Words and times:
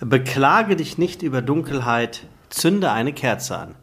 Beklage 0.00 0.76
dich 0.76 0.98
nicht 0.98 1.22
über 1.22 1.40
Dunkelheit, 1.40 2.26
zünde 2.50 2.92
eine 2.92 3.14
Kerze 3.14 3.56
an. 3.56 3.74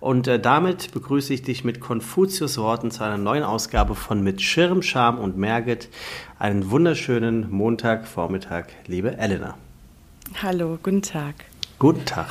Und 0.00 0.26
äh, 0.26 0.40
damit 0.40 0.90
begrüße 0.90 1.32
ich 1.32 1.42
dich 1.42 1.62
mit 1.62 1.78
Konfuzius 1.78 2.58
Worten 2.58 2.90
zu 2.90 3.04
einer 3.04 3.18
neuen 3.18 3.44
Ausgabe 3.44 3.94
von 3.94 4.20
Mit 4.24 4.42
Schirm, 4.42 4.82
Scham 4.82 5.18
und 5.18 5.36
Merget. 5.36 5.88
Einen 6.40 6.72
wunderschönen 6.72 7.48
Montagvormittag, 7.52 8.64
liebe 8.88 9.16
Elena. 9.16 9.54
Hallo, 10.42 10.76
guten 10.82 11.02
Tag. 11.02 11.36
Guten 11.78 12.04
Tag. 12.04 12.26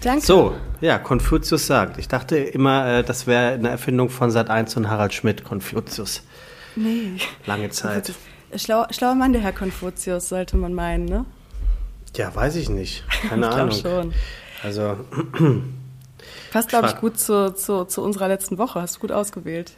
Danke. 0.00 0.24
So, 0.24 0.54
ja, 0.80 0.98
Konfuzius 0.98 1.66
sagt. 1.66 1.98
Ich 1.98 2.08
dachte 2.08 2.38
immer, 2.38 2.86
äh, 2.86 3.04
das 3.04 3.26
wäre 3.26 3.52
eine 3.52 3.68
Erfindung 3.68 4.08
von 4.08 4.30
Sat 4.30 4.48
1 4.48 4.78
und 4.78 4.88
Harald 4.88 5.12
Schmidt, 5.12 5.44
Konfuzius. 5.44 6.22
Nee. 6.74 7.18
Lange 7.44 7.68
Zeit. 7.68 8.14
Schlau, 8.56 8.86
schlauer 8.90 9.14
Mann, 9.14 9.34
der 9.34 9.42
Herr 9.42 9.52
Konfuzius, 9.52 10.30
sollte 10.30 10.56
man 10.56 10.72
meinen, 10.72 11.04
ne? 11.04 11.26
Ja, 12.16 12.34
weiß 12.34 12.56
ich 12.56 12.68
nicht. 12.68 13.04
Keine 13.28 13.46
ich 13.48 13.52
Ahnung. 13.52 13.72
schon. 13.72 14.14
Also, 14.62 14.96
Passt, 16.52 16.68
glaube 16.68 16.86
ich, 16.88 16.96
gut 16.96 17.18
zu, 17.18 17.54
zu, 17.54 17.84
zu 17.84 18.02
unserer 18.02 18.28
letzten 18.28 18.58
Woche. 18.58 18.80
Hast 18.80 18.96
du 18.96 19.00
gut 19.00 19.12
ausgewählt. 19.12 19.72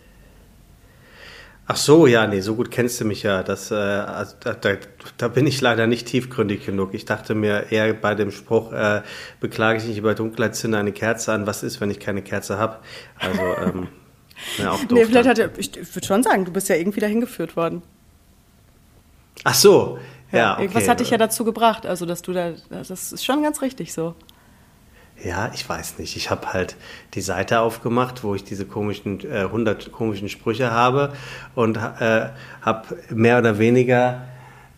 ach 1.67 1.77
so, 1.77 2.07
ja, 2.07 2.27
nee, 2.27 2.41
so 2.41 2.57
gut 2.57 2.71
kennst 2.71 3.01
du 3.01 3.05
mich 3.05 3.23
ja. 3.23 3.43
Das, 3.43 3.71
äh, 3.71 3.75
also, 3.75 4.37
da, 4.41 4.55
da, 4.55 4.77
da 5.17 5.29
bin 5.29 5.47
ich 5.47 5.61
leider 5.61 5.87
nicht 5.87 6.07
tiefgründig 6.09 6.67
genug. 6.67 6.93
Ich 6.93 7.05
dachte 7.05 7.35
mir 7.35 7.71
eher 7.71 7.95
bei 7.95 8.15
dem 8.15 8.31
Spruch, 8.33 8.73
äh, 8.73 9.03
beklage 9.41 9.79
ich 9.79 9.85
nicht 9.87 9.99
über 9.99 10.15
Dunkelheit, 10.15 10.57
zünde 10.57 10.79
eine 10.79 10.93
Kerze 10.93 11.33
an. 11.33 11.47
Was 11.47 11.63
ist, 11.63 11.81
wenn 11.81 11.91
ich 11.91 12.01
keine 12.01 12.23
Kerze 12.23 12.59
habe? 12.59 12.81
Also, 13.19 13.41
ähm, 13.63 13.89
ja, 14.59 14.73
auch 14.73 14.85
doof 14.85 14.99
nee, 14.99 15.05
vielleicht 15.07 15.27
dann. 15.27 15.31
hat 15.31 15.39
er, 15.39 15.59
ich, 15.59 15.77
ich 15.77 15.95
würde 15.95 16.07
schon 16.07 16.23
sagen, 16.23 16.45
du 16.45 16.53
bist 16.53 16.69
ja 16.69 16.77
irgendwie 16.77 17.01
dahin 17.01 17.21
geführt 17.21 17.57
worden. 17.57 17.83
Ach 19.45 19.55
so, 19.55 19.99
ja, 20.37 20.53
okay. 20.55 20.63
Irgendwas 20.63 20.89
hat 20.89 21.01
dich 21.01 21.11
ja 21.11 21.19
dazu 21.19 21.45
gebracht. 21.45 21.87
Also, 21.87 22.07
dass 22.07 22.23
du 22.23 22.33
da, 22.33 22.53
das 22.71 23.13
ist 23.13 23.25
schon 23.25 23.43
ganz 23.43 23.63
richtig 23.63 23.93
so. 23.93 24.15
Ja, 25.23 25.51
ich 25.55 25.69
weiß 25.69 25.99
nicht. 25.99 26.17
Ich 26.17 26.31
habe 26.31 26.53
halt 26.53 26.77
die 27.15 27.21
Seite 27.21 27.61
aufgemacht, 27.61 28.25
wo 28.25 28.35
ich 28.35 28.45
diese 28.45 28.67
komischen, 28.67 29.21
äh, 29.21 29.45
100 29.45 29.93
komischen 29.93 30.29
Sprüche 30.29 30.71
habe 30.71 31.13
und 31.55 31.77
äh, 31.77 32.31
habe 32.63 32.99
mehr 33.11 33.39
oder 33.39 33.59
weniger 33.59 34.23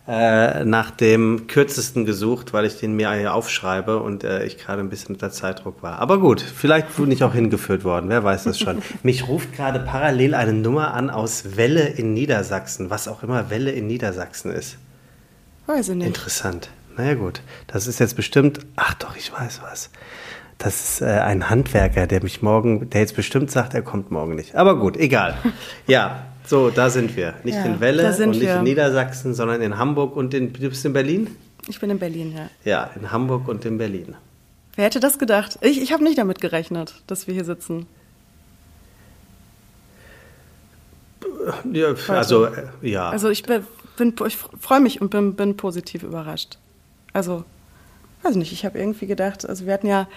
äh, 0.07 0.63
nach 0.63 0.91
dem 0.91 1.47
kürzesten 1.47 2.05
gesucht, 2.05 2.53
weil 2.53 2.65
ich 2.65 2.79
den 2.79 2.95
mir 2.95 3.33
aufschreibe 3.33 3.99
und 3.99 4.23
äh, 4.23 4.45
ich 4.45 4.57
gerade 4.57 4.81
ein 4.81 4.89
bisschen 4.89 5.15
unter 5.15 5.31
Zeitdruck 5.31 5.83
war. 5.83 5.99
Aber 5.99 6.19
gut, 6.19 6.39
vielleicht 6.39 6.95
bin 6.95 7.11
ich 7.11 7.23
auch 7.25 7.33
hingeführt 7.33 7.83
worden, 7.83 8.09
wer 8.09 8.23
weiß 8.23 8.45
das 8.45 8.57
schon. 8.57 8.81
Mich 9.03 9.27
ruft 9.27 9.53
gerade 9.53 9.79
parallel 9.79 10.33
eine 10.33 10.53
Nummer 10.53 10.93
an 10.93 11.09
aus 11.09 11.57
Welle 11.57 11.87
in 11.87 12.13
Niedersachsen, 12.13 12.89
was 12.89 13.09
auch 13.09 13.21
immer 13.21 13.49
Welle 13.49 13.71
in 13.71 13.87
Niedersachsen 13.87 14.51
ist. 14.51 14.77
Weiß 15.67 15.89
ich 15.89 15.95
nicht. 15.95 16.07
Interessant. 16.07 16.69
Naja 16.97 17.13
gut, 17.13 17.41
das 17.67 17.85
ist 17.85 17.99
jetzt 17.99 18.15
bestimmt, 18.15 18.59
ach 18.75 18.95
doch, 18.95 19.15
ich 19.15 19.31
weiß 19.31 19.61
was. 19.61 19.91
Das 20.57 20.75
ist 20.93 21.01
äh, 21.01 21.05
ein 21.05 21.49
Handwerker, 21.51 22.07
der 22.07 22.23
mich 22.23 22.41
morgen, 22.41 22.89
der 22.89 23.01
jetzt 23.01 23.15
bestimmt 23.15 23.51
sagt, 23.51 23.75
er 23.75 23.83
kommt 23.83 24.09
morgen 24.09 24.33
nicht. 24.33 24.55
Aber 24.55 24.79
gut, 24.79 24.97
egal. 24.97 25.37
Ja, 25.87 26.25
so, 26.45 26.69
da 26.71 26.89
sind 26.89 27.15
wir. 27.15 27.35
Nicht 27.43 27.55
Ja, 27.55 27.65
in 27.65 27.79
Welle 27.79 28.07
und 28.17 28.29
nicht 28.31 28.41
wir. 28.41 28.55
in 28.57 28.63
Niedersachsen, 28.63 29.33
sondern 29.35 29.61
in 29.61 29.77
Hamburg 29.77 30.15
und 30.15 30.33
in, 30.33 30.53
du 30.53 30.69
bist 30.69 30.83
in 30.85 30.93
Berlin? 30.93 31.27
Ich 31.67 31.79
bin 31.79 31.89
in 31.91 31.99
Berlin, 31.99 32.33
ja. 32.35 32.49
Ja, 32.63 32.89
in 32.99 33.11
Hamburg 33.11 33.47
und 33.47 33.63
in 33.65 33.77
Berlin. 33.77 34.15
Wer 34.75 34.85
hätte 34.85 34.99
das 34.99 35.19
gedacht? 35.19 35.59
Ich, 35.61 35.81
ich 35.81 35.91
habe 35.91 36.03
nicht 36.03 36.17
damit 36.17 36.39
gerechnet, 36.41 37.03
dass 37.07 37.27
wir 37.27 37.33
hier 37.33 37.45
sitzen. 37.45 37.85
Ja, 41.71 41.93
also, 42.07 42.45
äh, 42.45 42.63
ja. 42.81 43.09
Also 43.09 43.29
ich 43.29 43.43
bin, 43.97 44.15
ich 44.25 44.37
freue 44.37 44.79
mich 44.79 45.01
und 45.01 45.09
bin, 45.09 45.35
bin 45.35 45.57
positiv 45.57 46.03
überrascht. 46.03 46.57
Also, 47.11 47.43
weiß 48.23 48.35
nicht, 48.35 48.53
ich 48.53 48.65
habe 48.65 48.79
irgendwie 48.79 49.07
gedacht, 49.07 49.47
also 49.47 49.65
wir 49.65 49.73
hatten 49.73 49.87
ja 49.87 50.07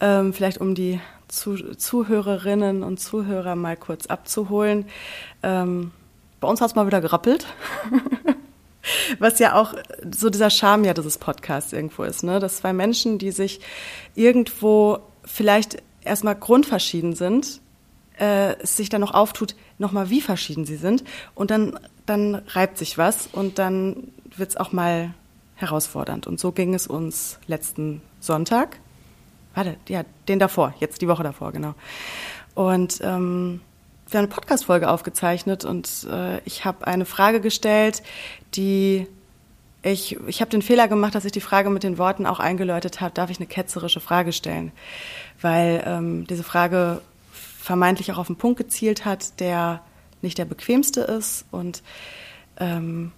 ähm, 0.00 0.34
vielleicht 0.34 0.58
um 0.58 0.74
die 0.74 1.00
Zu 1.28 1.74
Zuhörerinnen 1.74 2.82
und 2.82 3.00
Zuhörer 3.00 3.56
mal 3.56 3.76
kurz 3.76 4.06
abzuholen. 4.06 4.84
Ähm, 5.42 5.92
bei 6.40 6.48
uns 6.48 6.60
hat 6.60 6.68
es 6.70 6.74
mal 6.74 6.86
wieder 6.86 7.00
gerappelt. 7.00 7.46
Was 9.18 9.38
ja 9.38 9.54
auch 9.54 9.74
so 10.12 10.28
dieser 10.28 10.50
Charme 10.50 10.84
ja 10.84 10.92
dieses 10.92 11.16
Podcasts 11.16 11.72
irgendwo 11.72 12.02
ist, 12.02 12.24
ne? 12.24 12.40
Dass 12.40 12.56
zwei 12.56 12.72
Menschen, 12.72 13.18
die 13.18 13.30
sich 13.30 13.60
irgendwo 14.14 14.98
vielleicht 15.24 15.82
erstmal 16.02 16.34
grundverschieden 16.34 17.14
sind, 17.14 17.61
äh, 18.18 18.54
sich 18.64 18.88
dann 18.88 19.00
noch 19.00 19.14
auftut, 19.14 19.54
nochmal 19.78 20.10
wie 20.10 20.20
verschieden 20.20 20.64
sie 20.64 20.76
sind. 20.76 21.04
Und 21.34 21.50
dann, 21.50 21.78
dann 22.06 22.36
reibt 22.48 22.78
sich 22.78 22.98
was 22.98 23.26
und 23.26 23.58
dann 23.58 24.08
wird 24.36 24.50
es 24.50 24.56
auch 24.56 24.72
mal 24.72 25.14
herausfordernd. 25.56 26.26
Und 26.26 26.40
so 26.40 26.52
ging 26.52 26.74
es 26.74 26.86
uns 26.86 27.38
letzten 27.46 28.02
Sonntag. 28.20 28.78
Warte, 29.54 29.76
ja, 29.88 30.04
den 30.28 30.38
davor, 30.38 30.74
jetzt 30.80 31.02
die 31.02 31.08
Woche 31.08 31.22
davor, 31.22 31.52
genau. 31.52 31.74
Und 32.54 33.00
ähm, 33.02 33.60
wir 34.08 34.18
haben 34.18 34.26
eine 34.26 34.34
Podcast-Folge 34.34 34.90
aufgezeichnet 34.90 35.64
und 35.64 36.06
äh, 36.10 36.40
ich 36.44 36.64
habe 36.64 36.86
eine 36.86 37.04
Frage 37.04 37.40
gestellt, 37.40 38.02
die 38.54 39.06
ich, 39.82 40.16
ich 40.26 40.40
habe 40.40 40.50
den 40.50 40.62
Fehler 40.62 40.86
gemacht, 40.86 41.14
dass 41.14 41.24
ich 41.24 41.32
die 41.32 41.40
Frage 41.40 41.68
mit 41.68 41.82
den 41.82 41.98
Worten 41.98 42.24
auch 42.24 42.38
eingeläutet 42.38 43.00
habe, 43.00 43.14
darf 43.14 43.30
ich 43.30 43.38
eine 43.38 43.46
ketzerische 43.46 44.00
Frage 44.00 44.32
stellen? 44.32 44.70
Weil 45.40 45.82
ähm, 45.84 46.26
diese 46.28 46.44
Frage 46.44 47.00
vermeintlich 47.62 48.12
auch 48.12 48.18
auf 48.18 48.28
einen 48.28 48.36
Punkt 48.36 48.58
gezielt 48.58 49.04
hat, 49.04 49.38
der 49.40 49.80
nicht 50.20 50.36
der 50.38 50.44
bequemste 50.44 51.00
ist 51.02 51.44
und 51.50 51.82
ähm, 52.58 53.12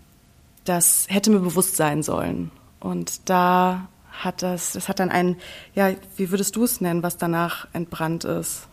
das 0.65 1.07
hätte 1.09 1.31
mir 1.31 1.41
bewusst 1.41 1.77
sein 1.77 2.03
sollen. 2.03 2.51
Und 2.81 3.29
da 3.29 3.89
hat 4.13 4.43
das, 4.43 4.73
das 4.73 4.89
hat 4.89 5.01
dann 5.01 5.11
ein, 5.11 5.37
ja, 5.75 5.91
wie 6.17 6.31
würdest 6.31 6.57
du 6.57 6.65
es 6.65 6.81
nennen, 6.81 7.03
was 7.03 7.17
danach 7.17 7.67
entbrannt 7.73 8.25
ist? 8.25 8.67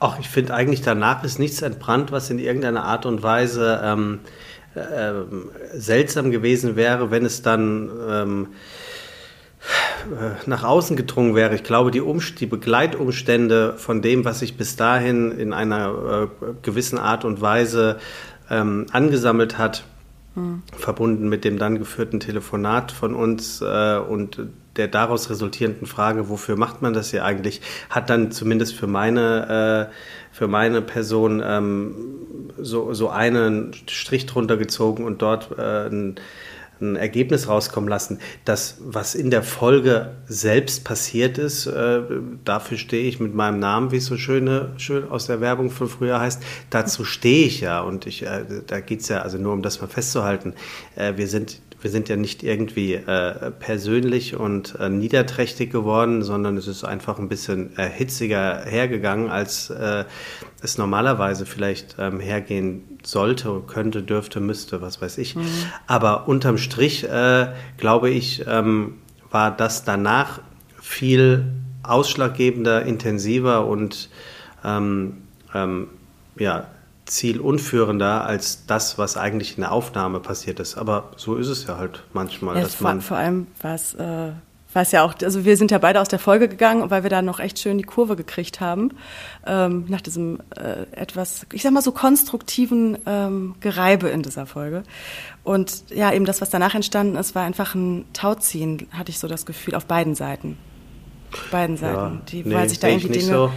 Ach, 0.00 0.18
ich 0.18 0.28
finde 0.28 0.54
eigentlich 0.54 0.82
danach 0.82 1.24
ist 1.24 1.38
nichts 1.38 1.62
entbrannt, 1.62 2.12
was 2.12 2.30
in 2.30 2.38
irgendeiner 2.38 2.84
Art 2.84 3.06
und 3.06 3.22
Weise 3.22 3.80
ähm, 3.82 4.20
ähm, 4.76 5.50
seltsam 5.72 6.30
gewesen 6.30 6.76
wäre, 6.76 7.10
wenn 7.10 7.24
es 7.24 7.42
dann 7.42 7.90
ähm, 8.08 8.48
äh, 8.48 8.83
nach 10.46 10.64
außen 10.64 10.96
gedrungen 10.96 11.34
wäre. 11.34 11.54
Ich 11.54 11.62
glaube, 11.62 11.90
die, 11.90 12.00
Umst 12.00 12.40
die 12.40 12.46
Begleitumstände 12.46 13.74
von 13.78 14.02
dem, 14.02 14.24
was 14.24 14.40
sich 14.40 14.56
bis 14.56 14.76
dahin 14.76 15.32
in 15.32 15.52
einer 15.52 16.28
äh, 16.42 16.46
gewissen 16.62 16.98
Art 16.98 17.24
und 17.24 17.40
Weise 17.40 17.98
ähm, 18.50 18.86
angesammelt 18.92 19.56
hat, 19.56 19.84
verbunden 20.76 21.28
mit 21.28 21.44
dem 21.44 21.58
dann 21.58 21.78
geführten 21.78 22.18
Telefonat 22.18 22.90
von 22.90 23.14
uns 23.14 23.60
äh, 23.60 23.98
und 23.98 24.40
der 24.74 24.88
daraus 24.88 25.30
resultierenden 25.30 25.86
Frage, 25.86 26.28
wofür 26.28 26.56
macht 26.56 26.82
man 26.82 26.92
das 26.92 27.12
hier 27.12 27.24
eigentlich, 27.24 27.60
hat 27.88 28.10
dann 28.10 28.32
zumindest 28.32 28.74
für 28.74 28.88
meine, 28.88 29.88
äh, 29.90 30.34
für 30.34 30.48
meine 30.48 30.82
Person 30.82 31.40
ähm, 31.44 31.94
so, 32.58 32.92
so 32.92 33.10
einen 33.10 33.72
Strich 33.88 34.26
drunter 34.26 34.56
gezogen 34.56 35.04
und 35.04 35.22
dort 35.22 35.56
äh, 35.56 35.86
ein, 35.86 36.16
ein 36.92 36.96
Ergebnis 36.96 37.48
rauskommen 37.48 37.88
lassen. 37.88 38.18
Das, 38.44 38.78
was 38.80 39.14
in 39.14 39.30
der 39.30 39.42
Folge 39.42 40.12
selbst 40.26 40.84
passiert 40.84 41.38
ist, 41.38 41.66
äh, 41.66 42.00
dafür 42.44 42.78
stehe 42.78 43.06
ich 43.06 43.20
mit 43.20 43.34
meinem 43.34 43.58
Namen, 43.58 43.90
wie 43.90 43.96
es 43.96 44.06
so 44.06 44.16
schöne, 44.16 44.72
schön 44.76 45.08
aus 45.08 45.26
der 45.26 45.40
Werbung 45.40 45.70
von 45.70 45.88
früher 45.88 46.20
heißt, 46.20 46.42
dazu 46.70 47.04
stehe 47.04 47.46
ich 47.46 47.60
ja. 47.60 47.80
Und 47.80 48.06
ich, 48.06 48.24
äh, 48.24 48.44
da 48.66 48.80
geht's 48.80 49.08
ja, 49.08 49.22
also 49.22 49.38
nur 49.38 49.52
um 49.52 49.62
das 49.62 49.80
mal 49.80 49.88
festzuhalten, 49.88 50.54
äh, 50.96 51.14
wir 51.16 51.28
sind 51.28 51.60
wir 51.84 51.90
sind 51.90 52.08
ja 52.08 52.16
nicht 52.16 52.42
irgendwie 52.42 52.94
äh, 52.94 53.50
persönlich 53.50 54.34
und 54.34 54.74
äh, 54.80 54.88
niederträchtig 54.88 55.70
geworden, 55.70 56.22
sondern 56.22 56.56
es 56.56 56.66
ist 56.66 56.82
einfach 56.82 57.18
ein 57.18 57.28
bisschen 57.28 57.76
äh, 57.76 57.90
hitziger 57.90 58.64
hergegangen, 58.64 59.28
als 59.28 59.68
äh, 59.68 60.06
es 60.62 60.78
normalerweise 60.78 61.44
vielleicht 61.44 61.96
ähm, 61.98 62.20
hergehen 62.20 62.93
sollte, 63.06 63.62
könnte, 63.66 64.02
dürfte, 64.02 64.40
müsste, 64.40 64.80
was 64.80 65.00
weiß 65.00 65.18
ich. 65.18 65.36
Aber 65.86 66.28
unterm 66.28 66.58
Strich, 66.58 67.04
äh, 67.04 67.48
glaube 67.76 68.10
ich, 68.10 68.44
ähm, 68.46 68.98
war 69.30 69.50
das 69.50 69.84
danach 69.84 70.40
viel 70.80 71.44
ausschlaggebender, 71.82 72.84
intensiver 72.84 73.66
und 73.66 74.08
ähm, 74.64 75.18
ähm, 75.54 75.88
ja, 76.38 76.68
zielunführender 77.06 78.24
als 78.24 78.66
das, 78.66 78.96
was 78.98 79.16
eigentlich 79.16 79.56
in 79.56 79.62
der 79.62 79.72
Aufnahme 79.72 80.20
passiert 80.20 80.60
ist. 80.60 80.76
Aber 80.76 81.10
so 81.16 81.36
ist 81.36 81.48
es 81.48 81.66
ja 81.66 81.76
halt 81.76 82.02
manchmal, 82.12 82.56
Ja, 82.56 82.62
dass 82.62 82.76
vor, 82.76 82.88
man 82.88 83.00
vor 83.00 83.16
allem 83.16 83.46
war 83.60 83.74
es 83.74 83.94
äh, 83.94 84.32
war 84.74 84.82
es 84.82 84.92
ja 84.92 85.04
auch, 85.04 85.14
also 85.22 85.44
wir 85.44 85.56
sind 85.56 85.70
ja 85.70 85.78
beide 85.78 86.00
aus 86.00 86.08
der 86.08 86.18
Folge 86.18 86.48
gegangen, 86.48 86.90
weil 86.90 87.02
wir 87.02 87.10
da 87.10 87.22
noch 87.22 87.40
echt 87.40 87.58
schön 87.58 87.78
die 87.78 87.84
Kurve 87.84 88.16
gekriegt 88.16 88.60
haben, 88.60 88.90
ähm, 89.46 89.84
nach 89.88 90.00
diesem 90.00 90.40
äh, 90.56 90.82
etwas, 90.92 91.46
ich 91.52 91.62
sag 91.62 91.72
mal 91.72 91.82
so 91.82 91.92
konstruktiven 91.92 92.98
ähm, 93.06 93.54
Gereibe 93.60 94.08
in 94.08 94.22
dieser 94.22 94.46
Folge. 94.46 94.82
Und 95.42 95.84
ja, 95.90 96.12
eben 96.12 96.24
das, 96.24 96.40
was 96.40 96.50
danach 96.50 96.74
entstanden 96.74 97.16
ist, 97.16 97.34
war 97.34 97.44
einfach 97.44 97.74
ein 97.74 98.04
Tauziehen, 98.12 98.88
hatte 98.92 99.10
ich 99.10 99.18
so 99.18 99.28
das 99.28 99.46
Gefühl, 99.46 99.74
auf 99.74 99.86
beiden 99.86 100.14
Seiten. 100.14 100.56
Auf 101.32 101.50
beiden 101.50 101.76
Seiten, 101.76 102.22
die, 102.28 102.42
nee, 102.44 102.54
weil 102.54 102.68
sich 102.68 102.78
da 102.78 102.88
irgendwie 102.88 103.08
Dinge, 103.08 103.32
so. 103.32 103.50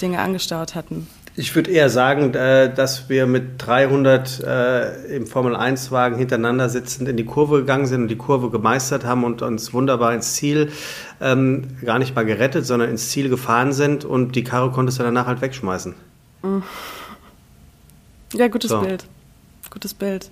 Dinge 0.00 0.20
angestaut 0.20 0.74
hatten. 0.74 1.08
Ich 1.38 1.54
würde 1.54 1.70
eher 1.70 1.90
sagen, 1.90 2.32
äh, 2.32 2.72
dass 2.72 3.10
wir 3.10 3.26
mit 3.26 3.54
300 3.58 4.40
äh, 4.42 5.16
im 5.16 5.26
Formel-1-Wagen 5.26 6.16
hintereinander 6.16 6.70
sitzend 6.70 7.10
in 7.10 7.18
die 7.18 7.26
Kurve 7.26 7.58
gegangen 7.58 7.84
sind 7.84 8.02
und 8.02 8.08
die 8.08 8.16
Kurve 8.16 8.50
gemeistert 8.50 9.04
haben 9.04 9.22
und 9.22 9.42
uns 9.42 9.74
wunderbar 9.74 10.14
ins 10.14 10.32
Ziel, 10.32 10.72
ähm, 11.20 11.76
gar 11.84 11.98
nicht 11.98 12.16
mal 12.16 12.24
gerettet, 12.24 12.64
sondern 12.64 12.88
ins 12.88 13.10
Ziel 13.10 13.28
gefahren 13.28 13.74
sind 13.74 14.06
und 14.06 14.34
die 14.34 14.44
Karre 14.44 14.70
konntest 14.70 14.98
du 14.98 15.02
danach 15.02 15.26
halt 15.26 15.42
wegschmeißen. 15.42 15.94
Ja, 18.32 18.48
gutes 18.48 18.70
so. 18.70 18.80
Bild. 18.80 19.04
Gutes 19.70 19.92
Bild. 19.92 20.30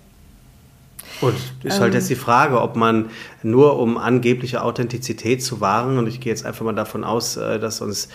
Und 1.21 1.35
ist 1.63 1.81
halt 1.81 1.95
jetzt 1.95 2.05
ähm. 2.05 2.17
die 2.17 2.21
Frage, 2.21 2.61
ob 2.61 2.77
man 2.77 3.07
nur 3.43 3.79
um 3.79 3.97
angebliche 3.99 4.63
Authentizität 4.63 5.43
zu 5.43 5.61
wahren, 5.61 5.99
und 5.99 6.07
ich 6.07 6.21
gehe 6.21 6.33
jetzt 6.33 6.45
einfach 6.45 6.65
mal 6.65 6.75
davon 6.75 7.05
aus, 7.05 7.37
äh, 7.37 7.59
dass 7.59 7.81
uns 7.81 8.09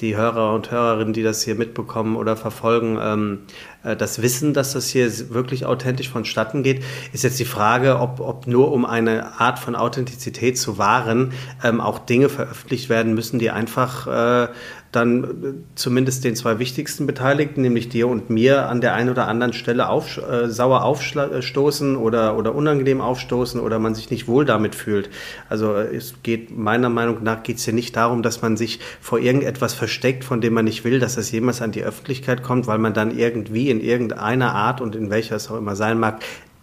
die 0.00 0.16
Hörer 0.16 0.54
und 0.54 0.70
Hörerinnen, 0.70 1.12
die 1.12 1.22
das 1.22 1.42
hier 1.42 1.54
mitbekommen 1.54 2.16
oder 2.16 2.36
verfolgen, 2.36 2.98
ähm, 3.00 3.38
äh, 3.82 3.96
das 3.96 4.22
wissen, 4.22 4.54
dass 4.54 4.72
das 4.72 4.88
hier 4.88 5.10
wirklich 5.30 5.66
authentisch 5.66 6.08
vonstatten 6.08 6.62
geht, 6.62 6.82
ist 7.12 7.24
jetzt 7.24 7.38
die 7.38 7.44
Frage, 7.44 7.98
ob, 7.98 8.20
ob 8.20 8.46
nur 8.46 8.72
um 8.72 8.84
eine 8.84 9.40
Art 9.40 9.58
von 9.58 9.76
Authentizität 9.76 10.58
zu 10.58 10.78
wahren, 10.78 11.32
ähm, 11.62 11.80
auch 11.80 11.98
Dinge 11.98 12.28
veröffentlicht 12.28 12.88
werden 12.88 13.14
müssen, 13.14 13.38
die 13.38 13.50
einfach 13.50 14.06
äh, 14.06 14.48
dann 14.92 15.24
äh, 15.24 15.28
zumindest 15.76 16.24
den 16.24 16.34
zwei 16.34 16.58
wichtigsten 16.58 17.06
Beteiligten, 17.06 17.62
nämlich 17.62 17.88
dir 17.88 18.08
und 18.08 18.28
mir, 18.28 18.68
an 18.68 18.80
der 18.80 18.94
einen 18.94 19.10
oder 19.10 19.28
anderen 19.28 19.52
Stelle 19.52 19.88
auf, 19.88 20.18
äh, 20.18 20.48
sauer 20.48 20.84
aufstoßen 20.84 21.96
oder, 21.96 22.36
oder 22.36 22.54
unangenehm 22.54 23.00
aufstoßen 23.00 23.60
oder 23.60 23.78
man 23.78 23.94
sich 23.94 24.10
nicht 24.10 24.26
wohl 24.26 24.44
damit 24.44 24.74
fühlt. 24.74 25.10
Also 25.48 25.74
äh, 25.74 25.94
es 25.94 26.14
geht 26.22 26.56
meiner 26.56 26.88
Meinung 26.88 27.22
nach 27.22 27.42
geht 27.42 27.58
es 27.58 27.64
hier 27.64 27.74
nicht 27.74 27.94
darum, 27.94 28.22
dass 28.22 28.42
man 28.42 28.56
sich 28.56 28.80
vor 29.00 29.20
irgendetwas 29.20 29.74
versteckt, 29.74 30.24
von 30.24 30.40
dem 30.40 30.54
man 30.54 30.64
nicht 30.64 30.84
will, 30.84 30.98
dass 30.98 31.14
das 31.14 31.30
jemals 31.30 31.62
an 31.62 31.70
die 31.70 31.84
Öffentlichkeit 31.84 32.42
kommt, 32.42 32.66
weil 32.66 32.78
man 32.78 32.92
dann 32.92 33.16
irgendwie 33.16 33.70
in 33.70 33.80
irgendeiner 33.80 34.54
Art 34.54 34.80
und 34.80 34.96
in 34.96 35.10
welcher 35.10 35.36
es 35.36 35.50
auch 35.50 35.56
immer 35.56 35.76
sein 35.76 36.00
mag, 36.00 36.20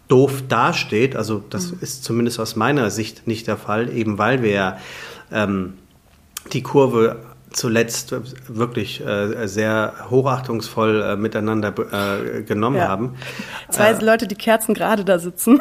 doof 0.09 0.43
dasteht. 0.49 1.15
Also 1.15 1.43
das 1.49 1.71
mhm. 1.71 1.77
ist 1.81 2.03
zumindest 2.03 2.39
aus 2.39 2.57
meiner 2.57 2.89
Sicht 2.89 3.25
nicht 3.25 3.47
der 3.47 3.57
Fall, 3.57 3.89
eben 3.89 4.17
weil 4.17 4.43
wir 4.43 4.77
ähm, 5.31 5.73
die 6.53 6.63
Kurve 6.63 7.17
zuletzt 7.51 8.13
wirklich 8.47 9.05
äh, 9.05 9.47
sehr 9.47 9.93
hochachtungsvoll 10.09 11.01
äh, 11.01 11.15
miteinander 11.15 11.73
äh, 11.91 12.41
genommen 12.43 12.77
ja. 12.77 12.87
haben. 12.87 13.15
Zwei 13.69 13.91
äh, 13.91 14.03
Leute, 14.03 14.27
die 14.27 14.35
Kerzen 14.35 14.73
gerade 14.73 15.05
da 15.05 15.19
sitzen 15.19 15.59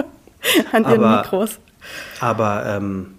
an 0.72 0.84
ihren 0.84 1.04
aber, 1.04 1.22
Mikros. 1.22 1.58
Aber 2.20 2.64
ähm, 2.66 3.14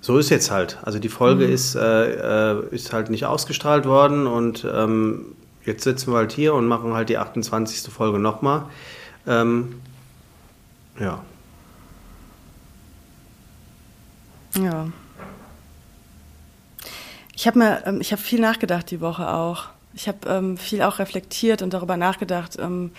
so 0.00 0.18
ist 0.18 0.30
jetzt 0.30 0.50
halt. 0.50 0.78
Also 0.82 0.98
die 0.98 1.08
Folge 1.08 1.46
mhm. 1.46 1.52
ist, 1.52 1.74
äh, 1.74 2.52
äh, 2.52 2.66
ist 2.70 2.92
halt 2.92 3.10
nicht 3.10 3.26
ausgestrahlt 3.26 3.84
worden 3.84 4.26
und 4.26 4.66
ähm, 4.72 5.34
jetzt 5.64 5.84
sitzen 5.84 6.12
wir 6.12 6.18
halt 6.18 6.32
hier 6.32 6.54
und 6.54 6.66
machen 6.66 6.94
halt 6.94 7.08
die 7.08 7.18
28. 7.18 7.92
Folge 7.92 8.18
nochmal. 8.18 8.64
Ähm, 9.26 9.80
ja. 10.98 11.20
Ja. 14.56 14.86
Ich 17.38 17.46
habe 17.46 17.60
mir, 17.60 17.86
ähm, 17.86 18.00
ich 18.00 18.10
habe 18.10 18.20
viel 18.20 18.40
nachgedacht 18.40 18.90
die 18.90 19.00
Woche 19.00 19.32
auch. 19.32 19.66
Ich 19.94 20.08
habe 20.08 20.28
ähm, 20.28 20.56
viel 20.56 20.82
auch 20.82 20.98
reflektiert 20.98 21.62
und 21.62 21.72
darüber 21.72 21.96
nachgedacht. 21.96 22.56
Ähm, 22.58 22.90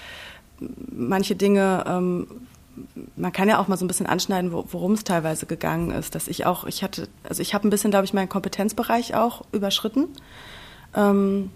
manche 0.90 1.36
Dinge, 1.36 1.84
ähm, 1.86 2.26
man 3.18 3.34
kann 3.34 3.50
ja 3.50 3.60
auch 3.60 3.68
mal 3.68 3.76
so 3.76 3.84
ein 3.84 3.90
bisschen 3.90 4.06
anschneiden, 4.06 4.54
worum 4.54 4.94
es 4.94 5.04
teilweise 5.04 5.46
gegangen 5.46 5.92
ist. 5.92 6.16
Dass 6.16 6.30
ich 6.30 6.46
auch, 6.46 6.64
ich 6.64 6.84
hatte, 6.84 7.10
also 7.28 7.42
ich 7.42 7.54
habe 7.54 7.68
ein 7.68 7.70
bisschen, 7.70 7.92
glaube 7.92 8.06
ich, 8.06 8.14
meinen 8.14 8.30
Kompetenzbereich 8.30 9.14
auch 9.14 9.44
überschritten, 9.52 10.08
ähm, 10.96 11.50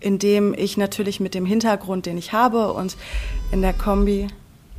indem 0.00 0.52
ich 0.52 0.76
natürlich 0.76 1.20
mit 1.20 1.32
dem 1.32 1.46
Hintergrund, 1.46 2.06
den 2.06 2.18
ich 2.18 2.32
habe 2.32 2.72
und 2.72 2.96
in 3.52 3.62
der 3.62 3.72
Kombi 3.72 4.26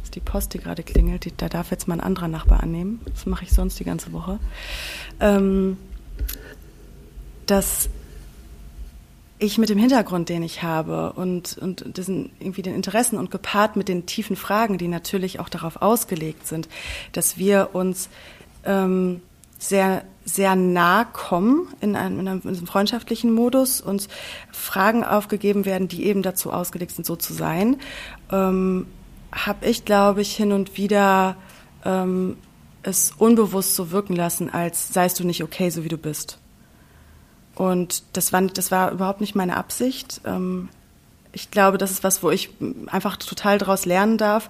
ist 0.04 0.16
die 0.16 0.20
Post, 0.20 0.54
die 0.54 0.58
gerade 0.58 0.84
klingelt, 0.84 1.24
die, 1.24 1.38
da 1.38 1.48
darf 1.48 1.72
jetzt 1.72 1.88
mal 1.88 1.94
ein 1.94 2.02
anderer 2.02 2.28
Nachbar 2.28 2.62
annehmen. 2.62 3.00
Das 3.06 3.26
mache 3.26 3.46
ich 3.46 3.54
sonst 3.54 3.80
die 3.80 3.86
ganze 3.86 4.12
Woche. 4.12 4.38
Ähm, 5.22 5.78
dass 7.46 7.90
ich 9.38 9.58
mit 9.58 9.70
dem 9.70 9.78
Hintergrund, 9.78 10.30
den 10.30 10.44
ich 10.44 10.64
habe 10.64 11.14
und, 11.14 11.58
und 11.58 11.98
diesen, 11.98 12.32
irgendwie 12.40 12.62
den 12.62 12.74
Interessen 12.74 13.18
und 13.18 13.32
gepaart 13.32 13.76
mit 13.76 13.90
den 13.90 14.06
tiefen 14.06 14.36
Fragen, 14.36 14.78
die 14.78 14.88
natürlich 14.88 15.40
auch 15.40 15.50
darauf 15.50 15.82
ausgelegt 15.82 16.48
sind, 16.48 16.70
dass 17.12 17.38
wir 17.38 17.70
uns 17.74 18.10
ähm, 18.64 19.22
sehr, 19.60 20.04
sehr 20.24 20.56
nah 20.56 21.04
kommen 21.04 21.68
in 21.82 21.96
einem, 21.96 22.20
in 22.20 22.28
einem, 22.28 22.42
in 22.44 22.50
einem 22.50 22.68
freundschaftlichen 22.68 23.34
Modus 23.34 23.82
und 23.82 24.08
Fragen 24.52 25.04
aufgegeben 25.04 25.66
werden, 25.66 25.88
die 25.88 26.06
eben 26.06 26.22
dazu 26.22 26.52
ausgelegt 26.52 26.92
sind, 26.92 27.06
so 27.06 27.16
zu 27.16 27.34
sein, 27.34 27.78
ähm, 28.32 28.88
habe 29.32 29.66
ich, 29.66 29.84
glaube 29.84 30.22
ich, 30.22 30.34
hin 30.36 30.54
und 30.54 30.78
wieder 30.78 31.36
ähm, 31.84 32.38
es 32.84 33.12
unbewusst 33.18 33.76
so 33.76 33.92
wirken 33.92 34.16
lassen, 34.16 34.50
als 34.50 34.94
seist 34.94 35.20
du 35.20 35.26
nicht 35.26 35.44
okay, 35.44 35.70
so 35.70 35.84
wie 35.84 35.90
du 35.90 35.98
bist. 35.98 36.40
Und 37.56 38.04
das 38.14 38.34
war, 38.34 38.42
das 38.42 38.72
war 38.72 38.92
überhaupt 38.92 39.22
nicht 39.22 39.36
meine 39.36 39.58
Absicht. 39.58 40.22
Ähm, 40.26 40.70
ich 41.36 41.52
glaube, 41.52 41.78
das 41.78 41.92
ist 41.92 42.04
was, 42.04 42.24
wo 42.24 42.32
ich 42.32 42.50
einfach 42.88 43.18
total 43.18 43.58
daraus 43.58 43.86
lernen 43.86 44.18
darf, 44.18 44.50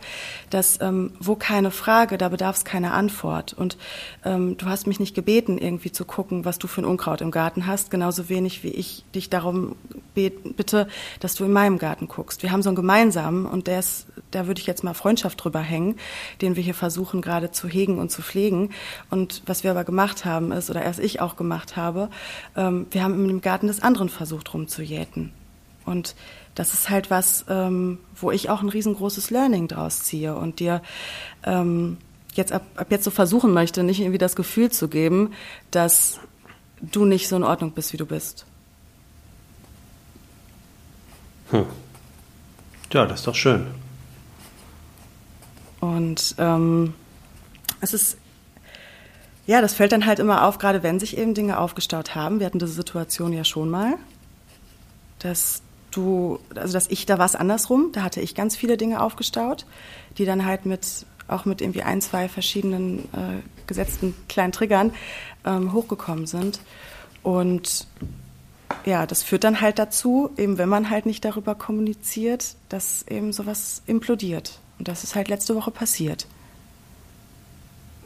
dass 0.52 0.80
ähm, 0.82 1.14
wo 1.20 1.36
keine 1.36 1.72
Frage, 1.72 2.20
da 2.20 2.30
bedarf 2.30 2.58
es 2.58 2.64
keine 2.64 2.92
Antwort. 2.92 3.54
Und 3.54 3.78
ähm, 4.24 4.56
du 4.58 4.68
hast 4.68 4.86
mich 4.86 5.00
nicht 5.00 5.16
gebeten, 5.16 5.58
irgendwie 5.58 5.92
zu 5.92 6.06
gucken, 6.06 6.46
was 6.46 6.60
du 6.60 6.68
für 6.68 6.82
ein 6.82 6.86
Unkraut 6.86 7.22
im 7.22 7.32
Garten 7.32 7.66
hast, 7.66 7.90
genauso 7.90 8.30
wenig 8.30 8.64
wie 8.64 8.70
ich 8.70 9.04
dich 9.16 9.32
darum 9.32 9.76
bitte, 10.14 10.88
dass 11.20 11.34
du 11.34 11.46
in 11.46 11.52
meinem 11.52 11.80
Garten 11.80 12.08
guckst. 12.08 12.44
Wir 12.44 12.52
haben 12.52 12.62
so 12.62 12.70
einen 12.70 12.76
gemeinsamen 12.76 13.48
und 13.48 13.66
der 13.66 13.80
ist, 13.80 14.06
da 14.30 14.46
würde 14.46 14.62
ich 14.62 14.68
jetzt 14.68 14.84
mal 14.84 14.94
Freundschaft 14.94 15.44
drüber 15.44 15.62
hängen, 15.62 15.96
den 16.42 16.56
wir 16.56 16.62
hier 16.62 16.76
versuchen 16.76 17.22
gerade 17.22 17.52
zu 17.52 17.68
hegen 17.68 17.98
und 17.98 18.12
zu 18.12 18.22
pflegen. 18.22 18.70
Und 19.10 19.42
was 19.48 19.64
wir 19.64 19.72
aber 19.72 19.86
gemacht 19.86 20.24
haben 20.24 20.52
ist, 20.52 20.70
oder 20.70 20.84
erst 20.84 21.00
ich 21.00 21.20
auch 21.20 21.36
gemacht 21.36 21.76
habe, 21.76 22.10
ähm, 22.56 22.86
wir 22.92 23.04
haben 23.04 23.28
im 23.28 23.42
Garten 23.42 23.66
des 23.66 23.82
anderen 23.82 24.10
versucht 24.10 24.54
rumzujäten. 24.54 25.34
Und 25.84 26.16
das 26.56 26.74
ist 26.74 26.90
halt 26.90 27.12
was, 27.12 27.46
ähm, 27.50 28.00
wo 28.16 28.32
ich 28.32 28.50
auch 28.50 28.62
ein 28.62 28.70
riesengroßes 28.70 29.30
Learning 29.30 29.68
draus 29.68 30.04
ziehe 30.04 30.36
und 30.36 30.60
dir 30.60 30.82
ähm, 31.44 31.98
jetzt 32.34 32.52
ab, 32.52 32.64
ab 32.76 32.88
jetzt 32.90 33.04
so 33.04 33.12
versuchen 33.12 33.54
möchte, 33.54 33.84
nicht 33.84 34.00
irgendwie 34.00 34.18
das 34.18 34.36
Gefühl 34.36 34.72
zu 34.72 34.88
geben, 34.88 35.34
dass 35.72 36.20
du 36.82 37.06
nicht 37.06 37.28
so 37.28 37.36
in 37.36 37.44
Ordnung 37.44 37.72
bist, 37.72 37.94
wie 37.94 37.98
du 37.98 38.06
bist. 38.06 38.46
Hm. 41.52 41.66
Ja, 42.92 43.06
das 43.06 43.20
ist 43.20 43.28
doch 43.28 43.36
schön. 43.36 43.68
Und 45.82 46.36
ähm, 46.38 46.94
es 47.82 47.94
ist, 47.94 48.18
ja, 49.46 49.60
das 49.60 49.74
fällt 49.74 49.92
dann 49.92 50.06
halt 50.06 50.20
immer 50.20 50.46
auf, 50.46 50.58
gerade 50.58 50.82
wenn 50.82 51.00
sich 51.00 51.18
eben 51.18 51.34
Dinge 51.34 51.60
aufgestaut 51.60 52.16
haben. 52.16 52.40
Wir 52.40 52.46
hatten 52.46 52.60
diese 52.60 52.72
Situation 52.72 53.34
ja 53.34 53.44
schon 53.44 53.70
mal, 53.70 53.96
dass 55.20 55.62
du, 55.96 56.40
also 56.56 56.74
dass 56.74 56.88
ich, 56.88 57.06
da 57.06 57.18
war 57.18 57.26
es 57.26 57.36
andersrum, 57.36 57.92
da 57.94 58.04
hatte 58.04 58.22
ich 58.22 58.36
ganz 58.36 58.56
viele 58.56 58.78
Dinge 58.78 59.02
aufgestaut, 59.02 59.66
die 60.18 60.26
dann 60.26 60.46
halt 60.46 60.66
mit, 60.66 61.06
auch 61.28 61.46
mit 61.46 61.62
irgendwie 61.62 61.84
ein, 61.84 62.02
zwei 62.02 62.30
verschiedenen 62.30 63.00
äh, 63.14 63.42
gesetzten 63.68 64.16
kleinen 64.28 64.52
Triggern 64.52 64.94
ähm, 65.46 65.74
hochgekommen 65.74 66.28
sind. 66.28 66.60
Und 67.24 67.88
ja, 68.86 69.06
das 69.06 69.24
führt 69.24 69.44
dann 69.44 69.62
halt 69.62 69.80
dazu, 69.80 70.30
eben 70.38 70.58
wenn 70.58 70.70
man 70.70 70.90
halt 70.90 71.06
nicht 71.06 71.24
darüber 71.26 71.56
kommuniziert, 71.56 72.56
dass 72.70 73.04
eben 73.08 73.34
sowas 73.34 73.82
implodiert. 73.86 74.60
Und 74.78 74.88
das 74.88 75.04
ist 75.04 75.16
halt 75.16 75.28
letzte 75.28 75.56
Woche 75.56 75.72
passiert. 75.72 76.28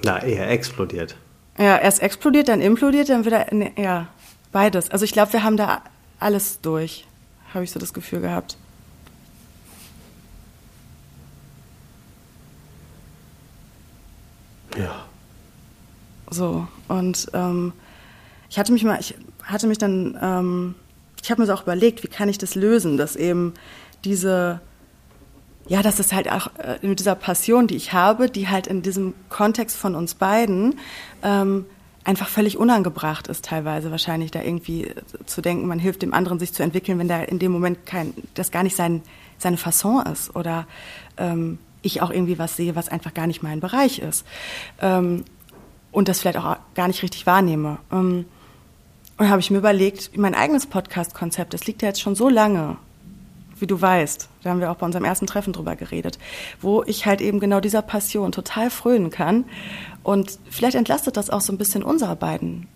Na, 0.03 0.23
eher 0.23 0.49
explodiert. 0.49 1.15
Ja, 1.57 1.77
erst 1.77 2.01
explodiert, 2.01 2.47
dann 2.47 2.61
implodiert, 2.61 3.09
dann 3.09 3.25
wieder, 3.25 3.53
ne, 3.53 3.71
ja, 3.77 4.07
beides. 4.51 4.89
Also 4.91 5.03
ich 5.03 5.11
glaube, 5.11 5.33
wir 5.33 5.43
haben 5.43 5.57
da 5.57 5.81
alles 6.19 6.61
durch 6.61 7.05
habe 7.53 7.63
ich 7.63 7.71
so 7.71 7.79
das 7.79 7.93
Gefühl 7.93 8.21
gehabt. 8.21 8.57
Ja. 14.77 15.05
So, 16.29 16.67
und 16.87 17.27
ähm, 17.33 17.73
ich 18.49 18.59
hatte 18.59 18.71
mich 18.71 18.83
mal, 18.83 18.99
ich 18.99 19.15
hatte 19.43 19.67
mich 19.67 19.77
dann, 19.77 20.17
ähm, 20.21 20.75
ich 21.21 21.31
habe 21.31 21.41
mir 21.41 21.47
so 21.47 21.53
auch 21.53 21.63
überlegt, 21.63 22.03
wie 22.03 22.07
kann 22.07 22.29
ich 22.29 22.37
das 22.37 22.55
lösen, 22.55 22.97
dass 22.97 23.15
eben 23.15 23.53
diese, 24.05 24.61
ja, 25.67 25.81
dass 25.81 25.99
es 25.99 26.13
halt 26.13 26.31
auch 26.31 26.55
äh, 26.57 26.77
mit 26.81 26.99
dieser 26.99 27.15
Passion, 27.15 27.67
die 27.67 27.75
ich 27.75 27.93
habe, 27.93 28.29
die 28.29 28.47
halt 28.47 28.67
in 28.67 28.81
diesem 28.83 29.15
Kontext 29.29 29.75
von 29.75 29.95
uns 29.95 30.13
beiden 30.13 30.79
ähm, 31.23 31.65
einfach 32.09 32.27
völlig 32.27 32.57
unangebracht 32.57 33.27
ist, 33.27 33.45
teilweise 33.45 33.91
wahrscheinlich 33.91 34.31
da 34.31 34.41
irgendwie 34.41 34.91
zu 35.27 35.41
denken, 35.41 35.67
man 35.67 35.77
hilft 35.77 36.01
dem 36.01 36.13
anderen, 36.15 36.39
sich 36.39 36.53
zu 36.53 36.63
entwickeln, 36.63 36.97
wenn 36.97 37.07
da 37.07 37.21
in 37.21 37.37
dem 37.37 37.51
Moment 37.51 37.85
kein, 37.85 38.15
das 38.33 38.49
gar 38.49 38.63
nicht 38.63 38.75
sein, 38.75 39.03
seine 39.37 39.57
Fasson 39.57 40.03
ist 40.07 40.35
oder 40.35 40.65
ähm, 41.17 41.59
ich 41.83 42.01
auch 42.01 42.09
irgendwie 42.09 42.39
was 42.39 42.55
sehe, 42.55 42.75
was 42.75 42.89
einfach 42.89 43.13
gar 43.13 43.27
nicht 43.27 43.43
mein 43.43 43.59
Bereich 43.59 43.99
ist 43.99 44.25
ähm, 44.81 45.23
und 45.91 46.07
das 46.07 46.19
vielleicht 46.19 46.39
auch 46.39 46.57
gar 46.73 46.87
nicht 46.87 47.03
richtig 47.03 47.27
wahrnehme. 47.27 47.77
Ähm, 47.91 48.25
Und 49.19 49.29
habe 49.29 49.41
ich 49.41 49.51
mir 49.51 49.59
überlegt, 49.59 50.17
mein 50.17 50.33
eigenes 50.33 50.65
Podcast-Konzept, 50.65 51.53
das 51.53 51.67
liegt 51.67 51.83
ja 51.83 51.89
jetzt 51.89 52.01
schon 52.01 52.15
so 52.15 52.27
lange, 52.27 52.77
wie 53.61 53.67
du 53.67 53.81
weißt. 53.81 54.29
Da 54.43 54.49
haben 54.49 54.59
wir 54.59 54.71
auch 54.71 54.75
bei 54.75 54.85
unserem 54.85 55.05
ersten 55.05 55.27
Treffen 55.27 55.53
drüber 55.53 55.75
geredet, 55.75 56.19
wo 56.61 56.83
ich 56.83 57.05
halt 57.05 57.21
eben 57.21 57.39
genau 57.39 57.59
dieser 57.59 57.81
Passion 57.81 58.31
total 58.31 58.69
frönen 58.69 59.09
kann. 59.09 59.45
Und 60.03 60.39
vielleicht 60.49 60.75
entlastet 60.75 61.17
das 61.17 61.29
auch 61.29 61.41
so 61.41 61.53
ein 61.53 61.57
bisschen 61.57 61.83
unsere 61.83 62.15
beiden 62.15 62.67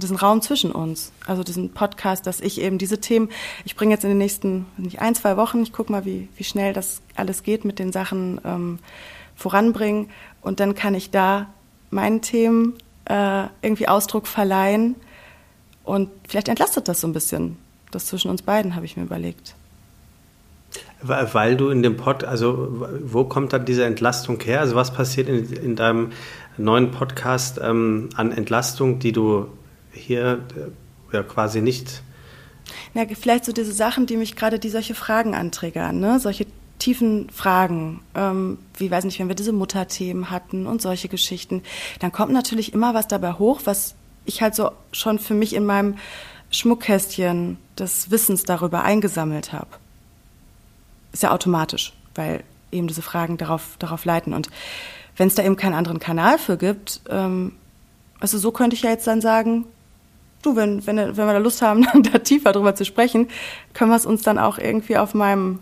diesen 0.00 0.16
Raum 0.16 0.42
zwischen 0.42 0.72
uns, 0.72 1.12
also 1.26 1.42
diesen 1.42 1.70
Podcast, 1.72 2.26
dass 2.26 2.40
ich 2.40 2.60
eben 2.60 2.78
diese 2.78 3.00
Themen, 3.00 3.30
ich 3.64 3.76
bringe 3.76 3.92
jetzt 3.92 4.04
in 4.04 4.10
den 4.10 4.18
nächsten 4.18 4.66
nicht 4.76 5.00
ein, 5.00 5.14
zwei 5.14 5.36
Wochen, 5.36 5.62
ich 5.62 5.72
gucke 5.72 5.90
mal, 5.90 6.04
wie, 6.04 6.28
wie 6.36 6.44
schnell 6.44 6.72
das 6.72 7.00
alles 7.16 7.42
geht 7.42 7.64
mit 7.64 7.78
den 7.78 7.92
Sachen 7.92 8.40
ähm, 8.44 8.78
voranbringen 9.34 10.10
und 10.42 10.60
dann 10.60 10.74
kann 10.74 10.94
ich 10.94 11.10
da 11.10 11.46
meinen 11.90 12.20
Themen 12.20 12.74
äh, 13.06 13.44
irgendwie 13.62 13.88
Ausdruck 13.88 14.26
verleihen 14.26 14.96
und 15.82 16.10
vielleicht 16.28 16.48
entlastet 16.48 16.88
das 16.88 17.00
so 17.00 17.06
ein 17.06 17.12
bisschen, 17.12 17.56
das 17.90 18.06
zwischen 18.06 18.30
uns 18.30 18.42
beiden, 18.42 18.74
habe 18.74 18.86
ich 18.86 18.96
mir 18.96 19.04
überlegt. 19.04 19.54
Weil 21.02 21.56
du 21.56 21.68
in 21.68 21.82
dem 21.82 21.96
Pod, 21.96 22.24
also 22.24 22.86
wo 23.04 23.24
kommt 23.24 23.52
dann 23.52 23.64
diese 23.64 23.84
Entlastung 23.84 24.40
her? 24.40 24.60
Also 24.60 24.74
was 24.74 24.92
passiert 24.92 25.28
in, 25.28 25.52
in 25.52 25.76
deinem 25.76 26.12
neuen 26.56 26.90
Podcast 26.90 27.60
ähm, 27.62 28.08
an 28.16 28.32
Entlastung, 28.32 28.98
die 28.98 29.12
du 29.12 29.48
hier 29.92 30.40
äh, 30.56 31.14
ja 31.14 31.22
quasi 31.22 31.60
nicht. 31.60 32.02
Na, 32.94 33.04
vielleicht 33.06 33.44
so 33.44 33.52
diese 33.52 33.72
Sachen, 33.72 34.06
die 34.06 34.16
mich 34.16 34.36
gerade, 34.36 34.58
die 34.58 34.70
solche 34.70 34.94
Fragen 34.94 35.34
anträgern, 35.34 36.00
ne? 36.00 36.18
solche 36.18 36.46
tiefen 36.78 37.30
Fragen, 37.30 38.00
ähm, 38.14 38.58
wie 38.76 38.90
weiß 38.90 39.04
nicht, 39.04 39.18
wenn 39.18 39.28
wir 39.28 39.34
diese 39.34 39.52
Mutterthemen 39.52 40.30
hatten 40.30 40.66
und 40.66 40.82
solche 40.82 41.08
Geschichten, 41.08 41.62
dann 42.00 42.12
kommt 42.12 42.32
natürlich 42.32 42.72
immer 42.72 42.94
was 42.94 43.08
dabei 43.08 43.34
hoch, 43.34 43.62
was 43.64 43.94
ich 44.24 44.42
halt 44.42 44.54
so 44.54 44.70
schon 44.92 45.18
für 45.18 45.34
mich 45.34 45.54
in 45.54 45.66
meinem 45.66 45.96
Schmuckkästchen 46.50 47.58
des 47.78 48.10
Wissens 48.10 48.44
darüber 48.44 48.82
eingesammelt 48.82 49.52
habe. 49.52 49.68
Ist 51.14 51.22
ja 51.22 51.30
automatisch, 51.30 51.92
weil 52.14 52.44
eben 52.72 52.88
diese 52.88 53.00
Fragen 53.00 53.38
darauf, 53.38 53.76
darauf 53.78 54.04
leiten. 54.04 54.34
Und 54.34 54.50
wenn 55.16 55.28
es 55.28 55.36
da 55.36 55.44
eben 55.44 55.56
keinen 55.56 55.74
anderen 55.74 56.00
Kanal 56.00 56.38
für 56.38 56.58
gibt, 56.58 57.00
ähm, 57.08 57.52
also 58.20 58.36
so 58.36 58.50
könnte 58.50 58.74
ich 58.74 58.82
ja 58.82 58.90
jetzt 58.90 59.06
dann 59.06 59.20
sagen, 59.20 59.64
du, 60.42 60.56
wenn, 60.56 60.86
wenn, 60.86 60.96
wenn 60.96 61.16
wir 61.16 61.32
da 61.32 61.38
Lust 61.38 61.62
haben, 61.62 61.86
da 62.12 62.18
tiefer 62.18 62.52
drüber 62.52 62.74
zu 62.74 62.84
sprechen, 62.84 63.28
können 63.72 63.90
wir 63.90 63.96
es 63.96 64.06
uns 64.06 64.22
dann 64.22 64.38
auch 64.38 64.58
irgendwie 64.58 64.98
auf 64.98 65.14
meinem 65.14 65.60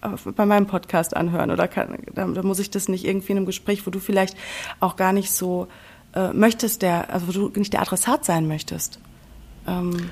auf, 0.00 0.28
bei 0.36 0.46
meinem 0.46 0.66
Podcast 0.66 1.16
anhören 1.16 1.50
oder 1.50 1.66
kann, 1.66 1.98
da, 2.14 2.24
da, 2.26 2.42
muss 2.42 2.60
ich 2.60 2.70
das 2.70 2.88
nicht 2.88 3.04
irgendwie 3.04 3.32
in 3.32 3.38
einem 3.38 3.46
Gespräch, 3.46 3.84
wo 3.84 3.90
du 3.90 3.98
vielleicht 3.98 4.36
auch 4.78 4.94
gar 4.94 5.12
nicht 5.12 5.32
so 5.32 5.66
äh, 6.14 6.32
möchtest, 6.32 6.82
der, 6.82 7.12
also 7.12 7.26
wo 7.26 7.32
du 7.32 7.58
nicht 7.58 7.72
der 7.72 7.82
Adressat 7.82 8.24
sein 8.24 8.46
möchtest, 8.46 9.00
ähm, 9.66 10.10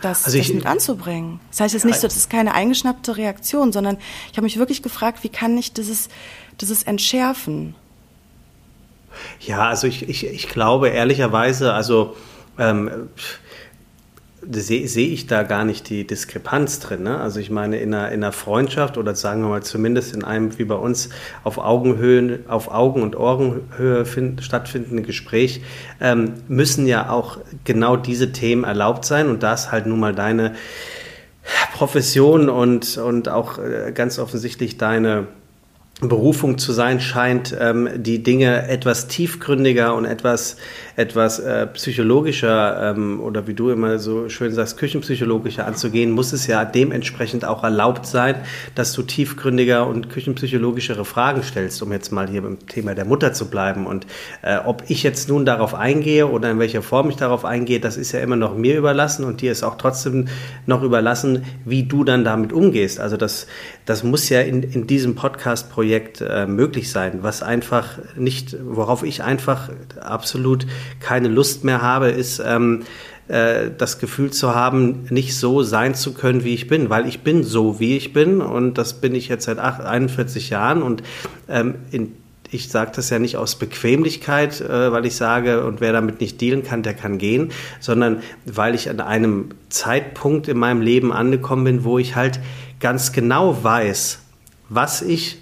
das, 0.00 0.24
also 0.24 0.38
ich, 0.38 0.48
das 0.48 0.54
mit 0.54 0.66
anzubringen. 0.66 1.40
Das 1.50 1.60
heißt 1.60 1.74
jetzt 1.74 1.84
nicht 1.84 2.00
so, 2.00 2.06
das 2.06 2.16
ist 2.16 2.30
keine 2.30 2.54
eingeschnappte 2.54 3.16
Reaktion, 3.16 3.72
sondern 3.72 3.98
ich 4.30 4.36
habe 4.36 4.44
mich 4.44 4.58
wirklich 4.58 4.82
gefragt, 4.82 5.22
wie 5.22 5.28
kann 5.28 5.56
ich 5.56 5.72
dieses, 5.72 6.08
dieses 6.60 6.82
entschärfen? 6.82 7.74
Ja, 9.40 9.68
also 9.68 9.86
ich, 9.86 10.08
ich, 10.08 10.26
ich 10.26 10.48
glaube 10.48 10.88
ehrlicherweise, 10.88 11.74
also 11.74 12.16
ähm, 12.58 13.08
sehe 14.48 14.88
seh 14.88 15.06
ich 15.06 15.26
da 15.26 15.42
gar 15.42 15.64
nicht 15.64 15.88
die 15.90 16.06
Diskrepanz 16.06 16.80
drin. 16.80 17.02
Ne? 17.02 17.18
Also 17.18 17.40
ich 17.40 17.50
meine, 17.50 17.78
in 17.78 17.92
einer, 17.94 18.10
in 18.10 18.24
einer 18.24 18.32
Freundschaft 18.32 18.96
oder 18.96 19.14
sagen 19.14 19.42
wir 19.42 19.48
mal 19.48 19.62
zumindest 19.62 20.14
in 20.14 20.24
einem 20.24 20.58
wie 20.58 20.64
bei 20.64 20.74
uns 20.74 21.10
auf 21.44 21.58
Augenhöhe, 21.58 22.40
auf 22.48 22.70
Augen- 22.70 23.02
und 23.02 23.16
Ohrenhöhe 23.16 24.04
find, 24.04 24.42
stattfindenden 24.42 25.04
Gespräch 25.04 25.62
ähm, 26.00 26.34
müssen 26.48 26.86
ja 26.86 27.10
auch 27.10 27.38
genau 27.64 27.96
diese 27.96 28.32
Themen 28.32 28.64
erlaubt 28.64 29.04
sein 29.04 29.28
und 29.28 29.42
da 29.42 29.54
ist 29.54 29.72
halt 29.72 29.86
nun 29.86 30.00
mal 30.00 30.14
deine 30.14 30.54
Profession 31.74 32.48
und, 32.48 32.96
und 32.98 33.28
auch 33.28 33.58
äh, 33.58 33.92
ganz 33.92 34.18
offensichtlich 34.18 34.78
deine 34.78 35.26
Berufung 36.08 36.56
zu 36.56 36.72
sein 36.72 37.00
scheint, 37.00 37.54
ähm, 37.58 37.88
die 37.96 38.22
Dinge 38.22 38.68
etwas 38.68 39.06
tiefgründiger 39.06 39.94
und 39.94 40.06
etwas, 40.06 40.56
etwas 40.96 41.38
äh, 41.38 41.66
psychologischer 41.66 42.90
ähm, 42.90 43.20
oder 43.20 43.46
wie 43.46 43.54
du 43.54 43.70
immer 43.70 43.98
so 43.98 44.28
schön 44.30 44.52
sagst, 44.52 44.78
küchenpsychologischer 44.78 45.66
anzugehen, 45.66 46.10
muss 46.10 46.32
es 46.32 46.46
ja 46.46 46.64
dementsprechend 46.64 47.44
auch 47.44 47.64
erlaubt 47.64 48.06
sein, 48.06 48.36
dass 48.74 48.94
du 48.94 49.02
tiefgründiger 49.02 49.86
und 49.86 50.08
küchenpsychologischere 50.08 51.04
Fragen 51.04 51.42
stellst, 51.42 51.82
um 51.82 51.92
jetzt 51.92 52.12
mal 52.12 52.28
hier 52.28 52.42
beim 52.42 52.66
Thema 52.66 52.94
der 52.94 53.04
Mutter 53.04 53.34
zu 53.34 53.50
bleiben. 53.50 53.86
Und 53.86 54.06
äh, 54.40 54.56
ob 54.64 54.84
ich 54.88 55.02
jetzt 55.02 55.28
nun 55.28 55.44
darauf 55.44 55.74
eingehe 55.74 56.28
oder 56.28 56.50
in 56.50 56.58
welcher 56.58 56.82
Form 56.82 57.10
ich 57.10 57.16
darauf 57.16 57.44
eingehe, 57.44 57.78
das 57.78 57.98
ist 57.98 58.12
ja 58.12 58.20
immer 58.20 58.36
noch 58.36 58.56
mir 58.56 58.78
überlassen 58.78 59.24
und 59.24 59.42
dir 59.42 59.52
ist 59.52 59.62
auch 59.62 59.76
trotzdem 59.76 60.28
noch 60.64 60.82
überlassen, 60.82 61.44
wie 61.66 61.82
du 61.82 62.04
dann 62.04 62.24
damit 62.24 62.54
umgehst. 62.54 63.00
Also 63.00 63.18
das, 63.18 63.46
das 63.84 64.02
muss 64.02 64.30
ja 64.30 64.40
in, 64.40 64.62
in 64.62 64.86
diesem 64.86 65.14
Podcast-Projekt 65.14 65.89
äh, 65.92 66.46
möglich 66.46 66.90
sein, 66.90 67.20
was 67.22 67.42
einfach 67.42 67.98
nicht, 68.16 68.56
worauf 68.62 69.02
ich 69.02 69.22
einfach 69.22 69.70
absolut 70.00 70.66
keine 71.00 71.28
Lust 71.28 71.64
mehr 71.64 71.82
habe, 71.82 72.08
ist 72.08 72.42
ähm, 72.44 72.82
äh, 73.28 73.70
das 73.76 73.98
Gefühl 73.98 74.30
zu 74.30 74.54
haben, 74.54 75.06
nicht 75.10 75.36
so 75.36 75.62
sein 75.62 75.94
zu 75.94 76.14
können, 76.14 76.44
wie 76.44 76.54
ich 76.54 76.66
bin, 76.66 76.90
weil 76.90 77.06
ich 77.06 77.20
bin 77.20 77.44
so, 77.44 77.78
wie 77.80 77.96
ich 77.96 78.12
bin 78.12 78.40
und 78.40 78.78
das 78.78 78.94
bin 78.94 79.14
ich 79.14 79.28
jetzt 79.28 79.44
seit 79.44 79.58
41 79.58 80.50
Jahren 80.50 80.82
und 80.82 81.02
ähm, 81.48 81.76
in 81.90 82.12
ich 82.52 82.68
sage 82.68 82.90
das 82.94 83.10
ja 83.10 83.18
nicht 83.18 83.36
aus 83.36 83.56
Bequemlichkeit, 83.56 84.60
äh, 84.60 84.92
weil 84.92 85.06
ich 85.06 85.14
sage, 85.14 85.64
und 85.64 85.80
wer 85.80 85.92
damit 85.92 86.20
nicht 86.20 86.40
dealen 86.40 86.64
kann, 86.64 86.82
der 86.82 86.94
kann 86.94 87.18
gehen, 87.18 87.52
sondern 87.78 88.22
weil 88.44 88.74
ich 88.74 88.90
an 88.90 89.00
einem 89.00 89.50
Zeitpunkt 89.68 90.48
in 90.48 90.58
meinem 90.58 90.80
Leben 90.80 91.12
angekommen 91.12 91.64
bin, 91.64 91.84
wo 91.84 91.98
ich 91.98 92.16
halt 92.16 92.40
ganz 92.80 93.12
genau 93.12 93.62
weiß, 93.62 94.20
was 94.68 95.02
ich 95.02 95.38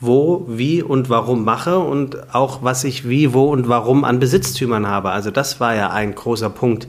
wo, 0.00 0.44
wie 0.48 0.82
und 0.82 1.08
warum 1.08 1.44
mache 1.44 1.78
und 1.78 2.34
auch 2.34 2.62
was 2.62 2.84
ich 2.84 3.08
wie, 3.08 3.32
wo 3.32 3.50
und 3.50 3.68
warum 3.68 4.04
an 4.04 4.18
Besitztümern 4.18 4.86
habe. 4.86 5.10
Also 5.10 5.30
das 5.30 5.58
war 5.58 5.74
ja 5.74 5.90
ein 5.90 6.14
großer 6.14 6.50
Punkt 6.50 6.86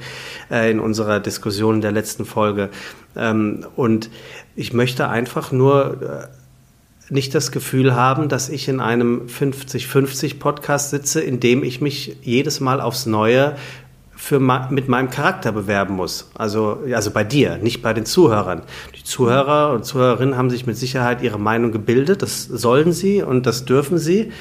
äh, 0.51 0.69
in 0.71 0.79
unserer 0.79 1.19
Diskussion 1.19 1.75
in 1.75 1.81
der 1.81 1.93
letzten 1.93 2.25
Folge. 2.25 2.69
Ähm, 3.15 3.65
und 3.75 4.09
ich 4.55 4.73
möchte 4.73 5.07
einfach 5.07 5.51
nur 5.51 6.01
äh, 6.01 7.13
nicht 7.13 7.33
das 7.33 7.51
Gefühl 7.51 7.95
haben, 7.95 8.27
dass 8.27 8.49
ich 8.49 8.67
in 8.67 8.81
einem 8.81 9.27
50-50 9.27 10.39
Podcast 10.39 10.89
sitze, 10.89 11.21
in 11.21 11.39
dem 11.39 11.63
ich 11.63 11.79
mich 11.79 12.17
jedes 12.21 12.59
Mal 12.59 12.81
aufs 12.81 13.05
Neue 13.05 13.55
für 14.17 14.39
mit 14.39 14.89
meinem 14.89 15.11
Charakter 15.11 15.51
bewerben 15.51 15.95
muss. 15.95 16.31
Also, 16.33 16.79
also 16.91 17.11
bei 17.11 17.23
dir, 17.23 17.57
nicht 17.57 17.83
bei 17.83 17.93
den 17.93 18.05
Zuhörern. 18.05 18.63
Die 18.97 19.03
Zuhörer 19.03 19.71
und 19.71 19.85
Zuhörerinnen 19.85 20.35
haben 20.35 20.49
sich 20.49 20.65
mit 20.65 20.75
Sicherheit 20.75 21.21
ihre 21.21 21.39
Meinung 21.39 21.71
gebildet. 21.71 22.23
Das 22.23 22.43
sollen 22.43 22.91
sie 22.91 23.21
und 23.21 23.45
das 23.45 23.65
dürfen 23.65 23.99
sie 23.99 24.31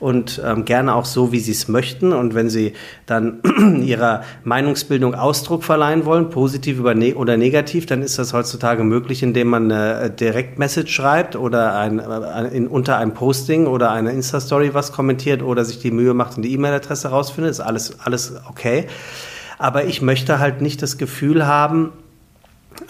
und 0.00 0.40
ähm, 0.44 0.64
gerne 0.64 0.94
auch 0.94 1.04
so, 1.04 1.32
wie 1.32 1.38
sie 1.40 1.52
es 1.52 1.68
möchten. 1.68 2.14
Und 2.14 2.34
wenn 2.34 2.48
sie 2.48 2.72
dann 3.04 3.40
ihrer 3.82 4.22
Meinungsbildung 4.44 5.14
Ausdruck 5.14 5.64
verleihen 5.64 6.06
wollen, 6.06 6.30
positiv 6.30 6.80
ne 6.80 7.14
oder 7.14 7.36
negativ, 7.36 7.84
dann 7.84 8.00
ist 8.00 8.18
das 8.18 8.32
heutzutage 8.32 8.84
möglich, 8.84 9.22
indem 9.22 9.48
man 9.48 9.70
eine 9.70 10.00
äh, 10.00 10.10
Direktmessage 10.10 10.90
schreibt 10.90 11.36
oder 11.36 11.78
ein, 11.78 11.98
äh, 11.98 12.56
in, 12.56 12.66
unter 12.66 12.96
einem 12.96 13.12
Posting 13.12 13.66
oder 13.66 13.92
einer 13.92 14.12
Insta-Story 14.12 14.72
was 14.72 14.92
kommentiert 14.92 15.42
oder 15.42 15.66
sich 15.66 15.78
die 15.78 15.90
Mühe 15.90 16.14
macht 16.14 16.38
und 16.38 16.42
die 16.42 16.54
E-Mail-Adresse 16.54 17.08
rausfindet. 17.08 17.50
Ist 17.50 17.60
alles, 17.60 18.00
alles 18.00 18.32
okay. 18.48 18.86
Aber 19.58 19.84
ich 19.84 20.02
möchte 20.02 20.38
halt 20.38 20.60
nicht 20.60 20.82
das 20.82 20.98
Gefühl 20.98 21.46
haben, 21.46 21.92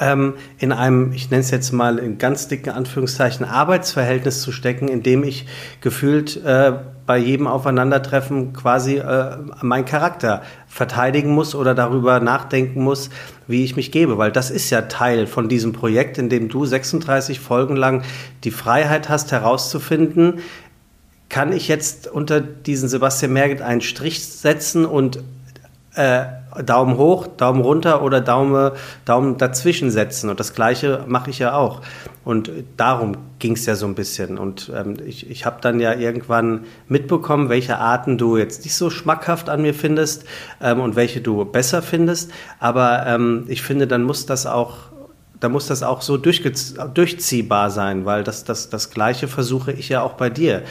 ähm, 0.00 0.34
in 0.58 0.72
einem, 0.72 1.12
ich 1.12 1.30
nenne 1.30 1.40
es 1.40 1.50
jetzt 1.50 1.72
mal 1.72 1.98
in 1.98 2.18
ganz 2.18 2.48
dicken 2.48 2.70
Anführungszeichen, 2.70 3.46
Arbeitsverhältnis 3.46 4.42
zu 4.42 4.52
stecken, 4.52 4.88
in 4.88 5.02
dem 5.02 5.24
ich 5.24 5.46
gefühlt 5.80 6.42
äh, 6.44 6.72
bei 7.06 7.18
jedem 7.18 7.46
Aufeinandertreffen 7.46 8.52
quasi 8.52 8.96
äh, 8.96 9.36
meinen 9.62 9.84
Charakter 9.84 10.42
verteidigen 10.66 11.30
muss 11.30 11.54
oder 11.54 11.74
darüber 11.74 12.20
nachdenken 12.20 12.82
muss, 12.82 13.10
wie 13.46 13.64
ich 13.64 13.76
mich 13.76 13.92
gebe. 13.92 14.18
Weil 14.18 14.32
das 14.32 14.50
ist 14.50 14.70
ja 14.70 14.82
Teil 14.82 15.26
von 15.26 15.48
diesem 15.48 15.72
Projekt, 15.72 16.18
in 16.18 16.28
dem 16.28 16.48
du 16.48 16.66
36 16.66 17.38
Folgen 17.38 17.76
lang 17.76 18.02
die 18.44 18.50
Freiheit 18.50 19.08
hast 19.08 19.30
herauszufinden, 19.30 20.40
kann 21.28 21.52
ich 21.52 21.68
jetzt 21.68 22.08
unter 22.08 22.40
diesen 22.40 22.88
Sebastian 22.88 23.32
Merget 23.32 23.62
einen 23.62 23.80
Strich 23.80 24.24
setzen 24.24 24.84
und 24.84 25.20
äh, 25.94 26.24
Daumen 26.64 26.96
hoch, 26.96 27.26
Daumen 27.26 27.60
runter 27.60 28.02
oder 28.02 28.20
Daumen, 28.20 28.72
Daumen 29.04 29.38
dazwischen 29.38 29.90
setzen. 29.90 30.30
Und 30.30 30.40
das 30.40 30.54
Gleiche 30.54 31.04
mache 31.06 31.30
ich 31.30 31.38
ja 31.38 31.54
auch. 31.54 31.82
Und 32.24 32.50
darum 32.76 33.16
ging 33.38 33.52
es 33.52 33.66
ja 33.66 33.76
so 33.76 33.86
ein 33.86 33.94
bisschen. 33.94 34.36
Und 34.36 34.72
ähm, 34.74 34.96
ich, 35.06 35.30
ich 35.30 35.46
habe 35.46 35.58
dann 35.60 35.78
ja 35.78 35.94
irgendwann 35.94 36.64
mitbekommen, 36.88 37.48
welche 37.48 37.78
Arten 37.78 38.18
du 38.18 38.36
jetzt 38.36 38.64
nicht 38.64 38.74
so 38.74 38.90
schmackhaft 38.90 39.48
an 39.48 39.62
mir 39.62 39.74
findest 39.74 40.24
ähm, 40.60 40.80
und 40.80 40.96
welche 40.96 41.20
du 41.20 41.44
besser 41.44 41.82
findest. 41.82 42.32
Aber 42.58 43.06
ähm, 43.06 43.44
ich 43.46 43.62
finde, 43.62 43.86
dann 43.86 44.02
muss 44.02 44.26
das 44.26 44.46
auch 44.46 44.95
da 45.40 45.48
muss 45.48 45.66
das 45.66 45.82
auch 45.82 46.02
so 46.02 46.16
durchziehbar 46.16 47.70
sein, 47.70 48.04
weil 48.04 48.24
das, 48.24 48.44
das, 48.44 48.70
das 48.70 48.90
Gleiche 48.90 49.28
versuche 49.28 49.72
ich 49.72 49.88
ja 49.88 50.02
auch 50.02 50.14
bei 50.14 50.30
dir. 50.30 50.62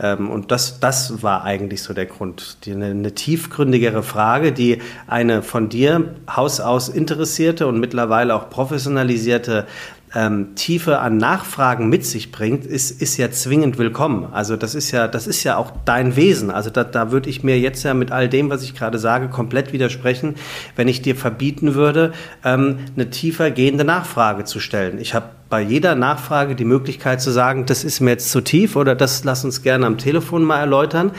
Ähm, 0.00 0.30
und 0.30 0.50
das, 0.50 0.80
das 0.80 1.22
war 1.22 1.44
eigentlich 1.44 1.82
so 1.82 1.92
der 1.92 2.06
Grund. 2.06 2.64
Die, 2.64 2.72
eine, 2.72 2.86
eine 2.86 3.14
tiefgründigere 3.14 4.02
Frage, 4.02 4.52
die 4.52 4.80
eine 5.06 5.42
von 5.42 5.68
dir 5.68 6.14
Haus 6.30 6.60
aus 6.60 6.88
interessierte 6.88 7.66
und 7.66 7.80
mittlerweile 7.80 8.34
auch 8.34 8.48
professionalisierte 8.48 9.66
ähm, 10.14 10.54
Tiefe 10.54 10.98
an 10.98 11.16
Nachfragen 11.16 11.88
mit 11.88 12.04
sich 12.04 12.32
bringt, 12.32 12.66
ist, 12.66 13.02
ist 13.02 13.16
ja 13.16 13.30
zwingend 13.30 13.78
willkommen. 13.78 14.28
Also 14.32 14.56
das 14.56 14.74
ist 14.74 14.90
ja, 14.90 15.08
das 15.08 15.26
ist 15.26 15.44
ja 15.44 15.56
auch 15.56 15.72
dein 15.84 16.16
Wesen. 16.16 16.50
Also 16.50 16.70
da, 16.70 16.84
da 16.84 17.10
würde 17.10 17.30
ich 17.30 17.42
mir 17.42 17.58
jetzt 17.58 17.82
ja 17.82 17.94
mit 17.94 18.12
all 18.12 18.28
dem, 18.28 18.50
was 18.50 18.62
ich 18.62 18.74
gerade 18.74 18.98
sage, 18.98 19.28
komplett 19.28 19.72
widersprechen, 19.72 20.34
wenn 20.76 20.88
ich 20.88 21.02
dir 21.02 21.16
verbieten 21.16 21.74
würde, 21.74 22.12
ähm, 22.44 22.78
eine 22.94 23.10
tiefer 23.10 23.50
gehende 23.50 23.84
Nachfrage 23.84 24.44
zu 24.44 24.60
stellen. 24.60 24.98
Ich 24.98 25.14
habe 25.14 25.30
bei 25.48 25.60
jeder 25.60 25.94
Nachfrage 25.94 26.54
die 26.54 26.64
Möglichkeit 26.64 27.20
zu 27.20 27.30
sagen, 27.30 27.66
das 27.66 27.84
ist 27.84 28.00
mir 28.00 28.12
jetzt 28.12 28.30
zu 28.30 28.40
tief 28.40 28.74
oder 28.74 28.94
das 28.94 29.24
lass 29.24 29.44
uns 29.44 29.62
gerne 29.62 29.84
am 29.84 29.98
Telefon 29.98 30.44
mal 30.44 30.58
erläutern. 30.58 31.12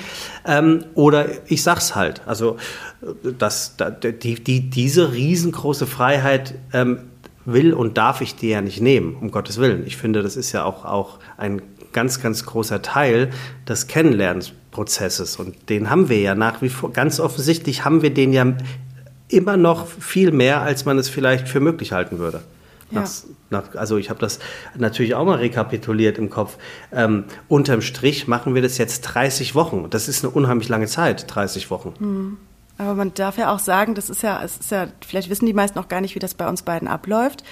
Ähm, 0.45 0.85
oder 0.95 1.27
ich 1.45 1.61
sag's 1.61 1.95
halt. 1.95 2.21
Also 2.25 2.57
das, 3.37 3.75
die, 4.23 4.43
die, 4.43 4.69
diese 4.69 5.13
riesengroße 5.13 5.85
Freiheit 5.85 6.55
ähm, 6.73 6.99
will 7.45 7.73
und 7.73 7.97
darf 7.97 8.21
ich 8.21 8.35
dir 8.35 8.49
ja 8.49 8.61
nicht 8.61 8.81
nehmen, 8.81 9.15
um 9.19 9.31
Gottes 9.31 9.57
Willen. 9.57 9.85
Ich 9.85 9.97
finde, 9.97 10.23
das 10.23 10.35
ist 10.35 10.51
ja 10.51 10.63
auch, 10.63 10.85
auch 10.85 11.19
ein 11.37 11.61
ganz, 11.91 12.21
ganz 12.21 12.45
großer 12.45 12.81
Teil 12.81 13.29
des 13.67 13.87
Kennenlernprozesses. 13.87 15.37
Und 15.37 15.69
den 15.69 15.89
haben 15.89 16.09
wir 16.09 16.19
ja 16.19 16.35
nach 16.35 16.61
wie 16.61 16.69
vor, 16.69 16.91
ganz 16.91 17.19
offensichtlich 17.19 17.85
haben 17.85 18.01
wir 18.01 18.13
den 18.13 18.33
ja 18.33 18.45
immer 19.29 19.57
noch 19.57 19.87
viel 19.87 20.31
mehr, 20.31 20.61
als 20.61 20.85
man 20.85 20.97
es 20.97 21.09
vielleicht 21.09 21.47
für 21.47 21.59
möglich 21.59 21.91
halten 21.91 22.19
würde. 22.19 22.41
Ja. 22.91 23.01
Nach, 23.01 23.09
nach, 23.49 23.75
also 23.75 23.97
ich 23.97 24.09
habe 24.09 24.19
das 24.19 24.39
natürlich 24.77 25.15
auch 25.15 25.25
mal 25.25 25.37
rekapituliert 25.37 26.17
im 26.17 26.29
Kopf. 26.29 26.57
Ähm, 26.91 27.25
unterm 27.47 27.81
Strich 27.81 28.27
machen 28.27 28.53
wir 28.53 28.61
das 28.61 28.77
jetzt 28.77 29.01
30 29.01 29.55
Wochen. 29.55 29.87
Das 29.89 30.07
ist 30.07 30.23
eine 30.23 30.33
unheimlich 30.33 30.69
lange 30.69 30.87
Zeit, 30.87 31.25
30 31.33 31.71
Wochen. 31.71 31.93
Mhm. 31.99 32.37
Aber 32.77 32.95
man 32.95 33.13
darf 33.13 33.37
ja 33.37 33.53
auch 33.53 33.59
sagen, 33.59 33.93
das 33.93 34.09
ist 34.09 34.23
ja, 34.23 34.41
es 34.43 34.57
ist 34.57 34.71
ja, 34.71 34.87
vielleicht 35.05 35.29
wissen 35.29 35.45
die 35.45 35.53
meisten 35.53 35.77
auch 35.77 35.87
gar 35.87 36.01
nicht, 36.01 36.15
wie 36.15 36.19
das 36.19 36.33
bei 36.33 36.47
uns 36.47 36.63
beiden 36.63 36.87
abläuft. 36.87 37.43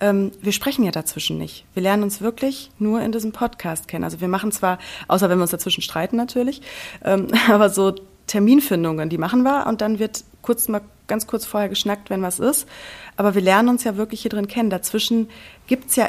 Ähm, 0.00 0.30
wir 0.40 0.52
sprechen 0.52 0.84
ja 0.84 0.92
dazwischen 0.92 1.38
nicht. 1.38 1.64
Wir 1.74 1.82
lernen 1.82 2.04
uns 2.04 2.20
wirklich 2.20 2.70
nur 2.78 3.00
in 3.02 3.10
diesem 3.10 3.32
Podcast 3.32 3.88
kennen. 3.88 4.04
Also 4.04 4.20
wir 4.20 4.28
machen 4.28 4.52
zwar, 4.52 4.78
außer 5.08 5.28
wenn 5.28 5.38
wir 5.38 5.42
uns 5.42 5.50
dazwischen 5.50 5.82
streiten 5.82 6.16
natürlich, 6.16 6.62
ähm, 7.04 7.28
aber 7.50 7.68
so 7.70 7.94
Terminfindungen, 8.26 9.10
die 9.10 9.18
machen 9.18 9.42
wir 9.42 9.66
und 9.66 9.80
dann 9.80 9.98
wird 9.98 10.24
kurz 10.40 10.68
mal 10.68 10.82
ganz 11.08 11.26
kurz 11.26 11.44
vorher 11.44 11.68
geschnackt, 11.68 12.08
wenn 12.08 12.22
was 12.22 12.38
ist. 12.38 12.68
Aber 13.16 13.34
wir 13.34 13.42
lernen 13.42 13.68
uns 13.68 13.82
ja 13.82 13.96
wirklich 13.96 14.22
hier 14.22 14.30
drin 14.30 14.46
kennen. 14.46 14.70
Dazwischen 14.70 15.28
gibt's 15.66 15.96
ja 15.96 16.06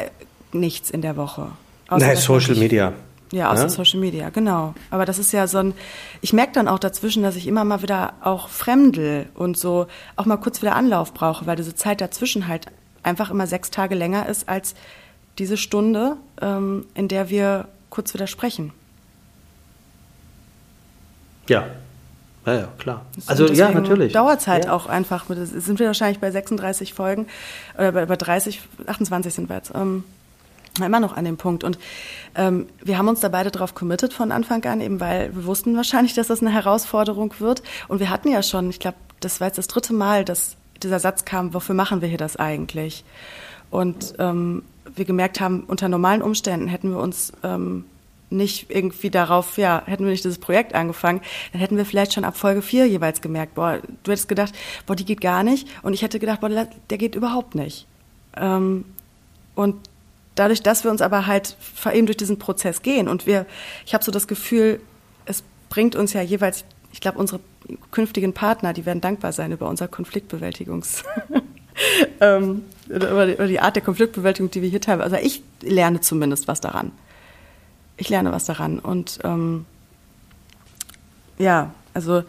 nichts 0.53 0.91
in 0.91 1.01
der 1.01 1.17
Woche. 1.17 1.47
Nein, 1.89 2.15
Social 2.15 2.55
Media. 2.55 2.93
Ja, 3.31 3.49
aus 3.51 3.59
ja? 3.59 3.69
Social 3.69 3.99
Media, 3.99 4.29
genau. 4.29 4.73
Aber 4.89 5.05
das 5.05 5.17
ist 5.17 5.31
ja 5.31 5.47
so 5.47 5.59
ein, 5.59 5.73
ich 6.21 6.33
merke 6.33 6.51
dann 6.53 6.67
auch 6.67 6.79
dazwischen, 6.79 7.23
dass 7.23 7.37
ich 7.37 7.47
immer 7.47 7.63
mal 7.63 7.81
wieder 7.81 8.13
auch 8.21 8.49
fremdel 8.49 9.29
und 9.35 9.57
so 9.57 9.87
auch 10.17 10.25
mal 10.25 10.37
kurz 10.37 10.61
wieder 10.61 10.75
Anlauf 10.75 11.13
brauche, 11.13 11.45
weil 11.45 11.55
diese 11.55 11.73
Zeit 11.73 12.01
dazwischen 12.01 12.47
halt 12.47 12.65
einfach 13.03 13.29
immer 13.29 13.47
sechs 13.47 13.71
Tage 13.71 13.95
länger 13.95 14.27
ist 14.27 14.49
als 14.49 14.75
diese 15.37 15.55
Stunde, 15.55 16.17
ähm, 16.41 16.85
in 16.93 17.07
der 17.07 17.29
wir 17.29 17.67
kurz 17.89 18.13
wieder 18.13 18.27
sprechen. 18.27 18.73
Ja, 21.47 21.65
ja, 22.45 22.53
ja, 22.53 22.67
klar. 22.79 23.05
Also 23.27 23.45
ja, 23.47 23.69
natürlich. 23.69 24.13
Dauert 24.13 24.41
es 24.41 24.47
halt 24.47 24.65
ja. 24.65 24.73
auch 24.73 24.87
einfach. 24.87 25.25
Sind 25.27 25.79
wir 25.79 25.87
wahrscheinlich 25.87 26.19
bei 26.19 26.31
36 26.31 26.93
Folgen 26.93 27.27
oder 27.75 27.91
bei, 27.91 28.05
bei 28.07 28.15
30, 28.15 28.61
28 28.87 29.33
sind 29.33 29.49
wir 29.49 29.57
jetzt. 29.57 29.71
Ähm, 29.75 30.03
immer 30.79 30.99
noch 30.99 31.15
an 31.15 31.25
dem 31.25 31.37
Punkt. 31.37 31.63
Und 31.63 31.77
ähm, 32.35 32.67
wir 32.83 32.97
haben 32.97 33.07
uns 33.07 33.19
da 33.19 33.29
beide 33.29 33.51
drauf 33.51 33.75
committed 33.75 34.13
von 34.13 34.31
Anfang 34.31 34.63
an, 34.65 34.81
eben 34.81 34.99
weil 34.99 35.35
wir 35.35 35.45
wussten 35.45 35.75
wahrscheinlich, 35.75 36.13
dass 36.15 36.27
das 36.27 36.41
eine 36.41 36.51
Herausforderung 36.51 37.33
wird. 37.39 37.61
Und 37.87 37.99
wir 37.99 38.09
hatten 38.09 38.29
ja 38.29 38.43
schon, 38.43 38.69
ich 38.69 38.79
glaube, 38.79 38.97
das 39.19 39.39
war 39.39 39.47
jetzt 39.47 39.57
das 39.57 39.67
dritte 39.67 39.93
Mal, 39.93 40.25
dass 40.25 40.55
dieser 40.81 40.99
Satz 40.99 41.25
kam, 41.25 41.53
wofür 41.53 41.75
machen 41.75 42.01
wir 42.01 42.07
hier 42.07 42.17
das 42.17 42.37
eigentlich? 42.37 43.03
Und 43.69 44.15
ähm, 44.19 44.63
wir 44.95 45.05
gemerkt 45.05 45.39
haben, 45.39 45.63
unter 45.67 45.87
normalen 45.89 46.21
Umständen 46.21 46.67
hätten 46.67 46.91
wir 46.91 46.99
uns 46.99 47.31
ähm, 47.43 47.85
nicht 48.29 48.69
irgendwie 48.69 49.09
darauf, 49.09 49.57
ja, 49.57 49.83
hätten 49.85 50.05
wir 50.05 50.11
nicht 50.11 50.23
dieses 50.23 50.39
Projekt 50.39 50.73
angefangen, 50.73 51.21
dann 51.51 51.61
hätten 51.61 51.77
wir 51.77 51.85
vielleicht 51.85 52.13
schon 52.13 52.23
ab 52.23 52.37
Folge 52.37 52.61
4 52.61 52.87
jeweils 52.87 53.21
gemerkt, 53.21 53.55
boah, 53.55 53.79
du 54.03 54.11
hättest 54.11 54.29
gedacht, 54.29 54.53
boah, 54.85 54.95
die 54.95 55.05
geht 55.05 55.21
gar 55.21 55.43
nicht. 55.43 55.67
Und 55.83 55.93
ich 55.93 56.01
hätte 56.01 56.19
gedacht, 56.19 56.41
boah, 56.41 56.49
der 56.49 56.97
geht 56.97 57.15
überhaupt 57.15 57.55
nicht. 57.55 57.87
Ähm, 58.37 58.85
und 59.53 59.75
dadurch, 60.41 60.63
dass 60.63 60.83
wir 60.83 60.89
uns 60.89 61.03
aber 61.03 61.27
halt 61.27 61.55
eben 61.93 62.07
durch 62.07 62.17
diesen 62.17 62.39
Prozess 62.39 62.81
gehen 62.81 63.07
und 63.07 63.27
wir, 63.27 63.45
ich 63.85 63.93
habe 63.93 64.03
so 64.03 64.11
das 64.11 64.27
Gefühl, 64.27 64.81
es 65.25 65.43
bringt 65.69 65.95
uns 65.95 66.13
ja 66.13 66.21
jeweils, 66.23 66.65
ich 66.91 66.99
glaube, 66.99 67.19
unsere 67.19 67.39
künftigen 67.91 68.33
Partner, 68.33 68.73
die 68.73 68.87
werden 68.87 69.01
dankbar 69.01 69.33
sein 69.33 69.51
über 69.51 69.69
unser 69.69 69.87
Konfliktbewältigungs, 69.87 71.03
ähm, 72.21 72.63
über, 72.89 73.27
die, 73.27 73.33
über 73.33 73.45
die 73.45 73.59
Art 73.59 73.75
der 73.75 73.83
Konfliktbewältigung, 73.83 74.49
die 74.49 74.63
wir 74.63 74.69
hier 74.69 74.81
teilweise, 74.81 75.15
also 75.15 75.27
ich 75.27 75.43
lerne 75.61 76.01
zumindest 76.01 76.47
was 76.47 76.59
daran. 76.59 76.91
Ich 77.97 78.09
lerne 78.09 78.31
was 78.31 78.45
daran 78.45 78.79
und 78.79 79.19
ähm, 79.23 79.67
ja, 81.37 81.71
also 81.93 82.23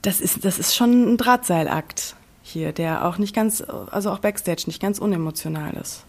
das 0.00 0.22
ist, 0.22 0.46
das 0.46 0.58
ist 0.58 0.74
schon 0.74 1.12
ein 1.12 1.16
Drahtseilakt 1.18 2.16
hier, 2.42 2.72
der 2.72 3.04
auch 3.04 3.18
nicht 3.18 3.34
ganz, 3.34 3.62
also 3.90 4.10
auch 4.10 4.20
Backstage 4.20 4.62
nicht 4.66 4.80
ganz 4.80 4.98
unemotional 4.98 5.74
ist. 5.74 6.04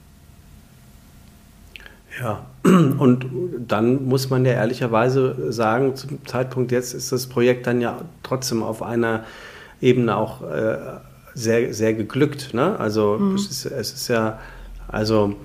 Ja, 2.19 2.45
und 2.63 3.25
dann 3.67 4.05
muss 4.05 4.29
man 4.29 4.45
ja 4.45 4.53
ehrlicherweise 4.53 5.51
sagen, 5.51 5.95
zum 5.95 6.25
Zeitpunkt 6.25 6.71
jetzt 6.71 6.93
ist 6.93 7.11
das 7.11 7.27
Projekt 7.27 7.67
dann 7.67 7.81
ja 7.81 8.01
trotzdem 8.23 8.61
auf 8.61 8.83
einer 8.83 9.23
Ebene 9.81 10.17
auch 10.17 10.41
äh, 10.41 10.77
sehr, 11.33 11.73
sehr 11.73 11.93
geglückt. 11.93 12.53
Ne? 12.53 12.77
Also 12.77 13.17
mhm. 13.17 13.35
es, 13.35 13.49
ist, 13.49 13.65
es 13.65 13.93
ist 13.93 14.07
ja, 14.09 14.39
also 14.87 15.35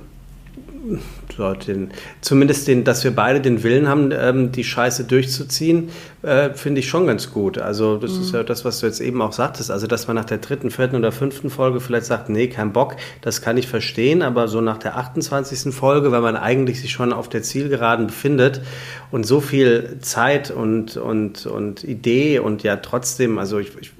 so, 1.36 1.52
den, 1.54 1.90
zumindest 2.20 2.68
den, 2.68 2.84
dass 2.84 3.04
wir 3.04 3.14
beide 3.14 3.40
den 3.40 3.62
Willen 3.62 3.88
haben, 3.88 4.10
ähm, 4.12 4.52
die 4.52 4.64
Scheiße 4.64 5.04
durchzuziehen, 5.04 5.90
äh, 6.24 6.54
finde 6.54 6.80
ich 6.80 6.88
schon 6.88 7.06
ganz 7.06 7.30
gut. 7.30 7.58
Also 7.58 7.96
das 7.96 8.12
mhm. 8.12 8.20
ist 8.22 8.32
ja 8.32 8.42
das, 8.42 8.64
was 8.64 8.80
du 8.80 8.86
jetzt 8.86 9.00
eben 9.00 9.20
auch 9.20 9.32
sagtest. 9.32 9.70
Also 9.70 9.86
dass 9.86 10.06
man 10.06 10.16
nach 10.16 10.24
der 10.24 10.38
dritten, 10.38 10.70
vierten 10.70 10.96
oder 10.96 11.12
fünften 11.12 11.50
Folge 11.50 11.80
vielleicht 11.80 12.06
sagt, 12.06 12.28
nee, 12.28 12.48
kein 12.48 12.72
Bock, 12.72 12.96
das 13.20 13.42
kann 13.42 13.56
ich 13.56 13.68
verstehen. 13.68 14.22
Aber 14.22 14.48
so 14.48 14.60
nach 14.60 14.78
der 14.78 14.96
28. 14.96 15.74
Folge, 15.74 16.12
wenn 16.12 16.22
man 16.22 16.36
eigentlich 16.36 16.80
sich 16.80 16.92
schon 16.92 17.12
auf 17.12 17.28
der 17.28 17.42
Zielgeraden 17.42 18.06
befindet 18.06 18.62
und 19.10 19.24
so 19.24 19.40
viel 19.40 19.98
Zeit 20.00 20.50
und, 20.50 20.96
und, 20.96 21.46
und 21.46 21.84
Idee 21.84 22.38
und 22.38 22.62
ja 22.62 22.76
trotzdem, 22.76 23.38
also 23.38 23.58
ich, 23.58 23.72
ich, 23.80 23.92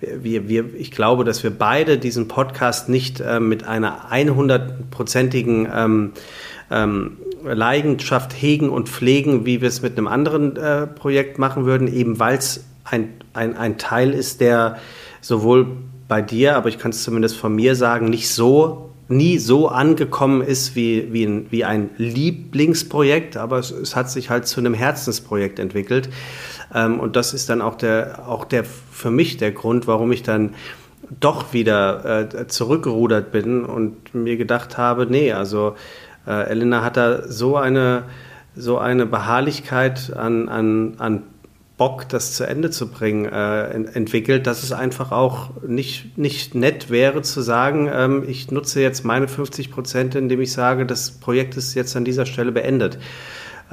wir, 0.00 0.48
wir, 0.48 0.74
ich 0.74 0.90
glaube, 0.90 1.24
dass 1.24 1.42
wir 1.42 1.50
beide 1.50 1.98
diesen 1.98 2.28
Podcast 2.28 2.88
nicht 2.88 3.20
äh, 3.20 3.40
mit 3.40 3.64
einer 3.64 4.10
100-prozentigen 4.10 5.68
ähm, 5.74 6.12
ähm, 6.72 7.18
Leidenschaft 7.44 8.32
hegen 8.32 8.68
und 8.70 8.88
pflegen, 8.88 9.44
wie 9.44 9.60
wir 9.60 9.68
es 9.68 9.82
mit 9.82 9.98
einem 9.98 10.06
anderen 10.06 10.56
äh, 10.56 10.86
Projekt 10.86 11.38
machen 11.38 11.64
würden, 11.64 11.92
eben 11.92 12.18
weil 12.18 12.38
es 12.38 12.64
ein, 12.84 13.10
ein, 13.32 13.56
ein 13.56 13.78
Teil 13.78 14.12
ist, 14.12 14.40
der 14.40 14.78
sowohl 15.20 15.66
bei 16.08 16.22
dir, 16.22 16.56
aber 16.56 16.68
ich 16.68 16.78
kann 16.78 16.90
es 16.90 17.02
zumindest 17.02 17.36
von 17.36 17.54
mir 17.54 17.74
sagen, 17.74 18.06
nicht 18.10 18.28
so 18.28 18.90
nie 19.08 19.38
so 19.38 19.68
angekommen 19.68 20.42
ist 20.42 20.74
wie, 20.74 21.12
wie, 21.12 21.24
ein, 21.24 21.46
wie 21.50 21.64
ein 21.64 21.90
Lieblingsprojekt, 21.98 23.36
aber 23.36 23.58
es, 23.58 23.70
es 23.70 23.94
hat 23.94 24.10
sich 24.10 24.30
halt 24.30 24.46
zu 24.46 24.60
einem 24.60 24.74
Herzensprojekt 24.74 25.58
entwickelt. 25.58 26.08
Ähm, 26.74 26.98
und 26.98 27.16
das 27.16 27.34
ist 27.34 27.48
dann 27.48 27.60
auch 27.60 27.74
der, 27.74 28.26
auch 28.26 28.44
der 28.44 28.64
für 28.64 29.10
mich 29.10 29.36
der 29.36 29.52
Grund, 29.52 29.86
warum 29.86 30.12
ich 30.12 30.22
dann 30.22 30.54
doch 31.20 31.52
wieder 31.52 32.32
äh, 32.32 32.46
zurückgerudert 32.46 33.32
bin 33.32 33.64
und 33.64 34.14
mir 34.14 34.36
gedacht 34.36 34.78
habe, 34.78 35.06
nee, 35.06 35.32
also 35.32 35.74
äh, 36.26 36.48
Elena 36.48 36.82
hat 36.82 36.96
da 36.96 37.28
so 37.28 37.56
eine, 37.56 38.04
so 38.54 38.78
eine 38.78 39.06
Beharrlichkeit 39.06 40.12
an, 40.14 40.48
an, 40.48 40.94
an 40.98 41.22
Bock, 41.78 42.08
das 42.08 42.34
zu 42.34 42.46
Ende 42.46 42.70
zu 42.70 42.88
bringen, 42.90 43.24
äh, 43.24 43.70
entwickelt, 43.70 44.46
dass 44.46 44.62
es 44.62 44.72
einfach 44.72 45.10
auch 45.10 45.50
nicht, 45.66 46.16
nicht 46.16 46.54
nett 46.54 46.90
wäre 46.90 47.22
zu 47.22 47.40
sagen, 47.40 47.90
ähm, 47.92 48.24
ich 48.26 48.50
nutze 48.50 48.80
jetzt 48.80 49.04
meine 49.04 49.26
50 49.26 49.70
Prozent, 49.70 50.14
indem 50.14 50.40
ich 50.40 50.52
sage, 50.52 50.86
das 50.86 51.10
Projekt 51.10 51.56
ist 51.56 51.74
jetzt 51.74 51.96
an 51.96 52.04
dieser 52.04 52.26
Stelle 52.26 52.52
beendet. 52.52 52.98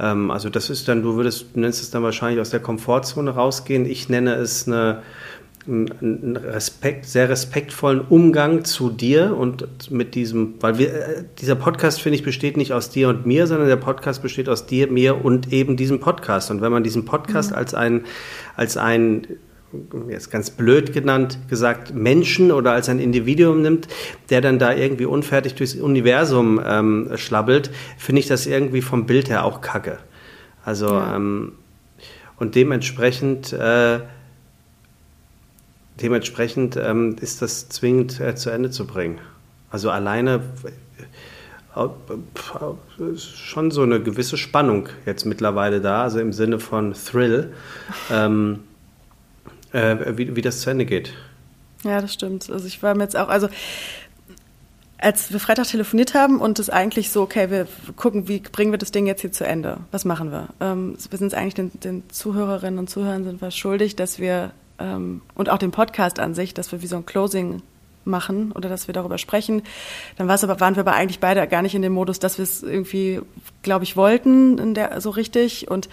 Ähm, 0.00 0.30
also 0.30 0.48
das 0.48 0.70
ist 0.70 0.88
dann, 0.88 1.02
du 1.02 1.14
würdest, 1.16 1.46
du 1.54 1.60
nennst 1.60 1.82
es 1.82 1.90
dann 1.90 2.02
wahrscheinlich 2.02 2.40
aus 2.40 2.50
der 2.50 2.60
Komfortzone 2.60 3.30
rausgehen. 3.30 3.84
Ich 3.86 4.08
nenne 4.08 4.34
es 4.34 4.66
eine 4.66 5.02
einen 5.70 6.36
Respekt, 6.36 7.06
sehr 7.06 7.28
respektvollen 7.28 8.00
Umgang 8.00 8.64
zu 8.64 8.90
dir 8.90 9.36
und 9.36 9.90
mit 9.90 10.14
diesem, 10.14 10.54
weil 10.60 10.78
wir, 10.78 10.92
äh, 10.92 11.24
dieser 11.38 11.54
Podcast, 11.54 12.00
finde 12.00 12.16
ich, 12.16 12.24
besteht 12.24 12.56
nicht 12.56 12.72
aus 12.72 12.90
dir 12.90 13.08
und 13.08 13.26
mir, 13.26 13.46
sondern 13.46 13.68
der 13.68 13.76
Podcast 13.76 14.22
besteht 14.22 14.48
aus 14.48 14.66
dir, 14.66 14.90
mir 14.90 15.24
und 15.24 15.52
eben 15.52 15.76
diesem 15.76 16.00
Podcast. 16.00 16.50
Und 16.50 16.60
wenn 16.60 16.72
man 16.72 16.82
diesen 16.82 17.04
Podcast 17.04 17.52
mhm. 17.52 17.56
als 17.56 17.74
ein, 17.74 18.04
als 18.56 18.76
ein 18.76 19.26
jetzt 20.08 20.30
ganz 20.30 20.50
blöd 20.50 20.92
genannt, 20.92 21.38
gesagt, 21.48 21.94
Menschen 21.94 22.50
oder 22.50 22.72
als 22.72 22.88
ein 22.88 22.98
Individuum 22.98 23.62
nimmt, 23.62 23.86
der 24.28 24.40
dann 24.40 24.58
da 24.58 24.74
irgendwie 24.74 25.04
unfertig 25.04 25.54
durchs 25.54 25.76
Universum 25.76 26.60
ähm, 26.64 27.10
schlabbelt, 27.14 27.70
finde 27.96 28.20
ich 28.20 28.26
das 28.26 28.46
irgendwie 28.46 28.82
vom 28.82 29.06
Bild 29.06 29.28
her 29.28 29.44
auch 29.44 29.60
kacke. 29.60 29.98
Also, 30.64 30.88
ja. 30.88 31.16
ähm, 31.16 31.52
und 32.38 32.54
dementsprechend, 32.54 33.52
äh, 33.52 34.00
dementsprechend 36.02 36.76
ähm, 36.76 37.16
ist 37.20 37.42
das 37.42 37.68
zwingend 37.68 38.20
äh, 38.20 38.34
zu 38.34 38.50
Ende 38.50 38.70
zu 38.70 38.86
bringen. 38.86 39.18
Also 39.70 39.90
alleine 39.90 40.40
äh, 41.76 43.12
ist 43.12 43.38
schon 43.38 43.70
so 43.70 43.82
eine 43.82 44.00
gewisse 44.00 44.36
Spannung 44.36 44.88
jetzt 45.06 45.24
mittlerweile 45.24 45.80
da, 45.80 46.02
also 46.02 46.18
im 46.18 46.32
Sinne 46.32 46.58
von 46.58 46.94
Thrill, 46.94 47.52
ähm, 48.10 48.60
äh, 49.72 50.16
wie, 50.16 50.34
wie 50.34 50.42
das 50.42 50.60
zu 50.60 50.70
Ende 50.70 50.86
geht. 50.86 51.12
Ja, 51.84 52.00
das 52.00 52.12
stimmt. 52.12 52.50
Also 52.50 52.66
ich 52.66 52.82
war 52.82 52.94
mir 52.94 53.04
jetzt 53.04 53.16
auch, 53.16 53.28
also 53.28 53.48
als 54.98 55.32
wir 55.32 55.40
Freitag 55.40 55.66
telefoniert 55.66 56.14
haben 56.14 56.40
und 56.40 56.58
es 56.58 56.68
eigentlich 56.68 57.10
so, 57.10 57.22
okay, 57.22 57.50
wir 57.50 57.66
gucken, 57.96 58.28
wie 58.28 58.40
bringen 58.40 58.70
wir 58.70 58.78
das 58.78 58.90
Ding 58.90 59.06
jetzt 59.06 59.22
hier 59.22 59.32
zu 59.32 59.46
Ende? 59.46 59.78
Was 59.92 60.04
machen 60.04 60.30
wir? 60.30 60.48
Ähm, 60.60 60.96
wir 61.08 61.18
sind 61.18 61.28
es 61.28 61.34
eigentlich 61.34 61.54
den, 61.54 61.70
den, 61.80 62.02
Zuhörerinnen 62.10 62.78
und 62.78 62.90
Zuhörern 62.90 63.24
sind 63.24 63.40
wir 63.40 63.50
schuldig, 63.50 63.96
dass 63.96 64.18
wir 64.18 64.50
ähm, 64.80 65.22
und 65.34 65.50
auch 65.50 65.58
dem 65.58 65.70
Podcast 65.70 66.18
an 66.18 66.34
sich, 66.34 66.54
dass 66.54 66.72
wir 66.72 66.82
wie 66.82 66.86
so 66.86 66.96
ein 66.96 67.06
Closing 67.06 67.62
machen 68.04 68.52
oder 68.52 68.68
dass 68.68 68.86
wir 68.86 68.94
darüber 68.94 69.18
sprechen. 69.18 69.62
Dann 70.16 70.30
aber, 70.30 70.60
waren 70.60 70.76
wir 70.76 70.80
aber 70.80 70.94
eigentlich 70.94 71.20
beide 71.20 71.46
gar 71.46 71.62
nicht 71.62 71.74
in 71.74 71.82
dem 71.82 71.92
Modus, 71.92 72.18
dass 72.18 72.38
wir 72.38 72.42
es 72.42 72.62
irgendwie, 72.62 73.20
glaube 73.62 73.84
ich, 73.84 73.96
wollten, 73.96 74.58
in 74.58 74.74
der, 74.74 75.00
so 75.00 75.10
richtig. 75.10 75.70
Und 75.70 75.88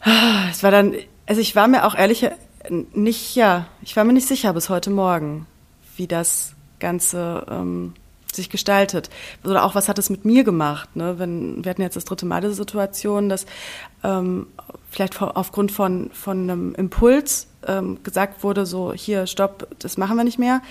ah, 0.00 0.48
es 0.50 0.62
war 0.62 0.70
dann, 0.70 0.94
also 1.26 1.40
ich 1.40 1.54
war 1.56 1.68
mir 1.68 1.86
auch 1.86 1.94
ehrlich 1.94 2.28
nicht, 2.68 3.36
ja, 3.36 3.66
ich 3.82 3.96
war 3.96 4.04
mir 4.04 4.12
nicht 4.12 4.26
sicher 4.26 4.52
bis 4.52 4.68
heute 4.68 4.90
Morgen, 4.90 5.46
wie 5.96 6.06
das 6.06 6.54
Ganze 6.80 7.46
ähm, 7.48 7.94
sich 8.36 8.50
gestaltet. 8.50 9.10
Oder 9.44 9.64
auch, 9.64 9.74
was 9.74 9.88
hat 9.88 9.98
es 9.98 10.10
mit 10.10 10.24
mir 10.24 10.44
gemacht? 10.44 10.94
Ne? 10.94 11.18
Wenn, 11.18 11.64
wir 11.64 11.70
hatten 11.70 11.82
jetzt 11.82 11.96
das 11.96 12.04
dritte 12.04 12.26
Mal 12.26 12.40
diese 12.40 12.54
Situation, 12.54 13.28
dass 13.28 13.46
ähm, 14.04 14.46
vielleicht 14.90 15.20
aufgrund 15.20 15.72
von, 15.72 16.10
von 16.12 16.42
einem 16.42 16.74
Impuls 16.74 17.48
ähm, 17.66 18.02
gesagt 18.02 18.42
wurde, 18.42 18.66
so 18.66 18.92
hier, 18.92 19.26
stopp, 19.26 19.68
das 19.78 19.96
machen 19.96 20.16
wir 20.16 20.24
nicht 20.24 20.38
mehr. 20.38 20.62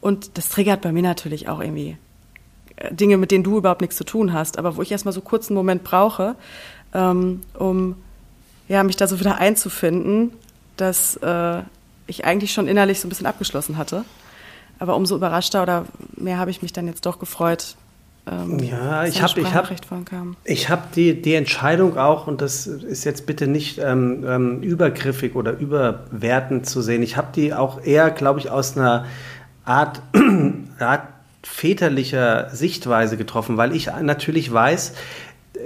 Und 0.00 0.38
das 0.38 0.48
triggert 0.48 0.80
bei 0.80 0.92
mir 0.92 1.02
natürlich 1.02 1.48
auch 1.48 1.60
irgendwie 1.60 1.96
äh, 2.76 2.94
Dinge, 2.94 3.16
mit 3.16 3.30
denen 3.30 3.44
du 3.44 3.58
überhaupt 3.58 3.80
nichts 3.80 3.96
zu 3.96 4.04
tun 4.04 4.32
hast, 4.32 4.58
aber 4.58 4.76
wo 4.76 4.82
ich 4.82 4.92
erstmal 4.92 5.14
so 5.14 5.20
kurz 5.20 5.48
einen 5.48 5.56
Moment 5.56 5.84
brauche, 5.84 6.36
ähm, 6.94 7.40
um 7.54 7.96
ja, 8.68 8.82
mich 8.82 8.96
da 8.96 9.06
so 9.06 9.18
wieder 9.18 9.38
einzufinden, 9.38 10.32
dass 10.76 11.16
äh, 11.16 11.62
ich 12.06 12.24
eigentlich 12.24 12.52
schon 12.52 12.68
innerlich 12.68 13.00
so 13.00 13.06
ein 13.06 13.10
bisschen 13.10 13.26
abgeschlossen 13.26 13.76
hatte. 13.76 14.04
Aber 14.78 14.96
umso 14.96 15.16
überraschter 15.16 15.62
oder 15.62 15.84
mehr 16.16 16.38
habe 16.38 16.50
ich 16.50 16.62
mich 16.62 16.72
dann 16.72 16.86
jetzt 16.86 17.04
doch 17.06 17.18
gefreut, 17.18 17.76
ähm, 18.30 18.58
ja, 18.58 19.04
ich 19.04 19.22
habe 19.22 19.40
ich 19.40 19.54
hab, 19.54 19.70
ich 20.44 20.68
hab 20.68 20.92
die, 20.92 21.20
die 21.22 21.34
Entscheidung 21.34 21.96
auch, 21.96 22.26
und 22.26 22.40
das 22.40 22.66
ist 22.66 23.04
jetzt 23.04 23.26
bitte 23.26 23.46
nicht 23.46 23.78
ähm, 23.78 24.24
ähm, 24.26 24.62
übergriffig 24.62 25.34
oder 25.34 25.52
überwertend 25.52 26.66
zu 26.66 26.82
sehen, 26.82 27.02
ich 27.02 27.16
habe 27.16 27.28
die 27.34 27.54
auch 27.54 27.82
eher, 27.82 28.10
glaube 28.10 28.40
ich, 28.40 28.50
aus 28.50 28.76
einer 28.76 29.06
Art, 29.64 30.02
Art 30.78 31.02
väterlicher 31.42 32.50
Sichtweise 32.50 33.16
getroffen, 33.16 33.56
weil 33.56 33.74
ich 33.74 33.88
natürlich 34.02 34.52
weiß, 34.52 34.94
äh, 35.54 35.58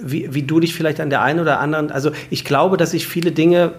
wie, 0.00 0.32
wie 0.32 0.44
du 0.44 0.60
dich 0.60 0.74
vielleicht 0.74 1.00
an 1.00 1.10
der 1.10 1.22
einen 1.22 1.40
oder 1.40 1.60
anderen, 1.60 1.90
also 1.90 2.12
ich 2.30 2.44
glaube, 2.44 2.76
dass 2.76 2.94
ich 2.94 3.06
viele 3.06 3.32
Dinge 3.32 3.72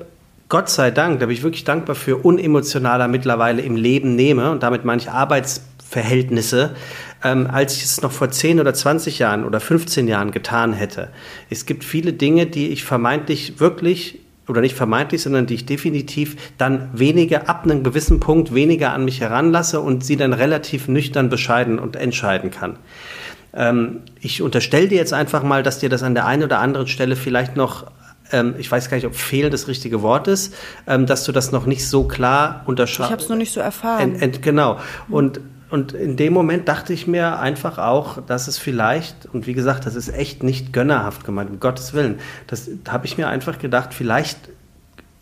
Gott 0.49 0.67
sei 0.67 0.89
Dank, 0.89 1.19
da 1.19 1.27
bin 1.27 1.35
ich 1.35 1.43
wirklich 1.43 1.63
dankbar 1.63 1.95
für, 1.95 2.17
unemotionaler 2.17 3.07
mittlerweile 3.07 3.61
im 3.61 3.75
Leben 3.75 4.15
nehme 4.15 4.49
und 4.49 4.63
damit 4.63 4.83
meine 4.83 4.99
ich 4.99 5.11
Arbeitsverhältnisse, 5.11 6.75
ähm, 7.23 7.47
als 7.51 7.77
ich 7.77 7.83
es 7.83 8.01
noch 8.01 8.11
vor 8.11 8.31
10 8.31 8.59
oder 8.59 8.73
20 8.73 9.19
Jahren 9.19 9.45
oder 9.45 9.59
15 9.59 10.07
Jahren 10.07 10.31
getan 10.31 10.73
hätte. 10.73 11.09
Es 11.51 11.67
gibt 11.67 11.83
viele 11.83 12.13
Dinge, 12.13 12.47
die 12.47 12.69
ich 12.69 12.83
vermeintlich 12.83 13.59
wirklich 13.59 14.21
oder 14.47 14.61
nicht 14.61 14.75
vermeintlich, 14.75 15.21
sondern 15.21 15.45
die 15.45 15.53
ich 15.53 15.67
definitiv 15.67 16.35
dann 16.57 16.89
weniger 16.93 17.47
ab 17.47 17.65
einem 17.65 17.83
gewissen 17.83 18.19
Punkt 18.19 18.51
weniger 18.51 18.91
an 18.93 19.05
mich 19.05 19.21
heranlasse 19.21 19.79
und 19.79 20.03
sie 20.03 20.17
dann 20.17 20.33
relativ 20.33 20.87
nüchtern 20.87 21.29
bescheiden 21.29 21.77
und 21.77 21.95
entscheiden 21.95 22.49
kann. 22.49 22.79
Ähm, 23.53 24.01
ich 24.19 24.41
unterstelle 24.41 24.87
dir 24.87 24.97
jetzt 24.97 25.13
einfach 25.13 25.43
mal, 25.43 25.61
dass 25.61 25.77
dir 25.77 25.89
das 25.89 26.01
an 26.01 26.15
der 26.15 26.25
einen 26.25 26.41
oder 26.41 26.57
anderen 26.57 26.87
Stelle 26.87 27.15
vielleicht 27.15 27.55
noch 27.55 27.91
ähm, 28.31 28.55
ich 28.57 28.71
weiß 28.71 28.89
gar 28.89 28.97
nicht, 28.97 29.05
ob 29.05 29.15
fehl 29.15 29.49
das 29.49 29.67
richtige 29.67 30.01
Wort 30.01 30.27
ist, 30.27 30.53
ähm, 30.87 31.05
dass 31.05 31.23
du 31.23 31.31
das 31.31 31.51
noch 31.51 31.65
nicht 31.65 31.87
so 31.87 32.03
klar 32.03 32.63
unterschreibst. 32.65 33.09
Ich 33.09 33.11
habe 33.11 33.23
es 33.23 33.29
noch 33.29 33.37
nicht 33.37 33.53
so 33.53 33.59
erfahren. 33.59 34.13
Ent, 34.13 34.21
ent, 34.21 34.41
genau. 34.41 34.79
Und 35.09 35.39
und 35.69 35.93
in 35.93 36.17
dem 36.17 36.33
Moment 36.33 36.67
dachte 36.67 36.93
ich 36.93 37.05
mir 37.05 37.39
einfach 37.39 37.77
auch, 37.77 38.21
dass 38.25 38.47
es 38.47 38.57
vielleicht, 38.57 39.27
und 39.31 39.45
wie 39.45 39.53
gesagt, 39.53 39.85
das 39.85 39.95
ist 39.95 40.09
echt 40.09 40.41
nicht 40.41 40.73
gönnerhaft 40.73 41.23
gemeint, 41.23 41.51
um 41.51 41.59
Gottes 41.59 41.93
Willen, 41.93 42.19
das 42.47 42.69
habe 42.87 43.05
ich 43.05 43.17
mir 43.17 43.27
einfach 43.27 43.59
gedacht, 43.59 43.93
vielleicht, 43.93 44.37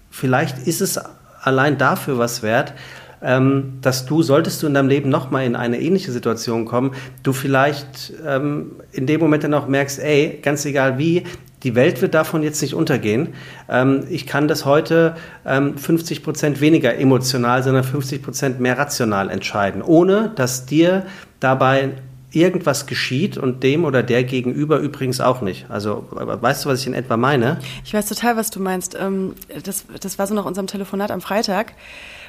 vielleicht 0.09 0.65
ist 0.65 0.79
es 0.79 0.99
allein 1.41 1.77
dafür 1.77 2.17
was 2.17 2.43
wert, 2.43 2.73
ähm, 3.21 3.79
dass 3.81 4.05
du, 4.05 4.23
solltest 4.23 4.63
du 4.63 4.67
in 4.67 4.73
deinem 4.73 4.87
Leben 4.87 5.09
nochmal 5.09 5.45
in 5.45 5.55
eine 5.55 5.81
ähnliche 5.81 6.11
Situation 6.11 6.65
kommen, 6.65 6.91
du 7.23 7.33
vielleicht 7.33 8.13
ähm, 8.25 8.73
in 8.91 9.05
dem 9.05 9.19
Moment 9.19 9.43
dann 9.43 9.53
auch 9.53 9.67
merkst, 9.67 9.99
ey, 9.99 10.39
ganz 10.41 10.65
egal 10.65 10.97
wie, 10.97 11.23
die 11.63 11.75
Welt 11.75 12.01
wird 12.01 12.13
davon 12.13 12.43
jetzt 12.43 12.61
nicht 12.61 12.73
untergehen. 12.73 13.29
Ähm, 13.69 14.03
ich 14.09 14.25
kann 14.27 14.47
das 14.47 14.65
heute 14.65 15.15
ähm, 15.45 15.77
50 15.77 16.23
Prozent 16.23 16.61
weniger 16.61 16.97
emotional, 16.97 17.63
sondern 17.63 17.83
50 17.83 18.21
Prozent 18.21 18.59
mehr 18.59 18.77
rational 18.77 19.29
entscheiden, 19.29 19.81
ohne 19.81 20.31
dass 20.35 20.65
dir 20.65 21.05
dabei 21.39 21.91
irgendwas 22.31 22.85
geschieht 22.85 23.37
und 23.37 23.63
dem 23.63 23.85
oder 23.85 24.03
der 24.03 24.23
gegenüber 24.23 24.79
übrigens 24.79 25.21
auch 25.21 25.41
nicht. 25.41 25.65
Also 25.69 26.07
weißt 26.11 26.65
du, 26.65 26.69
was 26.69 26.81
ich 26.81 26.87
in 26.87 26.93
etwa 26.93 27.17
meine? 27.17 27.59
Ich 27.85 27.93
weiß 27.93 28.07
total, 28.07 28.35
was 28.35 28.51
du 28.51 28.59
meinst. 28.59 28.95
Ähm, 28.99 29.33
das, 29.63 29.85
das 29.99 30.19
war 30.19 30.27
so 30.27 30.35
nach 30.35 30.45
unserem 30.45 30.67
Telefonat 30.67 31.09
am 31.09 31.21
Freitag. 31.21 31.73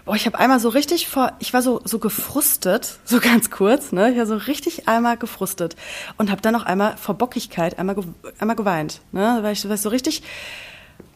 Boah, 0.08 0.16
ich 0.16 0.24
habe 0.24 0.38
einmal 0.38 0.58
so 0.58 0.70
richtig 0.70 1.06
vor, 1.06 1.32
ich 1.38 1.52
war 1.52 1.60
so 1.60 1.82
so 1.84 1.98
gefrustet, 1.98 2.98
so 3.04 3.20
ganz 3.20 3.50
kurz, 3.50 3.92
ne? 3.92 4.10
Ich 4.10 4.16
war 4.16 4.24
so 4.24 4.36
richtig 4.36 4.88
einmal 4.88 5.18
gefrustet 5.18 5.76
und 6.16 6.30
habe 6.30 6.40
dann 6.40 6.54
noch 6.54 6.64
einmal 6.64 6.96
vor 6.96 7.14
Bockigkeit 7.14 7.78
einmal 7.78 7.94
einmal 8.38 8.56
geweint, 8.56 9.02
ne? 9.12 9.40
Weil 9.42 9.52
ich, 9.52 9.62
ich 9.66 9.80
so 9.82 9.90
richtig 9.90 10.22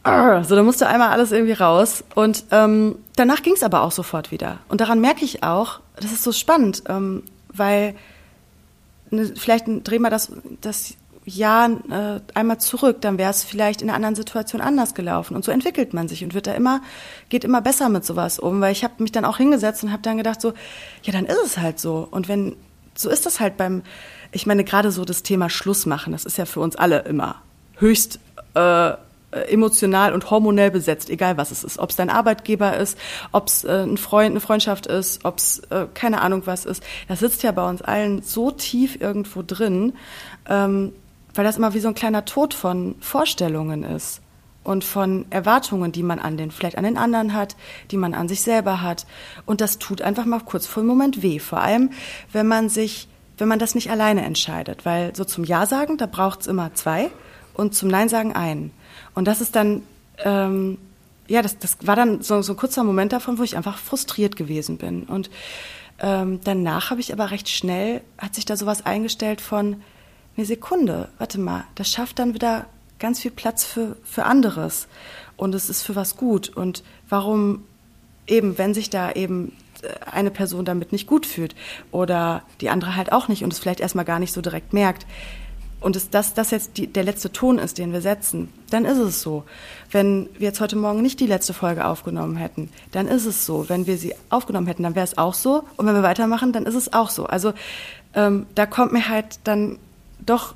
so, 0.05 0.55
da 0.55 0.61
musste 0.61 0.85
einmal 0.85 1.09
alles 1.09 1.31
irgendwie 1.31 1.53
raus. 1.53 2.03
Und 2.13 2.43
ähm, 2.51 2.99
danach 3.15 3.41
ging 3.41 3.53
es 3.53 3.63
aber 3.63 3.81
auch 3.81 3.91
sofort 3.91 4.29
wieder. 4.29 4.59
Und 4.67 4.79
daran 4.79 5.01
merke 5.01 5.25
ich 5.25 5.41
auch, 5.41 5.79
das 5.95 6.11
ist 6.11 6.23
so 6.23 6.31
spannend, 6.31 6.83
ähm, 6.87 7.23
weil 7.47 7.95
ne, 9.09 9.33
vielleicht 9.35 9.65
drehen 9.67 10.03
wir 10.03 10.11
das, 10.11 10.31
das 10.61 10.93
Jahr 11.25 11.69
äh, 11.89 12.19
einmal 12.33 12.59
zurück, 12.59 13.01
dann 13.01 13.17
wäre 13.17 13.31
es 13.31 13.43
vielleicht 13.43 13.81
in 13.81 13.89
einer 13.89 13.95
anderen 13.95 14.15
Situation 14.15 14.61
anders 14.61 14.93
gelaufen. 14.93 15.35
Und 15.35 15.45
so 15.45 15.51
entwickelt 15.51 15.93
man 15.93 16.07
sich 16.07 16.23
und 16.23 16.33
wird 16.33 16.47
da 16.47 16.53
immer, 16.53 16.81
geht 17.29 17.43
immer 17.43 17.61
besser 17.61 17.89
mit 17.89 18.05
sowas 18.05 18.39
um, 18.39 18.61
weil 18.61 18.71
ich 18.71 18.83
habe 18.83 18.95
mich 18.99 19.11
dann 19.11 19.25
auch 19.25 19.37
hingesetzt 19.37 19.83
und 19.83 19.91
habe 19.91 20.01
dann 20.01 20.17
gedacht 20.17 20.41
so, 20.41 20.53
ja, 21.03 21.13
dann 21.13 21.25
ist 21.25 21.43
es 21.43 21.57
halt 21.57 21.79
so. 21.79 22.07
Und 22.09 22.27
wenn, 22.27 22.55
so 22.95 23.09
ist 23.09 23.25
das 23.25 23.39
halt 23.39 23.57
beim, 23.57 23.83
ich 24.31 24.45
meine, 24.45 24.63
gerade 24.63 24.91
so 24.91 25.05
das 25.05 25.23
Thema 25.23 25.49
Schluss 25.49 25.85
machen, 25.85 26.11
das 26.13 26.25
ist 26.25 26.37
ja 26.37 26.45
für 26.45 26.59
uns 26.59 26.75
alle 26.75 26.99
immer 26.99 27.41
höchst 27.77 28.19
äh, 28.53 28.93
emotional 29.49 30.13
und 30.13 30.29
hormonell 30.29 30.71
besetzt, 30.71 31.09
egal 31.09 31.37
was 31.37 31.51
es 31.51 31.63
ist. 31.63 31.79
Ob 31.79 31.89
es 31.89 31.95
dein 31.95 32.09
Arbeitgeber 32.09 32.77
ist, 32.77 32.97
ob 33.31 33.47
es 33.47 33.63
äh, 33.63 33.83
ein 33.83 33.97
Freund, 33.97 34.31
eine 34.31 34.39
Freundschaft 34.39 34.85
ist, 34.85 35.25
ob 35.25 35.37
es 35.37 35.59
äh, 35.69 35.87
keine 35.93 36.21
Ahnung 36.21 36.43
was 36.45 36.65
ist. 36.65 36.83
Das 37.07 37.19
sitzt 37.19 37.43
ja 37.43 37.51
bei 37.51 37.67
uns 37.67 37.81
allen 37.81 38.21
so 38.21 38.51
tief 38.51 38.99
irgendwo 39.01 39.41
drin. 39.45 39.93
Ähm, 40.47 40.93
weil 41.33 41.45
das 41.45 41.57
immer 41.57 41.73
wie 41.73 41.79
so 41.79 41.87
ein 41.87 41.95
kleiner 41.95 42.25
Tod 42.25 42.53
von 42.53 42.95
Vorstellungen 42.99 43.83
ist 43.83 44.21
und 44.63 44.83
von 44.83 45.25
Erwartungen, 45.29 45.91
die 45.91 46.03
man 46.03 46.19
an 46.19 46.37
den, 46.37 46.51
vielleicht 46.51 46.77
an 46.77 46.83
den 46.83 46.97
anderen 46.97 47.33
hat, 47.33 47.55
die 47.91 47.97
man 47.97 48.13
an 48.13 48.27
sich 48.27 48.41
selber 48.41 48.81
hat. 48.81 49.05
Und 49.45 49.61
das 49.61 49.77
tut 49.77 50.01
einfach 50.01 50.25
mal 50.25 50.39
kurz 50.39 50.67
vor 50.67 50.81
einem 50.81 50.89
Moment 50.89 51.21
weh. 51.21 51.39
Vor 51.39 51.61
allem, 51.61 51.91
wenn 52.31 52.47
man 52.47 52.69
sich, 52.69 53.07
wenn 53.37 53.47
man 53.47 53.59
das 53.59 53.75
nicht 53.75 53.91
alleine 53.91 54.23
entscheidet. 54.23 54.85
Weil 54.85 55.15
so 55.15 55.25
zum 55.25 55.43
Ja 55.43 55.65
sagen, 55.65 55.97
da 55.97 56.05
braucht 56.05 56.41
es 56.41 56.47
immer 56.47 56.73
zwei 56.73 57.09
und 57.53 57.75
zum 57.75 57.89
Nein 57.89 58.09
sagen 58.09 58.33
einen. 58.33 58.71
Und 59.13 59.27
das 59.27 59.41
ist 59.41 59.55
dann, 59.55 59.83
ähm, 60.23 60.77
ja, 61.27 61.41
das, 61.41 61.57
das 61.57 61.77
war 61.81 61.95
dann 61.95 62.21
so, 62.21 62.41
so 62.41 62.53
ein 62.53 62.57
kurzer 62.57 62.83
Moment 62.83 63.11
davon, 63.11 63.37
wo 63.37 63.43
ich 63.43 63.57
einfach 63.57 63.77
frustriert 63.77 64.35
gewesen 64.35 64.77
bin. 64.77 65.03
Und 65.03 65.29
ähm, 65.99 66.39
danach 66.43 66.89
habe 66.89 67.01
ich 67.01 67.11
aber 67.11 67.31
recht 67.31 67.49
schnell, 67.49 68.01
hat 68.17 68.35
sich 68.35 68.45
da 68.45 68.55
sowas 68.55 68.85
eingestellt 68.85 69.41
von, 69.41 69.81
eine 70.35 70.45
Sekunde, 70.45 71.09
warte 71.17 71.39
mal, 71.39 71.65
das 71.75 71.89
schafft 71.89 72.19
dann 72.19 72.33
wieder 72.33 72.65
ganz 72.99 73.19
viel 73.19 73.31
Platz 73.31 73.63
für, 73.63 73.97
für 74.03 74.23
anderes 74.25 74.87
und 75.37 75.53
es 75.55 75.69
ist 75.69 75.83
für 75.83 75.95
was 75.95 76.15
gut. 76.17 76.49
Und 76.49 76.83
warum 77.09 77.63
eben, 78.27 78.57
wenn 78.57 78.73
sich 78.73 78.89
da 78.89 79.11
eben 79.11 79.53
äh, 79.81 79.89
eine 80.09 80.31
Person 80.31 80.65
damit 80.65 80.91
nicht 80.91 81.07
gut 81.07 81.25
fühlt 81.25 81.55
oder 81.91 82.43
die 82.61 82.69
andere 82.69 82.95
halt 82.95 83.11
auch 83.11 83.27
nicht 83.27 83.43
und 83.43 83.51
es 83.51 83.59
vielleicht 83.59 83.79
erstmal 83.79 84.05
gar 84.05 84.19
nicht 84.19 84.33
so 84.33 84.41
direkt 84.41 84.73
merkt, 84.73 85.05
und 85.83 85.97
es, 85.97 86.09
dass 86.09 86.33
das 86.33 86.51
jetzt 86.51 86.77
die, 86.77 86.87
der 86.87 87.03
letzte 87.03 87.31
Ton 87.31 87.59
ist, 87.59 87.77
den 87.77 87.91
wir 87.91 87.99
setzen, 87.99 88.47
dann 88.69 88.85
ist 88.85 88.97
es 88.97 89.21
so. 89.21 89.43
Wenn 89.91 90.29
wir 90.37 90.47
jetzt 90.47 90.61
heute 90.61 90.77
Morgen 90.77 91.01
nicht 91.01 91.19
die 91.19 91.27
letzte 91.27 91.53
Folge 91.53 91.85
aufgenommen 91.85 92.37
hätten, 92.37 92.69
dann 92.93 93.09
ist 93.09 93.25
es 93.25 93.45
so. 93.45 93.67
Wenn 93.67 93.85
wir 93.85 93.97
sie 93.97 94.15
aufgenommen 94.29 94.67
hätten, 94.67 94.83
dann 94.83 94.95
wäre 94.95 95.03
es 95.03 95.17
auch 95.17 95.33
so. 95.33 95.65
Und 95.75 95.85
wenn 95.85 95.93
wir 95.93 96.03
weitermachen, 96.03 96.53
dann 96.53 96.65
ist 96.65 96.75
es 96.75 96.93
auch 96.93 97.09
so. 97.09 97.25
Also 97.25 97.53
ähm, 98.15 98.45
da 98.55 98.65
kommt 98.65 98.93
mir 98.93 99.09
halt 99.09 99.39
dann 99.43 99.77
doch 100.25 100.55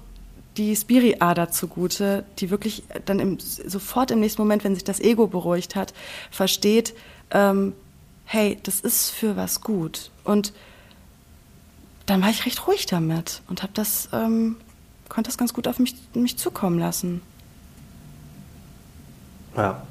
die 0.58 0.75
Spiri-Ader 0.75 1.51
zugute, 1.51 2.25
die 2.39 2.49
wirklich 2.49 2.84
dann 3.06 3.19
im, 3.19 3.39
sofort 3.39 4.12
im 4.12 4.19
nächsten 4.19 4.41
Moment, 4.41 4.63
wenn 4.63 4.73
sich 4.73 4.84
das 4.84 4.99
Ego 4.99 5.27
beruhigt 5.27 5.75
hat, 5.75 5.93
versteht, 6.32 6.95
ähm, 7.32 7.73
hey, 8.25 8.58
das 8.63 8.80
ist 8.80 9.12
für 9.12 9.36
was 9.36 9.62
gut. 9.62 10.12
Und 10.23 10.53
dann 12.08 12.21
war 12.21 12.30
ich 12.30 12.45
recht 12.45 12.67
ruhig 12.67 12.86
damit 12.86 13.41
und 13.47 13.62
habe 13.62 13.73
das 13.73 14.10
ähm, 14.13 14.56
konnte 15.10 15.30
das 15.30 15.38
ganz 15.38 15.53
gut 15.53 15.67
auf 15.67 15.80
mich, 15.80 15.95
mich 16.13 16.38
zukommen 16.38 16.80
lassen. 16.80 17.21
Ja. 19.56 19.82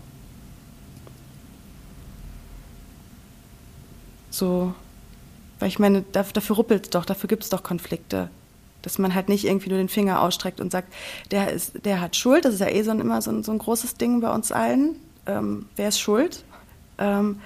So, 4.31 4.75
weil 5.59 5.69
ich 5.69 5.79
meine, 5.79 6.03
dafür 6.13 6.57
ruppelt 6.57 6.85
es 6.85 6.91
doch, 6.91 7.05
dafür 7.05 7.29
gibt 7.29 7.43
es 7.43 7.51
doch 7.51 7.63
Konflikte. 7.63 8.29
Dass 8.87 9.01
man 9.01 9.17
halt 9.17 9.29
nicht 9.29 9.45
irgendwie 9.45 9.69
nur 9.69 9.79
den 9.79 9.89
Finger 9.89 10.23
ausstreckt 10.23 10.61
und 10.61 10.71
sagt, 10.71 10.95
der, 11.33 11.51
ist, 11.51 11.85
der 11.85 12.01
hat 12.01 12.15
Schuld, 12.15 12.45
das 12.45 12.55
ist 12.55 12.61
ja 12.61 12.69
eh 12.69 12.83
so 12.83 12.93
ein, 12.93 13.01
immer 13.01 13.21
so 13.21 13.33
ein, 13.33 13.43
so 13.43 13.51
ein 13.51 13.59
großes 13.59 13.95
Ding 13.95 14.21
bei 14.21 14.33
uns 14.33 14.53
allen. 14.53 14.95
Ähm, 15.27 15.67
wer 15.75 15.89
ist 15.89 15.99
schuld? 15.99 16.45
Ähm, 16.99 17.41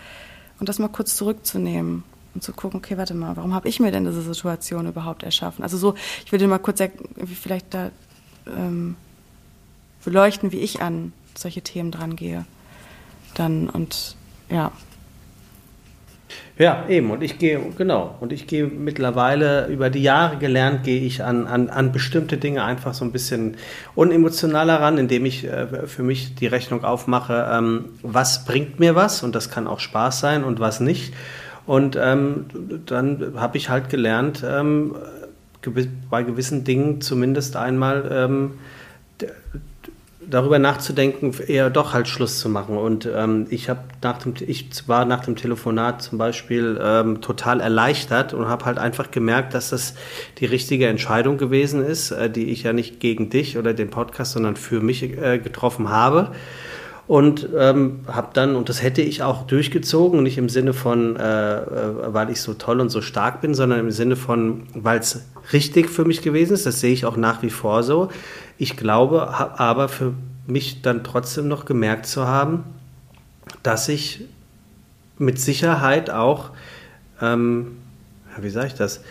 und 0.59 0.69
das 0.69 0.79
mal 0.79 0.89
kurz 0.89 1.17
zurückzunehmen 1.17 2.05
und 2.35 2.43
zu 2.43 2.53
gucken, 2.53 2.77
okay, 2.77 2.99
warte 2.99 3.15
mal, 3.15 3.39
warum 3.39 3.55
habe 3.55 3.71
ich 3.71 3.81
mir 3.81 3.91
denn 3.91 4.05
diese 4.05 4.21
Situation 4.21 4.87
überhaupt 4.87 5.23
erschaffen? 5.23 5.63
Also 5.63 5.79
so, 5.79 5.95
ich 6.27 6.31
will 6.31 6.39
dir 6.39 6.47
mal 6.47 6.59
kurz 6.59 6.83
vielleicht 7.25 7.73
da 7.73 7.91
ähm, 8.47 8.97
beleuchten, 10.05 10.53
wie 10.53 10.59
ich 10.59 10.83
an 10.83 11.15
solche 11.35 11.63
Themen 11.63 11.91
dran 11.91 12.17
gehe. 12.17 12.45
Dann 13.33 13.71
und 13.71 14.15
ja. 14.51 14.73
Ja, 16.59 16.85
eben. 16.89 17.11
Und 17.11 17.23
ich 17.23 17.39
gehe, 17.39 17.61
genau. 17.77 18.17
Und 18.21 18.33
ich 18.33 18.47
gehe 18.47 18.67
mittlerweile 18.67 19.67
über 19.69 19.91
die 19.91 20.03
Jahre 20.03 20.37
gelernt, 20.37 20.85
gehe 20.85 21.01
ich 21.01 21.25
an, 21.25 21.47
an, 21.47 21.71
an 21.71 21.93
bestimmte 21.93 22.37
Dinge 22.37 22.65
einfach 22.65 22.95
so 22.95 23.05
ein 23.05 23.13
bisschen 23.13 23.57
unemotionaler 23.95 24.81
ran, 24.81 24.99
indem 24.99 25.25
ich 25.25 25.45
äh, 25.45 25.87
für 25.87 26.03
mich 26.03 26.35
die 26.35 26.47
Rechnung 26.47 26.85
aufmache, 26.85 27.49
ähm, 27.53 27.87
was 28.03 28.45
bringt 28.45 28.79
mir 28.79 28.95
was 28.95 29.23
und 29.23 29.35
das 29.35 29.51
kann 29.51 29.67
auch 29.67 29.81
Spaß 29.81 30.21
sein 30.21 30.45
und 30.45 30.61
was 30.61 30.81
nicht. 30.81 31.15
Und 31.67 31.97
ähm, 32.01 32.47
dann 32.87 33.35
habe 33.37 33.57
ich 33.57 33.69
halt 33.69 33.89
gelernt, 33.91 34.45
ähm, 34.47 34.97
bei 36.11 36.23
gewissen 36.23 36.65
Dingen 36.65 37.01
zumindest 37.01 37.57
einmal 37.57 38.11
ähm, 38.13 38.53
darüber 40.31 40.59
nachzudenken, 40.59 41.35
eher 41.47 41.71
doch 41.71 41.93
halt 41.93 42.09
Schluss 42.09 42.39
zu 42.39 42.49
machen. 42.49 42.77
Und 42.77 43.09
ähm, 43.13 43.47
ich 43.51 43.69
habe 43.69 43.81
nach 44.03 44.19
dem, 44.19 44.35
ich 44.47 44.71
war 44.87 45.05
nach 45.05 45.25
dem 45.25 45.37
Telefonat 45.37 46.03
zum 46.03 46.19
Beispiel 46.19 46.81
ähm, 46.83 47.21
total 47.21 47.61
erleichtert 47.61 48.33
und 48.33 48.49
habe 48.49 48.65
halt 48.65 48.79
einfach 48.79 49.11
gemerkt, 49.11 49.55
dass 49.55 49.71
das 49.71 49.95
die 50.39 50.47
richtige 50.47 50.87
Entscheidung 50.87 51.37
gewesen 51.37 51.85
ist, 51.85 52.11
äh, 52.11 52.31
die 52.31 52.51
ich 52.51 52.63
ja 52.63 52.73
nicht 52.73 53.01
gegen 53.01 53.31
dich 53.31 53.59
oder 53.59 53.75
den 53.75 53.91
Podcast, 53.91 54.33
sondern 54.33 54.57
für 54.57 54.81
mich 54.81 55.03
äh, 55.03 55.39
getroffen 55.39 55.91
habe 55.91 56.33
und 57.11 57.49
ähm, 57.59 58.03
habe 58.07 58.29
dann, 58.35 58.55
und 58.55 58.69
das 58.69 58.85
hätte 58.85 59.03
ich 59.03 59.25
auch 59.25 59.43
durchgezogen, 59.43 60.23
nicht 60.23 60.39
im 60.39 60.49
Sinne 60.49 60.73
von, 60.73 61.17
äh, 61.17 61.57
äh, 61.57 61.65
weil 62.15 62.31
ich 62.31 62.41
so 62.41 62.55
toll 62.55 62.81
und 62.81 62.89
so 62.91 63.01
stark 63.01 63.41
bin, 63.41 63.53
sondern 63.53 63.81
im 63.81 63.91
Sinne 63.91 64.15
von, 64.15 64.63
weil 64.75 65.01
es 65.01 65.27
richtig 65.53 65.89
für 65.89 66.05
mich 66.05 66.23
gewesen 66.23 66.55
ist, 66.55 66.67
das 66.67 66.81
sehe 66.81 66.93
ich 66.93 67.05
auch 67.05 67.17
nach 67.17 67.43
wie 67.43 67.51
vor 67.51 67.83
so. 67.83 68.11
Ich 68.59 68.77
glaube 68.77 69.29
aber 69.59 69.89
für 69.89 70.15
mich 70.47 70.83
dann 70.83 71.05
trotzdem 71.05 71.49
noch 71.49 71.65
gemerkt 71.65 72.07
zu 72.07 72.27
haben, 72.27 72.65
dass 73.63 73.89
ich 73.89 74.23
mit 75.19 75.39
Sicherheit 75.39 76.11
auch, 76.11 76.51
ähm, 77.21 77.79
wie 78.39 78.51
sage 78.51 78.69
ich 78.69 78.75
das, 78.75 79.03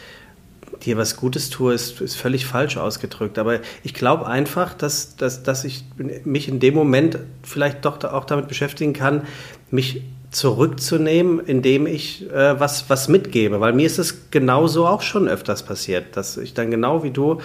dir 0.84 0.98
was 0.98 1.18
Gutes 1.18 1.50
tue, 1.50 1.74
ist, 1.74 2.02
ist 2.02 2.16
völlig 2.16 2.46
falsch 2.46 2.78
ausgedrückt. 2.78 3.38
Aber 3.38 3.60
ich 3.84 3.94
glaube 3.94 4.28
einfach, 4.28 4.74
dass, 4.74 5.16
dass, 5.16 5.44
dass 5.44 5.66
ich 5.66 5.84
mich 6.24 6.48
in 6.48 6.60
dem 6.60 6.74
Moment 6.74 7.20
vielleicht 7.44 7.86
doch 7.86 8.04
auch 8.04 8.26
damit 8.26 8.48
beschäftigen 8.48 8.94
kann, 8.94 9.26
mich 9.72 10.04
zurückzunehmen, 10.32 11.40
indem 11.40 11.88
ich 11.88 12.30
äh, 12.32 12.60
was, 12.60 12.90
was 12.90 13.08
mitgebe. 13.08 13.60
Weil 13.60 13.74
mir 13.74 13.86
ist 13.86 13.98
es 13.98 14.30
genauso 14.32 14.86
auch 14.86 15.02
schon 15.02 15.28
öfters 15.28 15.64
passiert, 15.64 16.16
dass 16.18 16.38
ich 16.38 16.54
dann 16.54 16.70
genau 16.70 17.04
wie 17.04 17.12
du 17.12 17.40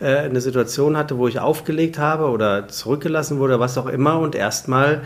äh, 0.00 0.16
eine 0.18 0.40
Situation 0.40 0.96
hatte, 0.96 1.16
wo 1.18 1.28
ich 1.28 1.40
aufgelegt 1.40 1.98
habe 1.98 2.28
oder 2.28 2.68
zurückgelassen 2.68 3.38
wurde, 3.38 3.58
was 3.58 3.78
auch 3.78 3.86
immer, 3.86 4.18
und 4.18 4.34
erstmal 4.34 5.02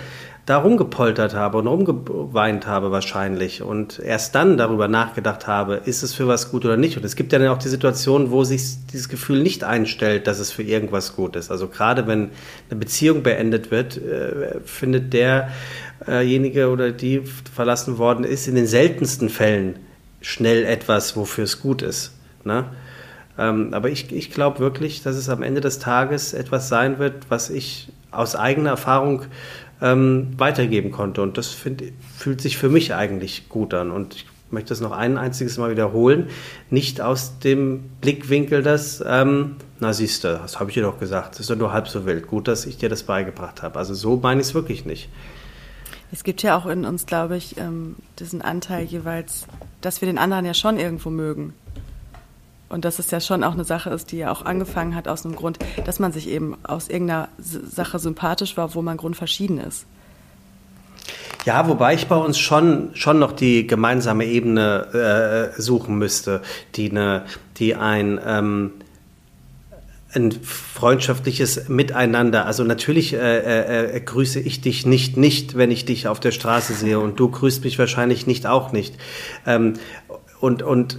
da 0.51 0.59
rumgepoltert 0.59 1.33
habe 1.33 1.59
und 1.59 1.69
rumgeweint 1.69 2.67
habe 2.67 2.91
wahrscheinlich 2.91 3.63
und 3.63 4.01
erst 4.01 4.35
dann 4.35 4.57
darüber 4.57 4.89
nachgedacht 4.89 5.47
habe, 5.47 5.77
ist 5.85 6.03
es 6.03 6.13
für 6.13 6.27
was 6.27 6.51
gut 6.51 6.65
oder 6.65 6.77
nicht. 6.77 6.97
Und 6.97 7.05
es 7.05 7.15
gibt 7.15 7.33
ja 7.33 7.39
dann 7.39 7.49
auch 7.49 7.59
die 7.59 7.69
Situation, 7.69 8.33
wo 8.33 8.43
sich 8.43 8.85
dieses 8.93 9.09
Gefühl 9.09 9.45
nicht 9.45 9.63
einstellt, 9.63 10.27
dass 10.27 10.41
es 10.41 10.51
für 10.51 10.65
irgendwas 10.65 11.15
gut 11.15 11.37
ist. 11.37 11.53
Also 11.53 11.69
gerade 11.69 12.09
wenn 12.09 12.31
eine 12.69 12.81
Beziehung 12.81 13.23
beendet 13.23 13.71
wird, 13.71 13.97
äh, 13.97 14.59
findet 14.65 15.13
derjenige 15.13 16.69
oder 16.69 16.91
die 16.91 17.23
verlassen 17.55 17.99
worden 17.99 18.25
ist, 18.25 18.49
in 18.49 18.57
den 18.57 18.67
seltensten 18.67 19.29
Fällen 19.29 19.77
schnell 20.21 20.65
etwas, 20.65 21.17
wofür 21.17 21.45
es 21.45 21.61
gut 21.61 21.81
ist. 21.81 22.13
Ne? 22.43 22.65
Ähm, 23.39 23.73
aber 23.73 23.89
ich, 23.89 24.11
ich 24.11 24.33
glaube 24.33 24.59
wirklich, 24.59 25.05
dass 25.05 25.15
es 25.15 25.29
am 25.29 25.45
Ende 25.45 25.61
des 25.61 25.79
Tages 25.79 26.35
etwas 26.35 26.69
sein 26.69 26.99
wird, 26.99 27.27
was 27.29 27.51
ich 27.51 27.93
aus 28.11 28.35
eigener 28.35 28.71
Erfahrung 28.71 29.23
ähm, 29.83 30.29
weitergeben 30.37 30.90
konnte. 30.90 31.23
Und 31.23 31.38
das 31.38 31.49
find, 31.49 31.83
fühlt 32.16 32.40
sich 32.40 32.57
für 32.57 32.69
mich 32.69 32.95
eigentlich 32.95 33.49
gut 33.49 33.75
an. 33.75 33.90
Und 33.90 34.14
ich 34.14 34.27
möchte 34.51 34.71
das 34.71 34.81
noch 34.81 34.93
ein 34.93 35.19
einziges 35.19 35.59
Mal 35.59 35.71
wiederholen. 35.71 36.29
Nicht 36.71 37.01
aus 37.01 37.38
dem 37.38 37.85
Blickwinkel, 38.01 38.62
dass, 38.62 39.03
ähm, 39.07 39.57
na 39.79 39.93
siehst 39.93 40.25
du, 40.25 40.29
das 40.29 40.61
habe 40.61 40.71
ich 40.71 40.75
dir 40.75 40.83
doch 40.83 40.99
gesagt, 40.99 41.35
das 41.35 41.40
ist 41.40 41.51
doch 41.51 41.57
nur 41.57 41.73
halb 41.73 41.88
so 41.88 42.07
wild. 42.07 42.27
Gut, 42.27 42.49
dass 42.49 42.66
ich 42.66 42.77
dir 42.77 42.88
das 42.88 43.05
beigebracht 43.05 43.62
habe. 43.62 43.79
Also 43.79 43.95
so 43.95 44.16
meine 44.16 44.40
ich 44.40 44.49
es 44.49 44.55
wirklich 44.55 44.85
nicht. 44.85 45.09
Es 46.12 46.25
gibt 46.25 46.43
ja 46.43 46.59
auch 46.59 46.66
in 46.66 46.85
uns, 46.85 47.07
glaube 47.07 47.37
ich, 47.37 47.57
ähm, 47.57 47.95
diesen 48.19 48.43
Anteil 48.43 48.85
jeweils, 48.85 49.47
dass 49.81 50.01
wir 50.01 50.07
den 50.07 50.19
anderen 50.19 50.45
ja 50.45 50.55
schon 50.55 50.77
irgendwo 50.77 51.09
mögen. 51.11 51.55
Und 52.70 52.85
dass 52.85 53.00
es 53.00 53.11
ja 53.11 53.20
schon 53.20 53.42
auch 53.42 53.52
eine 53.52 53.64
Sache 53.64 53.90
ist, 53.90 54.12
die 54.12 54.18
ja 54.18 54.30
auch 54.30 54.44
angefangen 54.44 54.94
hat 54.94 55.09
aus 55.09 55.26
einem 55.26 55.35
Grund, 55.35 55.59
dass 55.85 55.98
man 55.98 56.12
sich 56.12 56.28
eben 56.28 56.56
aus 56.62 56.88
irgendeiner 56.88 57.28
Sache 57.38 57.98
sympathisch 57.98 58.56
war, 58.56 58.74
wo 58.76 58.80
man 58.80 58.96
grundverschieden 58.96 59.59
ist. 59.59 59.87
Ja, 61.44 61.66
wobei 61.68 61.94
ich 61.94 62.06
bei 62.06 62.16
uns 62.16 62.38
schon, 62.38 62.90
schon 62.94 63.18
noch 63.18 63.33
die 63.33 63.66
gemeinsame 63.66 64.24
Ebene 64.24 65.50
äh, 65.56 65.61
suchen 65.61 65.98
müsste, 65.98 66.42
die, 66.76 66.90
eine, 66.90 67.24
die 67.56 67.74
ein, 67.74 68.20
ähm, 68.24 68.72
ein 70.12 70.30
freundschaftliches 70.30 71.68
Miteinander, 71.68 72.46
also 72.46 72.62
natürlich 72.62 73.14
äh, 73.14 73.38
äh, 73.38 73.96
äh, 73.96 74.00
grüße 74.00 74.38
ich 74.38 74.61
dich 74.61 74.87
nicht, 74.87 75.16
nicht, 75.16 75.56
wenn 75.56 75.72
ich 75.72 75.87
dich 75.87 76.06
auf 76.06 76.20
der 76.20 76.30
Straße 76.30 76.74
sehe 76.74 77.00
und 77.00 77.18
du 77.18 77.30
grüßt 77.30 77.64
mich 77.64 77.80
wahrscheinlich 77.80 78.28
nicht 78.28 78.46
auch 78.46 78.70
nicht. 78.70 78.94
Ähm, 79.44 79.74
und, 80.40 80.62
und 80.62 80.98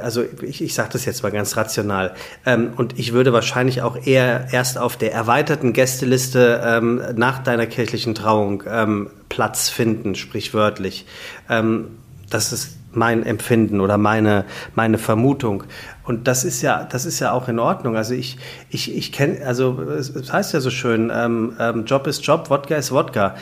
also 0.00 0.22
ich, 0.42 0.62
ich 0.62 0.74
sage 0.74 0.90
das 0.92 1.04
jetzt 1.04 1.22
mal 1.22 1.30
ganz 1.30 1.56
rational, 1.56 2.14
ähm, 2.46 2.72
und 2.76 2.98
ich 2.98 3.12
würde 3.12 3.32
wahrscheinlich 3.32 3.82
auch 3.82 4.06
eher 4.06 4.48
erst 4.52 4.78
auf 4.78 4.96
der 4.96 5.12
erweiterten 5.12 5.72
Gästeliste 5.72 6.62
ähm, 6.64 7.02
nach 7.16 7.38
deiner 7.38 7.66
kirchlichen 7.66 8.14
Trauung 8.14 8.62
ähm, 8.66 9.10
Platz 9.28 9.68
finden, 9.68 10.14
sprichwörtlich. 10.14 11.06
Ähm, 11.48 11.98
das 12.28 12.52
ist 12.52 12.76
mein 12.92 13.24
Empfinden 13.24 13.80
oder 13.80 13.98
meine, 13.98 14.44
meine 14.74 14.98
Vermutung. 14.98 15.64
Und 16.04 16.26
das 16.26 16.44
ist 16.44 16.62
ja, 16.62 16.84
das 16.84 17.06
ist 17.06 17.20
ja 17.20 17.32
auch 17.32 17.48
in 17.48 17.58
Ordnung. 17.58 17.96
Also 17.96 18.14
ich, 18.14 18.38
ich, 18.68 18.96
ich 18.96 19.12
kenne, 19.12 19.44
also 19.46 19.80
es 19.80 20.32
heißt 20.32 20.54
ja 20.54 20.60
so 20.60 20.70
schön, 20.70 21.10
ähm, 21.14 21.54
ähm, 21.58 21.84
Job 21.84 22.06
ist 22.06 22.24
Job, 22.26 22.50
Wodka 22.50 22.76
ist 22.76 22.90
Wodka. 22.92 23.36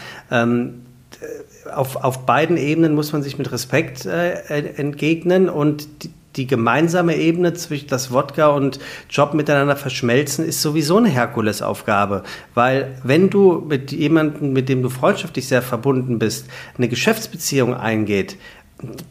Auf, 1.74 1.96
auf 1.96 2.26
beiden 2.26 2.56
Ebenen 2.56 2.94
muss 2.94 3.12
man 3.12 3.22
sich 3.22 3.38
mit 3.38 3.50
Respekt 3.52 4.06
äh, 4.06 4.32
entgegnen 4.76 5.48
und 5.48 6.04
die, 6.04 6.10
die 6.36 6.46
gemeinsame 6.46 7.16
Ebene 7.16 7.52
zwischen 7.54 7.88
das 7.88 8.12
Wodka 8.12 8.48
und 8.48 8.78
Job 9.10 9.34
miteinander 9.34 9.76
verschmelzen, 9.76 10.44
ist 10.44 10.62
sowieso 10.62 10.98
eine 10.98 11.08
Herkulesaufgabe. 11.08 12.22
Weil 12.54 12.96
wenn 13.02 13.28
du 13.28 13.64
mit 13.68 13.92
jemandem, 13.92 14.52
mit 14.52 14.68
dem 14.68 14.82
du 14.82 14.88
freundschaftlich 14.88 15.48
sehr 15.48 15.62
verbunden 15.62 16.18
bist, 16.18 16.46
eine 16.76 16.88
Geschäftsbeziehung 16.88 17.74
eingeht, 17.74 18.36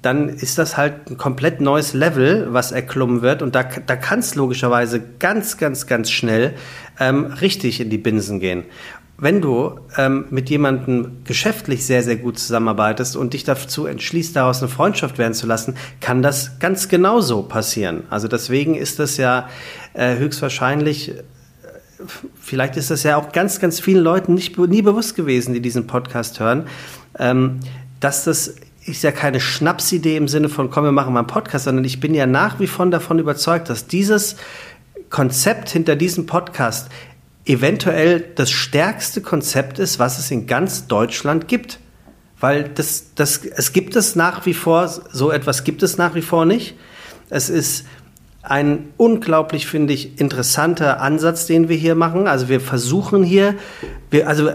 dann 0.01 0.29
ist 0.29 0.57
das 0.57 0.77
halt 0.77 1.09
ein 1.09 1.17
komplett 1.17 1.59
neues 1.59 1.93
Level, 1.93 2.47
was 2.51 2.71
erklommen 2.71 3.21
wird. 3.21 3.41
Und 3.41 3.53
da, 3.53 3.63
da 3.63 3.95
kann 3.97 4.19
es 4.19 4.35
logischerweise 4.35 5.01
ganz, 5.19 5.57
ganz, 5.57 5.87
ganz 5.87 6.09
schnell 6.09 6.53
ähm, 6.99 7.25
richtig 7.25 7.81
in 7.81 7.89
die 7.89 7.97
Binsen 7.97 8.39
gehen. 8.39 8.63
Wenn 9.19 9.41
du 9.41 9.80
ähm, 9.97 10.25
mit 10.30 10.49
jemandem 10.49 11.23
geschäftlich 11.23 11.86
sehr, 11.86 12.03
sehr 12.03 12.17
gut 12.17 12.38
zusammenarbeitest 12.38 13.15
und 13.15 13.34
dich 13.34 13.43
dazu 13.43 13.88
entschließt, 13.88 14.36
daraus 14.36 14.62
eine 14.62 14.69
Freundschaft 14.69 15.17
werden 15.17 15.34
zu 15.34 15.47
lassen, 15.47 15.75
kann 16.01 16.21
das 16.21 16.60
ganz 16.60 16.88
genauso 16.88 17.41
passieren. 17.41 18.03
Also 18.12 18.27
deswegen 18.27 18.75
ist 18.75 18.99
das 18.99 19.17
ja 19.17 19.49
äh, 19.93 20.17
höchstwahrscheinlich, 20.17 21.10
äh, 21.10 21.21
vielleicht 22.39 22.77
ist 22.77 22.91
das 22.91 23.01
ja 23.01 23.17
auch 23.17 23.32
ganz, 23.32 23.60
ganz 23.60 23.80
vielen 23.80 24.03
Leuten 24.03 24.36
nicht, 24.36 24.56
nie 24.58 24.84
bewusst 24.84 25.15
gewesen, 25.15 25.56
die 25.56 25.62
diesen 25.62 25.88
Podcast 25.88 26.39
hören, 26.39 26.67
ähm, 27.17 27.60
dass 27.99 28.23
das 28.23 28.53
ist 28.86 29.03
ja 29.03 29.12
keine 29.12 29.41
Schnapsidee 29.41 30.15
im 30.15 30.27
Sinne 30.27 30.47
von, 30.47 30.69
komm, 30.69 30.86
wir 30.86 30.91
machen 30.91 31.12
mal 31.12 31.19
einen 31.21 31.27
Podcast, 31.27 31.65
sondern 31.65 31.84
ich 31.84 31.99
bin 31.99 32.13
ja 32.13 32.25
nach 32.25 32.60
wie 32.60 32.67
vor 32.67 32.86
davon 32.86 33.19
überzeugt, 33.19 33.69
dass 33.69 33.88
dieses 33.88 34.38
Konzept 35.10 35.69
hinter 35.69 35.95
diesem 35.95 36.25
Podcast 36.25 36.89
eventuell 37.47 38.23
das 38.36 38.51
stärkste 38.51 39.21
Konzept 39.21 39.79
ist, 39.79 39.99
was 39.99 40.19
es 40.19 40.31
in 40.31 40.47
ganz 40.47 40.88
Deutschland 40.88 41.47
gibt. 41.47 41.79
Weil 42.39 42.65
das, 42.69 43.13
das, 43.15 43.43
es 43.43 43.73
gibt 43.73 43.95
es 43.95 44.15
nach 44.15 44.45
wie 44.45 44.53
vor, 44.53 44.88
so 44.88 45.31
etwas 45.31 45.63
gibt 45.63 45.81
es 45.81 45.97
nach 45.97 46.13
wie 46.13 46.21
vor 46.21 46.45
nicht. 46.45 46.75
Es 47.29 47.49
ist 47.49 47.86
ein 48.43 48.89
unglaublich, 48.95 49.67
finde 49.67 49.93
ich, 49.93 50.21
interessanter 50.21 51.01
Ansatz, 51.01 51.47
den 51.47 51.67
wir 51.67 51.75
hier 51.75 51.95
machen. 51.95 52.27
Also 52.27 52.47
wir 52.47 52.62
versuchen 52.62 53.23
hier, 53.23 53.55
wir, 54.12 54.27
also 54.27 54.51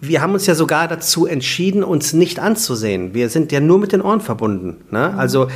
wir 0.00 0.22
haben 0.22 0.32
uns 0.32 0.46
ja 0.46 0.54
sogar 0.54 0.88
dazu 0.88 1.26
entschieden, 1.26 1.84
uns 1.84 2.14
nicht 2.14 2.38
anzusehen. 2.38 3.12
Wir 3.12 3.28
sind 3.28 3.52
ja 3.52 3.60
nur 3.60 3.78
mit 3.78 3.92
den 3.92 4.00
Ohren 4.00 4.20
verbunden. 4.20 4.78
Ne? 4.90 5.10
Mhm. 5.12 5.18
Also 5.18 5.48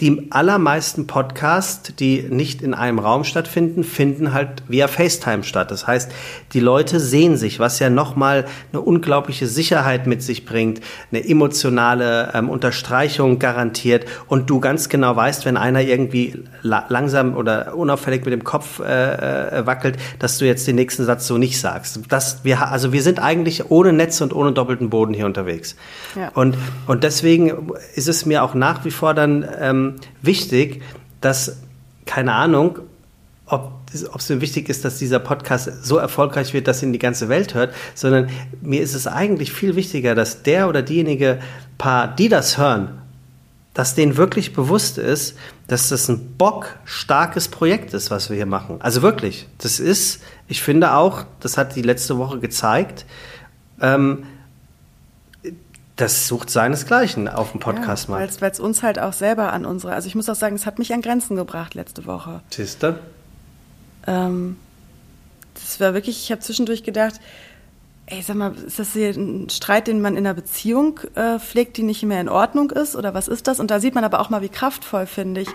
die 0.00 0.26
allermeisten 0.30 1.06
Podcasts, 1.06 1.94
die 1.94 2.22
nicht 2.22 2.60
in 2.60 2.74
einem 2.74 2.98
Raum 2.98 3.22
stattfinden, 3.22 3.84
finden 3.84 4.32
halt 4.32 4.64
via 4.68 4.88
FaceTime 4.88 5.44
statt. 5.44 5.70
Das 5.70 5.86
heißt, 5.86 6.10
die 6.54 6.60
Leute 6.60 6.98
sehen 6.98 7.36
sich, 7.36 7.60
was 7.60 7.78
ja 7.78 7.88
nochmal 7.88 8.46
eine 8.72 8.80
unglaubliche 8.80 9.46
Sicherheit 9.46 10.08
mit 10.08 10.22
sich 10.22 10.44
bringt, 10.44 10.80
eine 11.12 11.26
emotionale 11.26 12.32
ähm, 12.34 12.48
Unterstreichung 12.48 13.38
garantiert 13.38 14.06
und 14.26 14.50
du 14.50 14.58
ganz 14.58 14.88
genau 14.88 15.14
weißt, 15.14 15.46
wenn 15.46 15.56
einer 15.56 15.82
irgendwie 15.82 16.42
la 16.62 16.86
langsam 16.88 17.36
oder 17.36 17.76
unauffällig 17.76 18.24
mit 18.24 18.32
dem 18.32 18.44
Kopf 18.44 18.80
äh, 18.80 19.58
äh, 19.60 19.66
wackelt, 19.66 19.96
dass 20.18 20.38
du 20.38 20.46
jetzt 20.46 20.66
den 20.66 20.76
nächsten 20.76 21.04
Satz 21.04 21.26
so 21.26 21.38
nicht 21.38 21.60
sagst. 21.60 22.00
Das, 22.08 22.44
wir, 22.44 22.70
also 22.70 22.92
wir 22.92 23.02
sind 23.02 23.20
eigentlich 23.20 23.35
eigentlich 23.36 23.70
ohne 23.70 23.92
Netz 23.92 24.20
und 24.20 24.34
ohne 24.34 24.52
doppelten 24.52 24.90
Boden 24.90 25.14
hier 25.14 25.26
unterwegs. 25.26 25.76
Ja. 26.14 26.30
Und, 26.30 26.56
und 26.86 27.04
deswegen 27.04 27.70
ist 27.94 28.08
es 28.08 28.26
mir 28.26 28.42
auch 28.42 28.54
nach 28.54 28.84
wie 28.84 28.90
vor 28.90 29.14
dann 29.14 29.46
ähm, 29.60 29.96
wichtig, 30.22 30.82
dass, 31.20 31.58
keine 32.06 32.32
Ahnung, 32.32 32.78
ob 33.46 33.82
es 33.92 34.28
mir 34.28 34.40
wichtig 34.40 34.68
ist, 34.68 34.84
dass 34.84 34.98
dieser 34.98 35.20
Podcast 35.20 35.84
so 35.84 35.96
erfolgreich 35.98 36.52
wird, 36.52 36.66
dass 36.66 36.82
ihn 36.82 36.92
die 36.92 36.98
ganze 36.98 37.28
Welt 37.28 37.54
hört, 37.54 37.72
sondern 37.94 38.28
mir 38.60 38.80
ist 38.80 38.94
es 38.94 39.06
eigentlich 39.06 39.52
viel 39.52 39.76
wichtiger, 39.76 40.14
dass 40.14 40.42
der 40.42 40.68
oder 40.68 40.82
diejenige 40.82 41.38
Paar, 41.78 42.14
die 42.14 42.28
das 42.28 42.58
hören, 42.58 42.98
dass 43.76 43.94
denen 43.94 44.16
wirklich 44.16 44.54
bewusst 44.54 44.96
ist, 44.96 45.36
dass 45.66 45.90
das 45.90 46.08
ein 46.08 46.38
bockstarkes 46.38 47.48
Projekt 47.48 47.92
ist, 47.92 48.10
was 48.10 48.30
wir 48.30 48.36
hier 48.36 48.46
machen. 48.46 48.76
Also 48.80 49.02
wirklich, 49.02 49.48
das 49.58 49.80
ist, 49.80 50.22
ich 50.48 50.62
finde 50.62 50.94
auch, 50.94 51.26
das 51.40 51.58
hat 51.58 51.76
die 51.76 51.82
letzte 51.82 52.16
Woche 52.16 52.38
gezeigt, 52.40 53.04
ähm, 53.82 54.24
das 55.96 56.26
sucht 56.26 56.48
seinesgleichen 56.48 57.28
auf 57.28 57.50
dem 57.50 57.60
Podcast 57.60 58.08
ja, 58.08 58.14
mal. 58.14 58.30
Weil 58.40 58.50
es 58.50 58.60
uns 58.60 58.82
halt 58.82 58.98
auch 58.98 59.12
selber 59.12 59.52
an 59.52 59.66
unsere, 59.66 59.92
also 59.92 60.08
ich 60.08 60.14
muss 60.14 60.30
auch 60.30 60.36
sagen, 60.36 60.56
es 60.56 60.64
hat 60.64 60.78
mich 60.78 60.94
an 60.94 61.02
Grenzen 61.02 61.36
gebracht 61.36 61.74
letzte 61.74 62.06
Woche. 62.06 62.40
Siehste? 62.48 62.98
Ähm, 64.06 64.56
das 65.52 65.80
war 65.80 65.92
wirklich, 65.92 66.22
ich 66.22 66.32
habe 66.32 66.40
zwischendurch 66.40 66.82
gedacht, 66.82 67.20
ey, 68.06 68.22
sag 68.22 68.36
mal, 68.36 68.54
ist 68.54 68.78
das 68.78 68.92
hier 68.92 69.10
ein 69.10 69.48
Streit, 69.50 69.88
den 69.88 70.00
man 70.00 70.14
in 70.16 70.24
einer 70.24 70.34
Beziehung 70.34 71.00
äh, 71.14 71.40
pflegt, 71.40 71.76
die 71.76 71.82
nicht 71.82 72.04
mehr 72.04 72.20
in 72.20 72.28
Ordnung 72.28 72.70
ist? 72.70 72.94
Oder 72.94 73.14
was 73.14 73.26
ist 73.26 73.48
das? 73.48 73.58
Und 73.58 73.70
da 73.70 73.80
sieht 73.80 73.94
man 73.94 74.04
aber 74.04 74.20
auch 74.20 74.30
mal, 74.30 74.42
wie 74.42 74.48
kraftvoll, 74.48 75.06
finde 75.06 75.40
ich, 75.40 75.48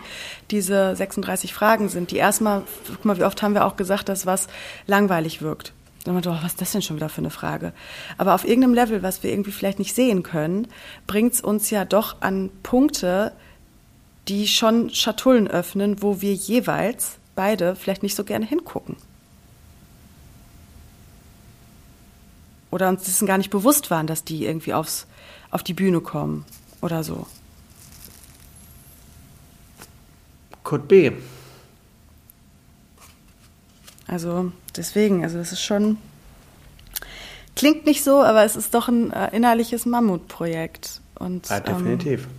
diese 0.51 0.95
36 0.95 1.53
Fragen 1.53 1.87
sind, 1.87 2.11
die 2.11 2.17
erstmal, 2.17 2.63
guck 2.87 3.05
mal, 3.05 3.17
wie 3.17 3.23
oft 3.23 3.41
haben 3.41 3.53
wir 3.53 3.65
auch 3.65 3.77
gesagt, 3.77 4.09
dass 4.09 4.25
was 4.25 4.47
langweilig 4.85 5.41
wirkt. 5.41 5.73
Dann 6.03 6.15
man, 6.15 6.25
oh, 6.25 6.37
was 6.41 6.53
ist 6.53 6.61
das 6.61 6.71
denn 6.71 6.81
schon 6.81 6.97
wieder 6.97 7.09
für 7.09 7.21
eine 7.21 7.29
Frage? 7.29 7.73
Aber 8.17 8.33
auf 8.33 8.43
irgendeinem 8.43 8.73
Level, 8.73 9.03
was 9.03 9.23
wir 9.23 9.31
irgendwie 9.31 9.51
vielleicht 9.51 9.79
nicht 9.79 9.95
sehen 9.95 10.23
können, 10.23 10.67
bringt 11.07 11.33
es 11.33 11.41
uns 11.41 11.69
ja 11.69 11.85
doch 11.85 12.17
an 12.21 12.49
Punkte, 12.63 13.33
die 14.27 14.47
schon 14.47 14.89
Schatullen 14.89 15.47
öffnen, 15.47 16.01
wo 16.01 16.19
wir 16.21 16.33
jeweils 16.33 17.17
beide 17.35 17.75
vielleicht 17.75 18.03
nicht 18.03 18.15
so 18.15 18.23
gerne 18.23 18.45
hingucken. 18.45 18.97
Oder 22.71 22.89
uns 22.89 23.03
dessen 23.03 23.27
gar 23.27 23.37
nicht 23.37 23.49
bewusst 23.49 23.91
waren, 23.91 24.07
dass 24.07 24.23
die 24.23 24.45
irgendwie 24.45 24.73
aufs, 24.73 25.05
auf 25.51 25.61
die 25.61 25.73
Bühne 25.73 26.01
kommen 26.01 26.45
oder 26.81 27.03
so. 27.03 27.27
Could 30.63 30.87
be. 30.87 31.13
Also 34.07 34.51
deswegen, 34.75 35.23
also 35.23 35.37
es 35.39 35.51
ist 35.51 35.61
schon, 35.61 35.97
klingt 37.55 37.85
nicht 37.85 38.03
so, 38.03 38.21
aber 38.21 38.43
es 38.43 38.55
ist 38.55 38.73
doch 38.73 38.87
ein 38.87 39.11
äh, 39.11 39.35
innerliches 39.35 39.85
Mammutprojekt. 39.85 41.01
Und, 41.15 41.49
ja, 41.49 41.59
definitiv. 41.59 42.23
Ähm, 42.23 42.29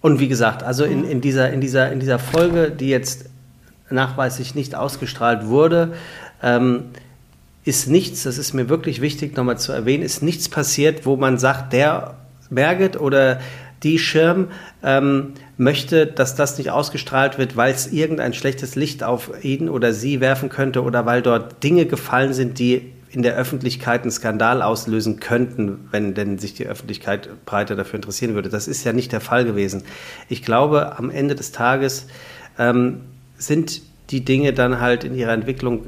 und 0.00 0.20
wie 0.20 0.28
gesagt, 0.28 0.62
also 0.62 0.84
in, 0.84 1.04
in, 1.04 1.20
dieser, 1.20 1.52
in, 1.52 1.60
dieser, 1.60 1.90
in 1.90 2.00
dieser 2.00 2.18
Folge, 2.18 2.70
die 2.70 2.88
jetzt 2.88 3.26
nachweislich 3.90 4.54
nicht 4.54 4.74
ausgestrahlt 4.74 5.46
wurde, 5.46 5.94
ähm, 6.42 6.84
ist 7.64 7.88
nichts, 7.88 8.22
das 8.22 8.38
ist 8.38 8.52
mir 8.52 8.68
wirklich 8.68 9.00
wichtig 9.00 9.36
nochmal 9.36 9.58
zu 9.58 9.72
erwähnen, 9.72 10.04
ist 10.04 10.22
nichts 10.22 10.48
passiert, 10.48 11.04
wo 11.04 11.16
man 11.16 11.38
sagt, 11.38 11.72
der 11.72 12.14
Berget 12.48 12.98
oder 13.00 13.40
die 13.82 13.98
Schirm 13.98 14.48
ähm, 14.82 15.34
möchte, 15.56 16.06
dass 16.06 16.34
das 16.34 16.58
nicht 16.58 16.70
ausgestrahlt 16.70 17.38
wird, 17.38 17.56
weil 17.56 17.72
es 17.72 17.92
irgendein 17.92 18.34
schlechtes 18.34 18.74
Licht 18.76 19.02
auf 19.02 19.44
ihn 19.44 19.68
oder 19.68 19.92
sie 19.92 20.20
werfen 20.20 20.48
könnte 20.48 20.82
oder 20.82 21.06
weil 21.06 21.22
dort 21.22 21.62
Dinge 21.62 21.86
gefallen 21.86 22.32
sind, 22.32 22.58
die 22.58 22.92
in 23.10 23.22
der 23.22 23.34
Öffentlichkeit 23.34 24.02
einen 24.02 24.10
Skandal 24.10 24.62
auslösen 24.62 25.20
könnten, 25.20 25.88
wenn 25.90 26.14
denn 26.14 26.38
sich 26.38 26.54
die 26.54 26.66
Öffentlichkeit 26.66 27.28
breiter 27.46 27.74
dafür 27.74 27.96
interessieren 27.96 28.34
würde. 28.34 28.48
Das 28.48 28.68
ist 28.68 28.84
ja 28.84 28.92
nicht 28.92 29.12
der 29.12 29.20
Fall 29.20 29.44
gewesen. 29.44 29.84
Ich 30.28 30.42
glaube, 30.42 30.98
am 30.98 31.10
Ende 31.10 31.34
des 31.34 31.52
Tages 31.52 32.08
ähm, 32.58 33.02
sind 33.38 33.82
die 34.10 34.24
Dinge 34.24 34.52
dann 34.52 34.80
halt 34.80 35.04
in 35.04 35.14
ihrer 35.14 35.32
Entwicklung 35.32 35.86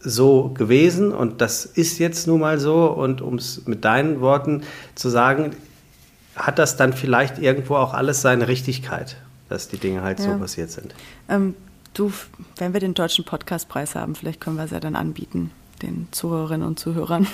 so 0.00 0.50
gewesen 0.50 1.12
und 1.12 1.40
das 1.40 1.64
ist 1.64 1.98
jetzt 1.98 2.26
nun 2.26 2.40
mal 2.40 2.58
so 2.58 2.86
und 2.86 3.20
um 3.20 3.34
es 3.34 3.66
mit 3.66 3.84
deinen 3.84 4.20
Worten 4.20 4.62
zu 4.94 5.08
sagen, 5.08 5.52
hat 6.36 6.58
das 6.58 6.76
dann 6.76 6.92
vielleicht 6.92 7.38
irgendwo 7.38 7.76
auch 7.76 7.94
alles 7.94 8.22
seine 8.22 8.48
Richtigkeit, 8.48 9.16
dass 9.48 9.68
die 9.68 9.78
Dinge 9.78 10.02
halt 10.02 10.20
ja. 10.20 10.32
so 10.32 10.38
passiert 10.38 10.70
sind. 10.70 10.94
Ähm, 11.28 11.54
du, 11.94 12.12
wenn 12.56 12.72
wir 12.72 12.80
den 12.80 12.94
deutschen 12.94 13.24
Podcastpreis 13.24 13.94
haben, 13.94 14.14
vielleicht 14.14 14.40
können 14.40 14.56
wir 14.56 14.64
es 14.64 14.70
ja 14.70 14.80
dann 14.80 14.94
anbieten, 14.94 15.50
den 15.82 16.06
Zuhörerinnen 16.12 16.66
und 16.66 16.78
Zuhörern. 16.78 17.26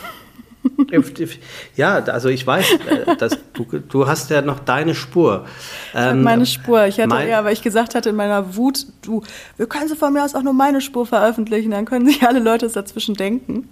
Ja, 1.76 1.96
also 2.04 2.28
ich 2.28 2.46
weiß, 2.46 2.66
äh, 2.88 3.16
dass 3.16 3.38
du, 3.52 3.64
du 3.64 4.06
hast 4.06 4.30
ja 4.30 4.42
noch 4.42 4.60
deine 4.60 4.94
Spur. 4.94 5.46
Ähm, 5.94 6.22
meine 6.22 6.46
Spur. 6.46 6.86
Ich 6.86 7.00
hatte 7.00 7.28
ja, 7.28 7.44
weil 7.44 7.52
ich 7.52 7.62
gesagt 7.62 7.94
hatte 7.94 8.10
in 8.10 8.16
meiner 8.16 8.56
Wut, 8.56 8.86
du, 9.02 9.22
wir 9.56 9.66
können 9.66 9.88
sie 9.88 9.96
von 9.96 10.12
mir 10.12 10.24
aus 10.24 10.34
auch 10.34 10.42
nur 10.42 10.54
meine 10.54 10.80
Spur 10.80 11.06
veröffentlichen, 11.06 11.70
dann 11.70 11.84
können 11.84 12.06
sich 12.06 12.22
alle 12.22 12.40
Leute 12.40 12.66
es 12.66 12.72
dazwischen 12.72 13.14
denken. 13.14 13.68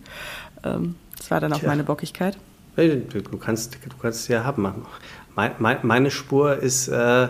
Ähm, 0.64 0.96
das 1.16 1.30
war 1.30 1.40
dann 1.40 1.52
auch 1.52 1.58
Tja. 1.58 1.68
meine 1.68 1.84
Bockigkeit. 1.84 2.36
Du 2.76 3.38
kannst, 3.38 3.74
du 3.74 3.96
kannst 4.00 4.20
es 4.20 4.28
ja 4.28 4.44
haben 4.44 4.62
meine 5.82 6.10
Spur 6.10 6.56
ist 6.56 6.88
äh, 6.88 7.28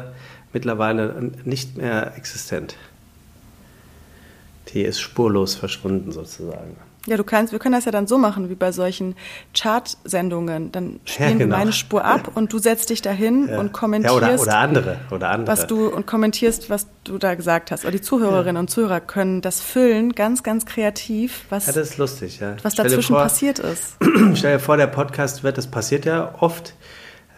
mittlerweile 0.53 1.33
nicht 1.45 1.77
mehr 1.77 2.17
existent. 2.17 2.77
Die 4.69 4.83
ist 4.83 5.01
spurlos 5.01 5.55
verschwunden 5.55 6.13
sozusagen. 6.13 6.77
Ja, 7.07 7.17
du 7.17 7.25
kannst, 7.25 7.53
wir 7.53 7.59
können 7.59 7.75
das 7.75 7.85
ja 7.85 7.91
dann 7.91 8.07
so 8.07 8.17
machen, 8.17 8.49
wie 8.49 8.55
bei 8.55 8.71
solchen 8.71 9.17
Chart-Sendungen. 9.55 10.71
Dann 10.71 11.01
spielen 11.05 11.29
ja, 11.29 11.37
genau. 11.37 11.51
wir 11.51 11.59
meine 11.59 11.73
Spur 11.73 12.05
ab 12.05 12.31
und 12.35 12.53
du 12.53 12.59
setzt 12.59 12.91
dich 12.91 13.03
dahin 13.03 13.49
ja. 13.49 13.59
und 13.59 13.73
kommentierst. 13.73 14.21
Ja, 14.21 14.29
oder, 14.29 14.41
oder, 14.41 14.59
andere, 14.59 14.97
oder 15.11 15.31
andere. 15.31 15.49
Was 15.49 15.67
du, 15.67 15.89
und 15.89 16.07
kommentierst, 16.07 16.71
was 16.71 16.87
du 17.03 17.19
da 17.19 17.35
gesagt 17.35 17.73
hast. 17.73 17.85
Oder 17.85 17.93
die 17.93 18.01
Zuhörerinnen 18.01 18.57
und 18.57 18.69
Zuhörer 18.69 19.01
können 19.01 19.41
das 19.41 19.61
füllen, 19.61 20.13
ganz, 20.13 20.45
ganz 20.45 20.65
kreativ, 20.65 21.45
was, 21.51 21.67
ja, 21.67 21.73
das 21.73 21.91
ist 21.91 21.99
lustig, 21.99 22.39
ja. 22.39 22.55
was 22.63 22.77
dazwischen 22.77 23.15
vor, 23.15 23.23
passiert 23.25 23.59
ist. 23.59 23.97
Stell 24.35 24.55
dir 24.55 24.61
vor, 24.61 24.77
der 24.77 24.87
Podcast 24.87 25.43
wird, 25.43 25.59
das 25.59 25.67
passiert 25.67 26.05
ja 26.05 26.37
oft, 26.39 26.75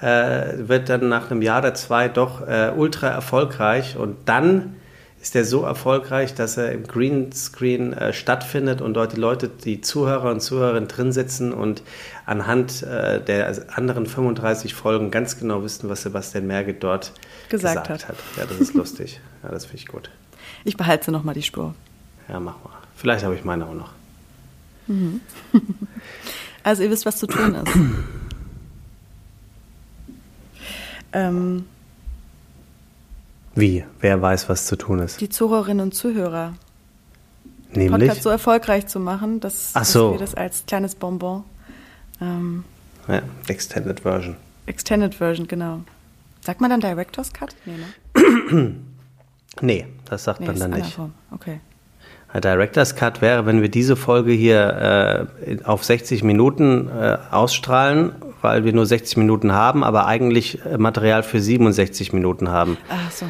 äh, 0.02 0.58
wird 0.58 0.90
dann 0.90 1.08
nach 1.08 1.30
einem 1.30 1.40
Jahr 1.40 1.60
oder 1.60 1.72
zwei 1.72 2.08
doch 2.08 2.46
äh, 2.46 2.70
ultra 2.76 3.08
erfolgreich 3.08 3.96
und 3.96 4.16
dann 4.26 4.76
ist 5.24 5.34
er 5.34 5.46
so 5.46 5.62
erfolgreich, 5.62 6.34
dass 6.34 6.58
er 6.58 6.72
im 6.72 6.86
Greenscreen 6.86 7.94
äh, 7.94 8.12
stattfindet 8.12 8.82
und 8.82 8.92
dort 8.92 9.14
die 9.14 9.20
Leute, 9.20 9.48
die 9.48 9.80
Zuhörer 9.80 10.30
und 10.30 10.40
Zuhörerinnen 10.40 10.86
drin 10.86 11.12
sitzen 11.12 11.54
und 11.54 11.82
anhand 12.26 12.82
äh, 12.82 13.24
der 13.24 13.56
anderen 13.74 14.04
35 14.04 14.74
Folgen 14.74 15.10
ganz 15.10 15.38
genau 15.38 15.62
wissen, 15.62 15.88
was 15.88 16.02
Sebastian 16.02 16.46
Merge 16.46 16.74
dort 16.74 17.12
gesagt, 17.48 17.88
gesagt 17.88 18.04
hat. 18.04 18.08
hat. 18.08 18.16
Ja, 18.36 18.44
das 18.44 18.58
ist 18.58 18.74
lustig. 18.74 19.18
Ja, 19.42 19.48
das 19.48 19.64
finde 19.64 19.78
ich 19.78 19.86
gut. 19.86 20.10
Ich 20.62 20.76
behalte 20.76 21.10
nochmal 21.10 21.34
die 21.34 21.42
Spur. 21.42 21.74
Ja, 22.28 22.38
mach 22.38 22.62
mal. 22.62 22.74
Vielleicht 22.94 23.24
habe 23.24 23.34
ich 23.34 23.44
meine 23.44 23.64
auch 23.64 23.72
noch. 23.72 23.92
Mhm. 24.88 25.22
also 26.62 26.82
ihr 26.82 26.90
wisst, 26.90 27.06
was 27.06 27.16
zu 27.16 27.26
tun 27.26 27.54
ist. 27.54 27.74
ähm, 31.14 31.64
Wie? 33.54 33.84
Wer 34.00 34.20
weiß, 34.20 34.48
was 34.48 34.66
zu 34.66 34.76
tun 34.76 34.98
ist? 34.98 35.20
Die 35.20 35.28
Zuhörerinnen 35.28 35.80
und 35.80 35.94
Zuhörer. 35.94 36.54
Nämlich? 37.72 38.08
Podcast 38.08 38.22
so 38.22 38.30
erfolgreich 38.30 38.86
zu 38.86 39.00
machen, 39.00 39.40
dass, 39.40 39.72
so. 39.72 39.78
dass 39.80 39.94
wir 39.94 40.18
das 40.18 40.34
als 40.34 40.64
kleines 40.66 40.94
Bonbon. 40.94 41.44
Ähm, 42.20 42.64
ja, 43.08 43.22
Extended 43.48 44.00
Version. 44.00 44.36
Extended 44.66 45.14
Version, 45.14 45.46
genau. 45.46 45.80
Sagt 46.40 46.60
man 46.60 46.70
dann 46.70 46.80
Director's 46.80 47.32
Cut? 47.32 47.54
Nee, 47.64 47.76
ne? 47.76 48.74
nee, 49.60 49.86
das 50.04 50.24
sagt 50.24 50.40
nee, 50.40 50.46
man 50.46 50.58
dann 50.58 50.70
nicht. 50.70 50.98
Okay. 51.30 51.60
Ein 52.32 52.40
Director's 52.40 52.96
Cut 52.96 53.22
wäre, 53.22 53.46
wenn 53.46 53.62
wir 53.62 53.68
diese 53.68 53.96
Folge 53.96 54.32
hier 54.32 55.28
äh, 55.46 55.62
auf 55.64 55.84
60 55.84 56.22
Minuten 56.24 56.88
äh, 56.88 57.18
ausstrahlen, 57.30 58.12
weil 58.44 58.66
wir 58.66 58.74
nur 58.74 58.84
60 58.84 59.16
Minuten 59.16 59.52
haben, 59.52 59.82
aber 59.82 60.06
eigentlich 60.06 60.62
äh, 60.66 60.76
Material 60.76 61.22
für 61.22 61.40
67 61.40 62.12
Minuten 62.12 62.50
haben. 62.50 62.76
Ach 62.90 63.10
so. 63.10 63.24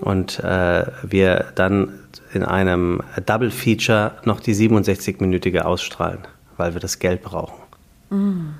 Und 0.00 0.40
äh, 0.40 0.84
wir 1.04 1.52
dann 1.54 2.00
in 2.34 2.42
einem 2.42 3.00
Double 3.24 3.52
Feature 3.52 4.16
noch 4.24 4.40
die 4.40 4.54
67-minütige 4.54 5.60
ausstrahlen, 5.60 6.18
weil 6.56 6.74
wir 6.74 6.80
das 6.80 6.98
Geld 6.98 7.22
brauchen. 7.22 7.54
Mm. 8.10 8.54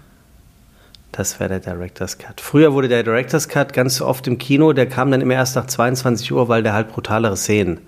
Das 1.11 1.41
wäre 1.41 1.59
der 1.59 1.75
Director's 1.75 2.17
Cut. 2.17 2.41
Früher 2.41 2.73
wurde 2.75 2.87
der 2.87 3.03
Director's 3.03 3.49
Cut 3.49 3.73
ganz 3.73 4.01
oft 4.01 4.29
im 4.29 4.39
Kino, 4.39 4.73
der 4.73 4.89
kam 4.89 5.11
dann 5.11 5.21
immer 5.21 5.35
erst 5.35 5.57
nach 5.57 5.67
22 5.67 6.33
Uhr, 6.33 6.49
weil 6.49 6.63
der 6.63 6.75
halt 6.75 6.93
brutalere 6.93 7.37
Szenen 7.37 7.81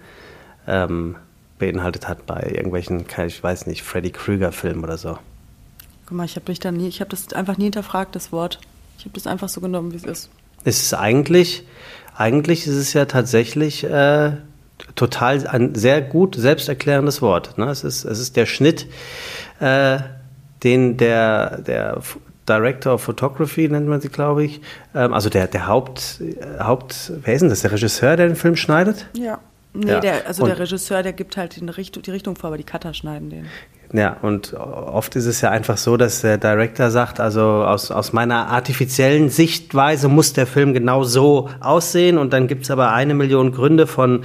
ähm, 0.66 1.14
beinhaltet 1.60 2.08
hat 2.08 2.26
bei 2.26 2.40
irgendwelchen, 2.54 3.04
ich 3.24 3.40
weiß 3.40 3.66
nicht, 3.66 3.82
Freddy 3.82 4.10
Krüger-Filmen 4.10 4.82
oder 4.82 4.98
so. 4.98 5.18
Guck 6.10 6.16
mal, 6.16 6.24
ich 6.24 6.34
habe 6.34 6.46
mich 6.48 6.58
da 6.58 6.72
nie, 6.72 6.88
ich 6.88 7.00
habe 7.00 7.08
das 7.08 7.32
einfach 7.34 7.56
nie 7.56 7.66
hinterfragt, 7.66 8.16
das 8.16 8.32
Wort. 8.32 8.58
Ich 8.98 9.04
habe 9.04 9.14
das 9.14 9.28
einfach 9.28 9.48
so 9.48 9.60
genommen, 9.60 9.92
wie 9.92 9.96
es 9.96 10.02
ist. 10.02 10.30
Es 10.64 10.82
ist 10.82 10.92
eigentlich, 10.92 11.62
eigentlich 12.16 12.66
ist 12.66 12.74
es 12.74 12.92
ja 12.94 13.04
tatsächlich 13.04 13.84
äh, 13.84 14.32
total 14.96 15.46
ein 15.46 15.76
sehr 15.76 16.02
gut 16.02 16.34
selbsterklärendes 16.34 17.22
Wort. 17.22 17.58
Ne? 17.58 17.66
Es, 17.66 17.84
ist, 17.84 18.04
es 18.04 18.18
ist 18.18 18.34
der 18.34 18.46
Schnitt, 18.46 18.88
äh, 19.60 20.00
den 20.64 20.96
der, 20.96 21.58
der 21.58 22.02
Director 22.48 22.94
of 22.94 23.02
Photography 23.02 23.68
nennt 23.68 23.86
man 23.86 24.00
sie, 24.00 24.08
glaube 24.08 24.42
ich. 24.42 24.60
Ähm, 24.96 25.14
also 25.14 25.30
der, 25.30 25.46
der 25.46 25.68
Haupt, 25.68 26.20
äh, 26.20 26.58
Haupt, 26.58 27.12
wer 27.22 27.34
ist 27.34 27.42
denn 27.42 27.50
das? 27.50 27.60
Der 27.60 27.70
Regisseur, 27.70 28.16
der 28.16 28.26
den 28.26 28.34
Film 28.34 28.56
schneidet? 28.56 29.06
Ja. 29.12 29.38
Nee, 29.74 29.92
ja. 29.92 30.00
der, 30.00 30.26
also 30.26 30.42
und 30.42 30.48
der 30.48 30.58
Regisseur, 30.58 31.04
der 31.04 31.12
gibt 31.12 31.36
halt 31.36 31.56
Richtung, 31.76 32.02
die 32.02 32.10
Richtung 32.10 32.34
vor, 32.34 32.48
aber 32.48 32.56
die 32.56 32.64
Cutter 32.64 32.94
schneiden 32.94 33.30
den. 33.30 33.46
Ja, 33.92 34.18
und 34.22 34.54
oft 34.54 35.16
ist 35.16 35.26
es 35.26 35.40
ja 35.40 35.50
einfach 35.50 35.76
so, 35.76 35.96
dass 35.96 36.20
der 36.20 36.38
Director 36.38 36.90
sagt, 36.90 37.18
also 37.18 37.40
aus, 37.42 37.90
aus 37.90 38.12
meiner 38.12 38.46
artifiziellen 38.46 39.30
Sichtweise 39.30 40.06
muss 40.06 40.32
der 40.32 40.46
Film 40.46 40.74
genau 40.74 41.02
so 41.02 41.50
aussehen 41.58 42.16
und 42.16 42.32
dann 42.32 42.46
gibt 42.46 42.62
es 42.62 42.70
aber 42.70 42.92
eine 42.92 43.14
Million 43.14 43.50
Gründe 43.50 43.88
von 43.88 44.22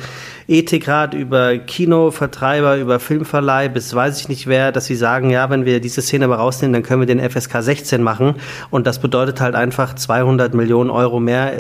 Ethikrat 0.47 1.16
über 1.16 1.57
Kinovertreiber, 1.57 2.78
über 2.78 2.99
Filmverleih 2.99 3.70
bis 3.70 3.95
weiß 3.95 4.22
ich 4.22 4.30
nicht 4.30 4.45
wer, 4.45 4.72
dass 4.72 4.86
sie 4.86 4.95
sagen, 4.95 5.32
ja, 5.32 5.49
wenn 5.49 5.66
wir 5.66 5.80
diese 5.80 6.03
Szene 6.03 6.26
aber 6.26 6.36
rausnehmen, 6.36 6.74
dann 6.74 6.84
können 6.84 7.01
wir 7.01 7.07
den 7.07 7.28
FSK 7.28 7.63
16 7.63 8.03
machen 8.03 8.36
und 8.70 8.86
das 8.86 8.99
bedeutet 8.99 9.41
halt 9.41 9.55
einfach 9.55 9.95
200 9.95 10.53
Millionen 10.53 10.91
Euro 10.91 11.20
mehr, 11.20 11.53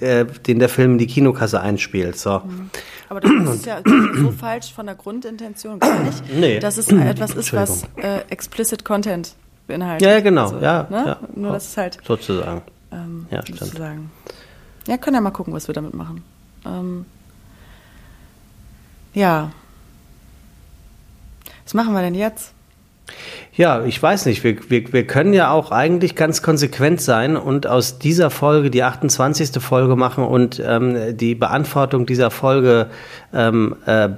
äh, 0.00 0.26
den 0.46 0.58
der 0.58 0.68
Film 0.68 0.92
in 0.92 0.98
die 0.98 1.06
Kinokasse 1.06 1.62
einspielt. 1.62 2.18
So. 2.18 2.40
Mhm. 2.40 2.70
Aber 3.08 3.20
das 3.20 3.30
ist 3.54 3.66
ja 3.66 3.80
so 4.14 4.30
falsch 4.32 4.72
von 4.72 4.86
der 4.86 4.94
Grundintention 4.94 5.78
gar 5.78 6.00
nicht, 6.00 6.22
nee. 6.32 6.58
dass 6.58 6.76
es 6.76 6.88
etwas 6.88 7.34
ist, 7.34 7.52
was 7.52 7.84
äh, 7.96 8.20
explicit 8.30 8.84
Content 8.84 9.34
beinhaltet. 9.66 10.06
Ja, 10.06 10.14
ja 10.14 10.20
genau. 10.20 10.44
Also, 10.44 10.58
ja, 10.58 10.86
ne? 10.90 11.04
ja, 11.06 11.18
Nur 11.34 11.52
das 11.52 11.66
ist 11.66 11.76
halt. 11.76 11.98
Sozusagen. 12.04 12.62
Ähm, 12.92 13.26
ja, 13.30 13.42
stimmt. 13.42 13.58
Sozusagen. 13.58 14.10
Ja, 14.86 14.96
können 14.98 15.16
ja 15.16 15.20
mal 15.20 15.30
gucken, 15.30 15.52
was 15.52 15.68
wir 15.68 15.74
damit 15.74 15.94
machen. 15.94 16.22
Ähm, 16.64 17.06
ja. 19.14 19.50
Was 21.64 21.74
machen 21.74 21.94
wir 21.94 22.02
denn 22.02 22.14
jetzt? 22.14 22.52
Ja, 23.56 23.84
ich 23.84 24.02
weiß 24.02 24.26
nicht. 24.26 24.44
Wir, 24.44 24.58
wir, 24.70 24.92
wir 24.92 25.06
können 25.06 25.32
ja 25.32 25.50
auch 25.50 25.72
eigentlich 25.72 26.14
ganz 26.14 26.42
konsequent 26.42 27.00
sein 27.00 27.36
und 27.36 27.66
aus 27.66 27.98
dieser 27.98 28.28
Folge 28.28 28.70
die 28.70 28.82
28. 28.82 29.62
Folge 29.62 29.96
machen 29.96 30.24
und 30.24 30.62
ähm, 30.64 31.16
die 31.16 31.34
Beantwortung 31.34 32.04
dieser 32.04 32.30
Folge 32.30 32.90
ähm, 33.32 33.76
äh, 33.86 34.10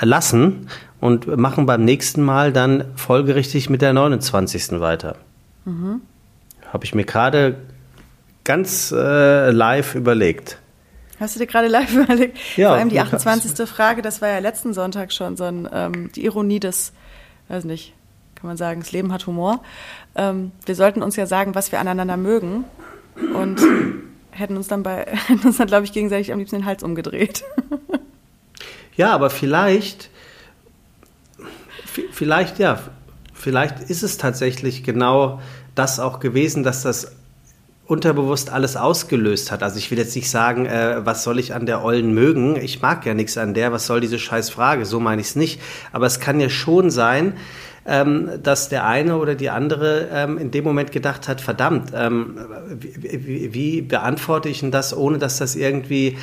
lassen 0.00 0.68
und 1.00 1.36
machen 1.36 1.66
beim 1.66 1.84
nächsten 1.84 2.22
Mal 2.22 2.52
dann 2.52 2.84
folgerichtig 2.96 3.70
mit 3.70 3.80
der 3.80 3.92
29. 3.92 4.80
weiter. 4.80 5.16
Mhm. 5.64 6.00
Habe 6.72 6.84
ich 6.84 6.96
mir 6.96 7.04
gerade 7.04 7.56
ganz 8.42 8.90
äh, 8.90 9.50
live 9.50 9.94
überlegt. 9.94 10.58
Hast 11.20 11.36
du 11.36 11.38
dir 11.38 11.46
gerade 11.46 11.68
live 11.68 11.94
überlegt? 11.94 12.38
Ja, 12.56 12.70
Vor 12.70 12.78
allem 12.78 12.88
die 12.88 12.98
28. 12.98 13.68
Frage, 13.68 14.02
das 14.02 14.20
war 14.20 14.30
ja 14.30 14.40
letzten 14.40 14.74
Sonntag 14.74 15.12
schon 15.12 15.36
so 15.36 15.44
ein, 15.44 15.68
ähm, 15.72 16.10
die 16.12 16.24
Ironie 16.24 16.58
des, 16.58 16.92
weiß 17.48 17.64
nicht, 17.64 17.94
kann 18.34 18.48
man 18.48 18.56
sagen, 18.56 18.80
das 18.80 18.92
Leben 18.92 19.12
hat 19.12 19.26
Humor. 19.26 19.62
Ähm, 20.14 20.52
wir 20.66 20.74
sollten 20.74 21.02
uns 21.02 21.16
ja 21.16 21.26
sagen, 21.26 21.54
was 21.54 21.72
wir 21.72 21.80
aneinander 21.80 22.16
mögen 22.16 22.64
und 23.34 23.60
hätten 24.30 24.56
uns 24.56 24.68
dann 24.68 24.82
bei, 24.82 25.06
hätten 25.26 25.46
uns 25.46 25.56
dann, 25.56 25.66
glaube 25.66 25.84
ich, 25.84 25.92
gegenseitig 25.92 26.32
am 26.32 26.38
liebsten 26.38 26.56
den 26.56 26.64
Hals 26.64 26.82
umgedreht. 26.82 27.44
ja, 28.96 29.12
aber 29.12 29.30
vielleicht, 29.30 30.10
vielleicht, 32.12 32.58
ja, 32.58 32.78
vielleicht 33.32 33.90
ist 33.90 34.02
es 34.02 34.18
tatsächlich 34.18 34.84
genau 34.84 35.40
das 35.74 36.00
auch 36.00 36.20
gewesen, 36.20 36.62
dass 36.62 36.82
das 36.82 37.12
unterbewusst 37.86 38.50
alles 38.50 38.76
ausgelöst 38.76 39.50
hat. 39.52 39.62
Also 39.62 39.76
ich 39.76 39.90
will 39.90 39.98
jetzt 39.98 40.16
nicht 40.16 40.30
sagen, 40.30 40.66
äh, 40.66 41.04
was 41.04 41.22
soll 41.22 41.38
ich 41.38 41.54
an 41.54 41.66
der 41.66 41.84
Ollen 41.84 42.14
mögen? 42.14 42.56
Ich 42.56 42.80
mag 42.80 43.04
ja 43.04 43.12
nichts 43.12 43.36
an 43.36 43.52
der, 43.52 43.72
was 43.72 43.86
soll 43.86 44.00
diese 44.00 44.18
scheiß 44.18 44.48
Frage? 44.50 44.86
So 44.86 45.00
meine 45.00 45.20
ich 45.20 45.28
es 45.28 45.36
nicht. 45.36 45.60
Aber 45.92 46.06
es 46.06 46.18
kann 46.18 46.40
ja 46.40 46.48
schon 46.48 46.90
sein, 46.90 47.34
ähm, 47.86 48.30
dass 48.42 48.68
der 48.68 48.86
eine 48.86 49.18
oder 49.18 49.34
die 49.34 49.50
andere 49.50 50.08
ähm, 50.12 50.38
in 50.38 50.50
dem 50.50 50.64
Moment 50.64 50.92
gedacht 50.92 51.28
hat, 51.28 51.40
verdammt, 51.40 51.92
ähm, 51.94 52.38
wie, 52.68 53.26
wie, 53.26 53.54
wie, 53.54 53.82
beantworte 53.82 54.48
ich 54.48 54.60
denn 54.60 54.70
das, 54.70 54.96
ohne 54.96 55.18
dass 55.18 55.38
das 55.38 55.54
irgendwie 55.54 56.16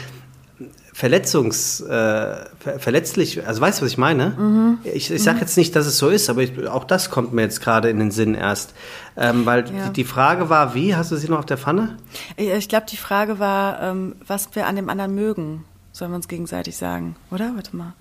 verletzungs, 0.93 1.81
äh, 1.81 2.35
verletzlich, 2.77 3.47
also 3.47 3.61
weißt 3.61 3.79
du, 3.79 3.85
was 3.85 3.91
ich 3.91 3.97
meine? 3.97 4.35
Mhm. 4.37 4.77
Ich, 4.83 5.09
ich 5.09 5.23
sage 5.23 5.37
mhm. 5.37 5.41
jetzt 5.41 5.57
nicht, 5.57 5.75
dass 5.75 5.85
es 5.85 5.97
so 5.97 6.09
ist, 6.09 6.29
aber 6.29 6.41
ich, 6.41 6.67
auch 6.67 6.83
das 6.83 7.09
kommt 7.09 7.33
mir 7.33 7.43
jetzt 7.43 7.61
gerade 7.61 7.89
in 7.89 7.97
den 7.97 8.11
Sinn 8.11 8.35
erst. 8.35 8.73
Ähm, 9.17 9.45
weil 9.45 9.65
ja. 9.65 9.87
die, 9.87 9.93
die, 9.93 10.03
Frage 10.03 10.49
war, 10.49 10.75
wie, 10.75 10.95
hast 10.95 11.11
du 11.11 11.15
sie 11.15 11.29
noch 11.29 11.39
auf 11.39 11.45
der 11.45 11.57
Pfanne? 11.57 11.97
Ich 12.37 12.69
glaube, 12.69 12.85
die 12.89 12.97
Frage 12.97 13.39
war, 13.39 13.81
ähm, 13.81 14.15
was 14.27 14.49
wir 14.53 14.67
an 14.67 14.75
dem 14.75 14.89
anderen 14.89 15.15
mögen, 15.15 15.63
sollen 15.91 16.11
wir 16.11 16.17
uns 16.17 16.27
gegenseitig 16.27 16.77
sagen, 16.77 17.15
oder? 17.31 17.51
Warte 17.55 17.75
mal. 17.75 17.93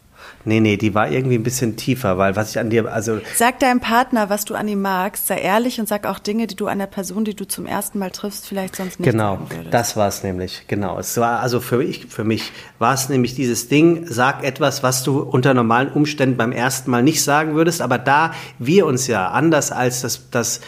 Nee, 0.44 0.60
nee, 0.60 0.76
die 0.76 0.94
war 0.94 1.10
irgendwie 1.10 1.36
ein 1.36 1.42
bisschen 1.42 1.76
tiefer, 1.76 2.16
weil 2.16 2.34
was 2.34 2.50
ich 2.50 2.58
an 2.58 2.70
dir, 2.70 2.90
also. 2.90 3.20
Sag 3.34 3.58
deinem 3.58 3.80
Partner, 3.80 4.30
was 4.30 4.44
du 4.44 4.54
an 4.54 4.68
ihm 4.68 4.80
magst, 4.80 5.26
sei 5.26 5.38
ehrlich 5.38 5.78
und 5.80 5.88
sag 5.88 6.06
auch 6.06 6.18
Dinge, 6.18 6.46
die 6.46 6.56
du 6.56 6.66
an 6.66 6.78
der 6.78 6.86
Person, 6.86 7.24
die 7.24 7.34
du 7.34 7.46
zum 7.46 7.66
ersten 7.66 7.98
Mal 7.98 8.10
triffst, 8.10 8.46
vielleicht 8.46 8.76
sonst 8.76 9.00
nicht 9.00 9.10
Genau, 9.10 9.38
das 9.70 9.96
war 9.96 10.08
es 10.08 10.22
nämlich, 10.22 10.64
genau. 10.66 10.98
Es 10.98 11.16
war, 11.18 11.40
also 11.40 11.60
für 11.60 11.78
mich, 11.78 12.06
für 12.08 12.24
mich 12.24 12.52
war 12.78 12.94
es 12.94 13.08
nämlich 13.08 13.34
dieses 13.34 13.68
Ding, 13.68 14.06
sag 14.08 14.42
etwas, 14.44 14.82
was 14.82 15.04
du 15.04 15.20
unter 15.20 15.52
normalen 15.52 15.92
Umständen 15.92 16.36
beim 16.36 16.52
ersten 16.52 16.90
Mal 16.90 17.02
nicht 17.02 17.22
sagen 17.22 17.54
würdest, 17.54 17.82
aber 17.82 17.98
da 17.98 18.32
wir 18.58 18.86
uns 18.86 19.06
ja 19.06 19.28
anders 19.28 19.72
als 19.72 20.00
das, 20.00 20.30
das, 20.30 20.60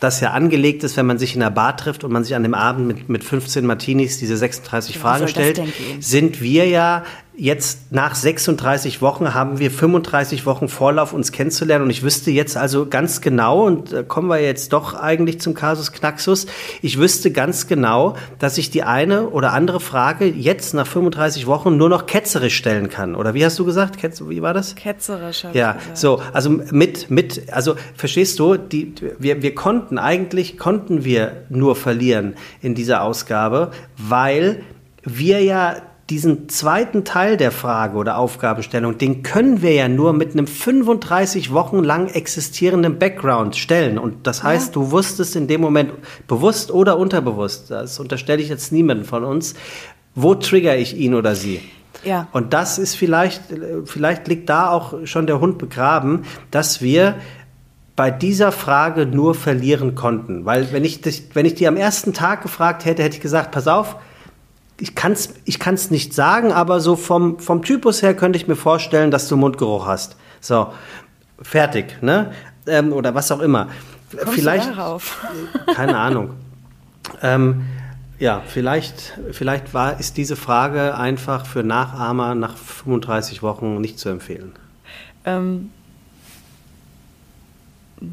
das 0.00 0.20
ja 0.20 0.30
angelegt 0.30 0.82
ist, 0.82 0.96
wenn 0.96 1.06
man 1.06 1.18
sich 1.18 1.36
in 1.36 1.42
einer 1.42 1.50
Bar 1.50 1.76
trifft 1.76 2.04
und 2.04 2.10
man 2.10 2.24
sich 2.24 2.34
an 2.34 2.42
dem 2.42 2.54
Abend 2.54 2.86
mit, 2.86 3.08
mit 3.08 3.22
15 3.22 3.66
Martinis 3.66 4.18
diese 4.18 4.36
36 4.36 4.94
ja, 4.94 5.00
Fragen 5.00 5.28
stellt, 5.28 5.60
sind 6.00 6.40
wir 6.40 6.66
ja 6.66 7.04
jetzt 7.40 7.90
nach 7.90 8.14
36 8.14 9.00
Wochen 9.00 9.32
haben 9.32 9.58
wir 9.58 9.70
35 9.70 10.44
Wochen 10.44 10.68
Vorlauf, 10.68 11.14
uns 11.14 11.32
kennenzulernen. 11.32 11.84
Und 11.84 11.90
ich 11.90 12.02
wüsste 12.02 12.30
jetzt 12.30 12.54
also 12.58 12.86
ganz 12.86 13.22
genau, 13.22 13.64
und 13.64 13.92
da 13.92 14.02
kommen 14.02 14.28
wir 14.28 14.40
jetzt 14.40 14.74
doch 14.74 14.92
eigentlich 14.92 15.40
zum 15.40 15.54
Kasus 15.54 15.90
Knaxus, 15.92 16.46
ich 16.82 16.98
wüsste 16.98 17.30
ganz 17.30 17.66
genau, 17.66 18.14
dass 18.38 18.58
ich 18.58 18.70
die 18.70 18.82
eine 18.82 19.30
oder 19.30 19.54
andere 19.54 19.80
Frage 19.80 20.26
jetzt 20.26 20.74
nach 20.74 20.86
35 20.86 21.46
Wochen 21.46 21.78
nur 21.78 21.88
noch 21.88 22.04
ketzerisch 22.04 22.56
stellen 22.56 22.90
kann. 22.90 23.14
Oder 23.14 23.32
wie 23.32 23.42
hast 23.42 23.58
du 23.58 23.64
gesagt? 23.64 23.96
Ketz 23.96 24.22
wie 24.28 24.42
war 24.42 24.52
das? 24.52 24.74
Ketzerisch. 24.74 25.46
Ja, 25.54 25.78
so, 25.94 26.20
also 26.34 26.50
mit, 26.50 27.10
mit, 27.10 27.50
also 27.52 27.74
verstehst 27.94 28.38
du, 28.38 28.58
die, 28.58 28.94
wir, 29.18 29.40
wir 29.40 29.54
konnten, 29.54 29.96
eigentlich 29.96 30.58
konnten 30.58 31.04
wir 31.04 31.44
nur 31.48 31.74
verlieren 31.74 32.34
in 32.60 32.74
dieser 32.74 33.02
Ausgabe, 33.02 33.70
weil 33.96 34.62
wir 35.04 35.42
ja 35.42 35.76
diesen 36.10 36.48
zweiten 36.48 37.04
Teil 37.04 37.36
der 37.36 37.52
Frage 37.52 37.96
oder 37.96 38.18
Aufgabenstellung, 38.18 38.98
den 38.98 39.22
können 39.22 39.62
wir 39.62 39.72
ja 39.72 39.88
nur 39.88 40.12
mit 40.12 40.32
einem 40.32 40.48
35 40.48 41.52
Wochen 41.52 41.78
lang 41.84 42.08
existierenden 42.08 42.98
Background 42.98 43.56
stellen. 43.56 43.96
Und 43.96 44.26
das 44.26 44.42
heißt, 44.42 44.68
ja. 44.68 44.72
du 44.74 44.90
wusstest 44.90 45.36
in 45.36 45.46
dem 45.46 45.60
Moment 45.60 45.92
bewusst 46.26 46.72
oder 46.72 46.98
unterbewusst, 46.98 47.70
das 47.70 48.00
unterstelle 48.00 48.42
ich 48.42 48.48
jetzt 48.48 48.72
niemanden 48.72 49.04
von 49.04 49.24
uns, 49.24 49.54
wo 50.16 50.34
trigger 50.34 50.76
ich 50.76 50.96
ihn 50.96 51.14
oder 51.14 51.36
sie? 51.36 51.60
Ja. 52.04 52.28
Und 52.32 52.52
das 52.52 52.78
ist 52.78 52.96
vielleicht, 52.96 53.42
vielleicht 53.84 54.26
liegt 54.26 54.48
da 54.48 54.70
auch 54.70 55.06
schon 55.06 55.26
der 55.26 55.40
Hund 55.40 55.58
begraben, 55.58 56.24
dass 56.50 56.82
wir 56.82 57.16
bei 57.94 58.10
dieser 58.10 58.50
Frage 58.50 59.06
nur 59.06 59.34
verlieren 59.34 59.94
konnten. 59.94 60.44
Weil 60.44 60.72
wenn 60.72 60.84
ich, 60.84 61.00
wenn 61.34 61.46
ich 61.46 61.54
die 61.54 61.68
am 61.68 61.76
ersten 61.76 62.12
Tag 62.14 62.42
gefragt 62.42 62.84
hätte, 62.84 63.02
hätte 63.02 63.16
ich 63.16 63.22
gesagt, 63.22 63.52
pass 63.52 63.68
auf, 63.68 63.96
ich 64.80 64.94
kann 64.94 65.12
es 65.12 65.34
ich 65.44 65.58
kann's 65.58 65.90
nicht 65.90 66.14
sagen, 66.14 66.52
aber 66.52 66.80
so 66.80 66.96
vom, 66.96 67.38
vom 67.38 67.62
Typus 67.62 68.02
her 68.02 68.14
könnte 68.14 68.38
ich 68.38 68.48
mir 68.48 68.56
vorstellen, 68.56 69.10
dass 69.10 69.28
du 69.28 69.36
Mundgeruch 69.36 69.86
hast. 69.86 70.16
So, 70.40 70.72
fertig, 71.40 72.02
ne? 72.02 72.32
Ähm, 72.66 72.92
oder 72.92 73.14
was 73.14 73.30
auch 73.30 73.40
immer. 73.40 73.68
Kommst 74.16 74.34
vielleicht. 74.34 74.70
Darauf? 74.70 75.24
Keine 75.74 75.98
Ahnung. 75.98 76.30
ähm, 77.22 77.64
ja, 78.18 78.42
vielleicht, 78.46 79.18
vielleicht 79.32 79.72
war, 79.72 79.98
ist 79.98 80.18
diese 80.18 80.36
Frage 80.36 80.94
einfach 80.96 81.46
für 81.46 81.62
Nachahmer 81.62 82.34
nach 82.34 82.56
35 82.56 83.42
Wochen 83.42 83.80
nicht 83.80 83.98
zu 83.98 84.10
empfehlen. 84.10 84.52
Ähm, 85.24 85.70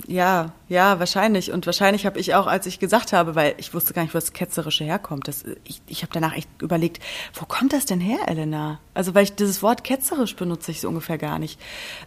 ja, 0.05 0.51
ja, 0.69 0.99
wahrscheinlich. 0.99 1.51
Und 1.51 1.65
wahrscheinlich 1.65 2.05
habe 2.05 2.19
ich 2.19 2.35
auch, 2.35 2.47
als 2.47 2.65
ich 2.65 2.79
gesagt 2.79 3.13
habe, 3.13 3.35
weil 3.35 3.55
ich 3.57 3.73
wusste 3.73 3.93
gar 3.93 4.03
nicht, 4.03 4.13
wo 4.13 4.17
das 4.17 4.33
Ketzerische 4.33 4.83
herkommt, 4.83 5.27
das, 5.27 5.45
ich, 5.63 5.81
ich 5.87 6.03
habe 6.03 6.13
danach 6.13 6.35
echt 6.35 6.49
überlegt, 6.61 7.01
wo 7.33 7.45
kommt 7.45 7.73
das 7.73 7.85
denn 7.85 7.99
her, 7.99 8.19
Elena? 8.27 8.79
Also, 8.93 9.15
weil 9.15 9.23
ich 9.23 9.35
dieses 9.35 9.63
Wort 9.63 9.83
ketzerisch 9.83 10.35
benutze 10.35 10.71
ich 10.71 10.81
so 10.81 10.89
ungefähr 10.89 11.17
gar 11.17 11.39
nicht. 11.39 11.59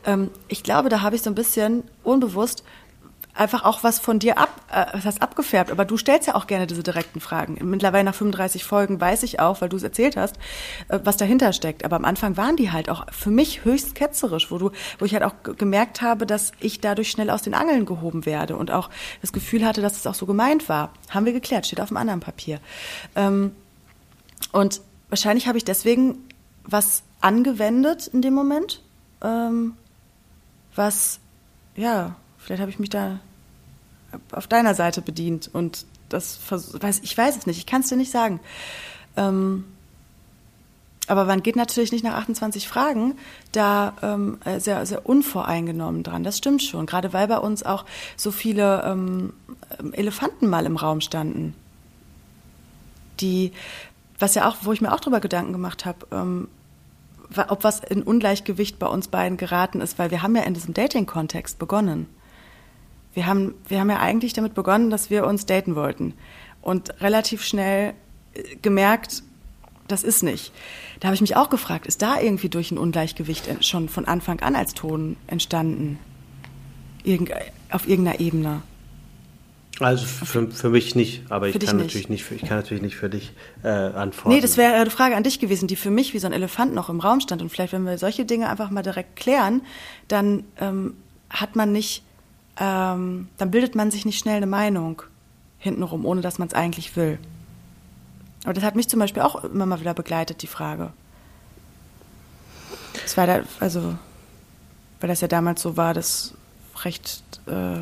Ähm, 0.05 0.31
ich 0.49 0.63
glaube, 0.63 0.89
da 0.89 1.01
habe 1.01 1.17
ich 1.17 1.23
so 1.23 1.31
ein 1.31 1.35
bisschen 1.35 1.85
unbewusst 2.03 2.65
einfach 3.35 3.65
auch 3.65 3.83
was 3.83 3.99
von 3.99 4.19
dir 4.19 4.39
ab, 4.39 4.49
äh, 4.71 4.87
was 4.93 5.05
heißt 5.05 5.23
abgefärbt, 5.23 5.71
aber 5.71 5.85
du 5.85 5.97
stellst 5.97 6.27
ja 6.27 6.35
auch 6.35 6.47
gerne 6.47 6.67
diese 6.67 6.83
direkten 6.83 7.21
Fragen. 7.21 7.59
Mittlerweile 7.63 8.05
nach 8.05 8.15
35 8.15 8.65
Folgen 8.65 9.01
weiß 9.01 9.23
ich 9.23 9.41
auch, 9.41 9.61
weil 9.61 9.69
du 9.69 9.77
es 9.77 9.83
erzählt 9.83 10.17
hast, 10.17 10.37
äh, 10.89 10.99
was 11.05 11.17
dahinter 11.17 11.53
steckt. 11.53 11.85
Aber 11.85 11.97
am 11.97 12.05
Anfang 12.05 12.37
waren 12.37 12.57
die 12.57 12.71
halt 12.71 12.91
auch 12.91 13.07
für 13.13 13.31
mich 13.31 13.65
höchst 13.65 13.95
ketzerisch, 13.95 14.51
wo 14.51 14.59
du, 14.59 14.71
wo 14.99 15.05
ich 15.05 15.15
halt 15.15 15.25
auch 15.25 15.35
gemerkt 15.43 16.03
habe, 16.03 16.27
dass 16.27 16.53
ich 16.61 16.81
dadurch 16.81 17.11
schnell 17.11 17.31
aus 17.31 17.43
den 17.43 17.55
Angeln 17.55 17.87
gehoben 17.87 18.27
werde 18.27 18.57
und 18.57 18.71
auch 18.71 18.91
das 19.21 19.33
Gefühl 19.33 19.65
hatte, 19.65 19.81
dass 19.81 19.97
es 19.97 20.07
auch 20.07 20.15
so 20.15 20.27
gemeint 20.27 20.69
war. 20.69 20.93
Haben 21.11 21.27
wir 21.27 21.33
geklärt, 21.33 21.67
steht 21.67 21.81
auf 21.81 21.89
dem 21.89 21.97
anderen 21.97 22.21
Papier. 22.21 22.61
Ähm, 23.15 23.53
und 24.53 24.81
wahrscheinlich 25.09 25.47
habe 25.47 25.59
ich 25.59 25.65
deswegen 25.65 26.19
was 26.65 27.03
angewendet 27.21 28.07
in 28.07 28.23
dem 28.23 28.35
Moment, 28.35 28.83
ähm, 29.23 29.75
was 30.75 31.21
ja 31.77 32.17
Vielleicht 32.51 32.63
habe 32.63 32.73
ich 32.73 32.81
mich 32.81 32.91
da 32.91 33.21
auf 34.33 34.49
deiner 34.49 34.75
Seite 34.75 35.03
bedient 35.03 35.49
und 35.53 35.87
das 36.09 36.41
weiß 36.51 36.99
ich 37.05 37.17
weiß 37.17 37.37
es 37.37 37.47
nicht, 37.47 37.59
ich 37.59 37.67
kann 37.67 37.83
es 37.83 37.91
dir 37.91 37.97
nicht 37.97 38.11
sagen. 38.11 38.41
Ähm, 39.17 39.67
aber 41.07 41.27
man 41.27 41.45
geht 41.45 41.55
natürlich 41.55 41.93
nicht 41.93 42.03
nach 42.03 42.15
28 42.15 42.67
Fragen 42.67 43.15
da 43.53 43.93
ähm, 44.03 44.39
sehr, 44.59 44.85
sehr 44.85 45.07
unvoreingenommen 45.07 46.03
dran. 46.03 46.25
Das 46.25 46.39
stimmt 46.39 46.65
schon. 46.65 46.87
Gerade 46.87 47.13
weil 47.13 47.29
bei 47.29 47.39
uns 47.39 47.63
auch 47.63 47.85
so 48.17 48.33
viele 48.33 48.83
ähm, 48.85 49.33
Elefanten 49.93 50.49
mal 50.49 50.67
im 50.67 50.77
Raum 50.77 51.01
standen. 51.01 51.55
Die, 53.21 53.53
was 54.19 54.35
ja 54.35 54.49
auch, 54.49 54.57
wo 54.63 54.73
ich 54.73 54.81
mir 54.81 54.93
auch 54.93 54.99
drüber 54.99 55.21
Gedanken 55.21 55.53
gemacht 55.53 55.85
habe, 55.85 56.05
ähm, 56.11 56.49
ob 57.47 57.63
was 57.63 57.79
in 57.79 58.03
Ungleichgewicht 58.03 58.81
bei 58.81 58.89
uns 58.89 59.07
beiden 59.07 59.39
geraten 59.39 59.81
ist, 59.81 60.01
weil 60.01 60.11
wir 60.11 60.25
haben 60.25 60.35
ja 60.35 60.43
in 60.43 60.55
diesem 60.55 60.75
Dating-Kontext 60.75 61.57
begonnen 61.61 62.09
wir 63.15 63.27
haben, 63.27 63.55
wir 63.69 63.81
haben 63.81 63.91
ja 63.91 63.99
eigentlich 63.99 64.33
damit 64.33 64.55
begonnen, 64.55 64.91
dass 64.91 65.11
wir 65.11 65.27
uns 65.27 65.47
daten 65.47 65.75
wollten. 65.75 66.15
Und 66.63 67.01
relativ 67.01 67.43
schnell 67.43 67.95
äh, 68.35 68.57
gemerkt, 68.63 69.23
das 69.89 70.05
ist 70.05 70.23
nicht. 70.23 70.53
Da 71.01 71.09
habe 71.09 71.15
ich 71.15 71.21
mich 71.21 71.37
auch 71.37 71.51
gefragt, 71.51 71.87
ist 71.87 72.03
da 72.03 72.21
irgendwie 72.21 72.49
durch 72.49 72.71
ein 72.71 72.79
Ungleichgewicht 72.79 73.65
schon 73.65 73.89
von 73.89 74.05
Anfang 74.05 74.41
an 74.41 74.55
als 74.55 74.75
Ton 74.75 75.17
entstanden? 75.27 75.99
Irgend, 77.03 77.33
auf 77.71 77.89
irgendeiner 77.89 78.21
Ebene? 78.21 78.63
Also 79.81 80.05
für, 80.05 80.51
für 80.51 80.69
mich 80.69 80.95
nicht, 80.95 81.23
aber 81.31 81.49
ich 81.49 81.59
kann, 81.59 81.79
natürlich 81.79 82.11
nicht. 82.11 82.23
Für, 82.23 82.35
ich 82.35 82.43
kann 82.43 82.59
natürlich 82.59 82.83
nicht 82.83 82.97
für 82.97 83.09
dich 83.09 83.33
äh, 83.63 83.69
antworten. 83.69 84.29
Nee, 84.29 84.43
das 84.43 84.59
wäre 84.59 84.75
eine 84.75 84.91
Frage 84.91 85.17
an 85.17 85.23
dich 85.23 85.41
gewesen, 85.41 85.69
die 85.69 85.77
für 85.77 85.91
mich 85.91 86.13
wie 86.13 86.19
so 86.19 86.27
ein 86.27 86.35
Elefant 86.35 86.75
noch 86.75 86.91
im 86.91 87.01
Raum 87.01 87.21
stand. 87.21 87.41
Und 87.41 87.49
vielleicht, 87.49 87.73
wenn 87.73 87.85
wir 87.85 87.97
solche 87.97 88.27
Dinge 88.27 88.51
einfach 88.51 88.71
mal 88.71 88.83
direkt 88.83 89.17
klären, 89.17 89.63
dann 90.09 90.45
ähm, 90.61 90.95
hat 91.31 91.57
man 91.57 91.73
nicht 91.73 92.03
ähm, 92.59 93.29
dann 93.39 93.51
bildet 93.51 93.75
man 93.75 93.91
sich 93.91 94.05
nicht 94.05 94.19
schnell 94.19 94.37
eine 94.37 94.47
Meinung 94.47 95.03
hintenrum, 95.59 96.05
ohne 96.05 96.21
dass 96.21 96.39
man 96.39 96.49
es 96.49 96.55
eigentlich 96.55 96.97
will. 96.97 97.19
Aber 98.45 98.55
das 98.55 98.65
hat 98.65 98.77
mich 98.77 98.89
zum 98.89 98.99
Beispiel 99.01 99.23
auch 99.23 99.45
immer 99.45 99.67
mal 99.67 99.81
wieder 99.81 99.95
begleitet, 99.95 100.43
die 100.43 100.47
Frage. 100.47 100.93
Das 103.03 103.17
war 103.17 103.27
da, 103.27 103.43
also, 103.61 103.95
weil 105.01 105.09
das 105.09 105.21
ja 105.21 105.29
damals 105.29 105.63
so 105.63 105.77
war, 105.77 105.95
das 105.95 106.35
recht. 106.85 107.23
Äh, 107.47 107.81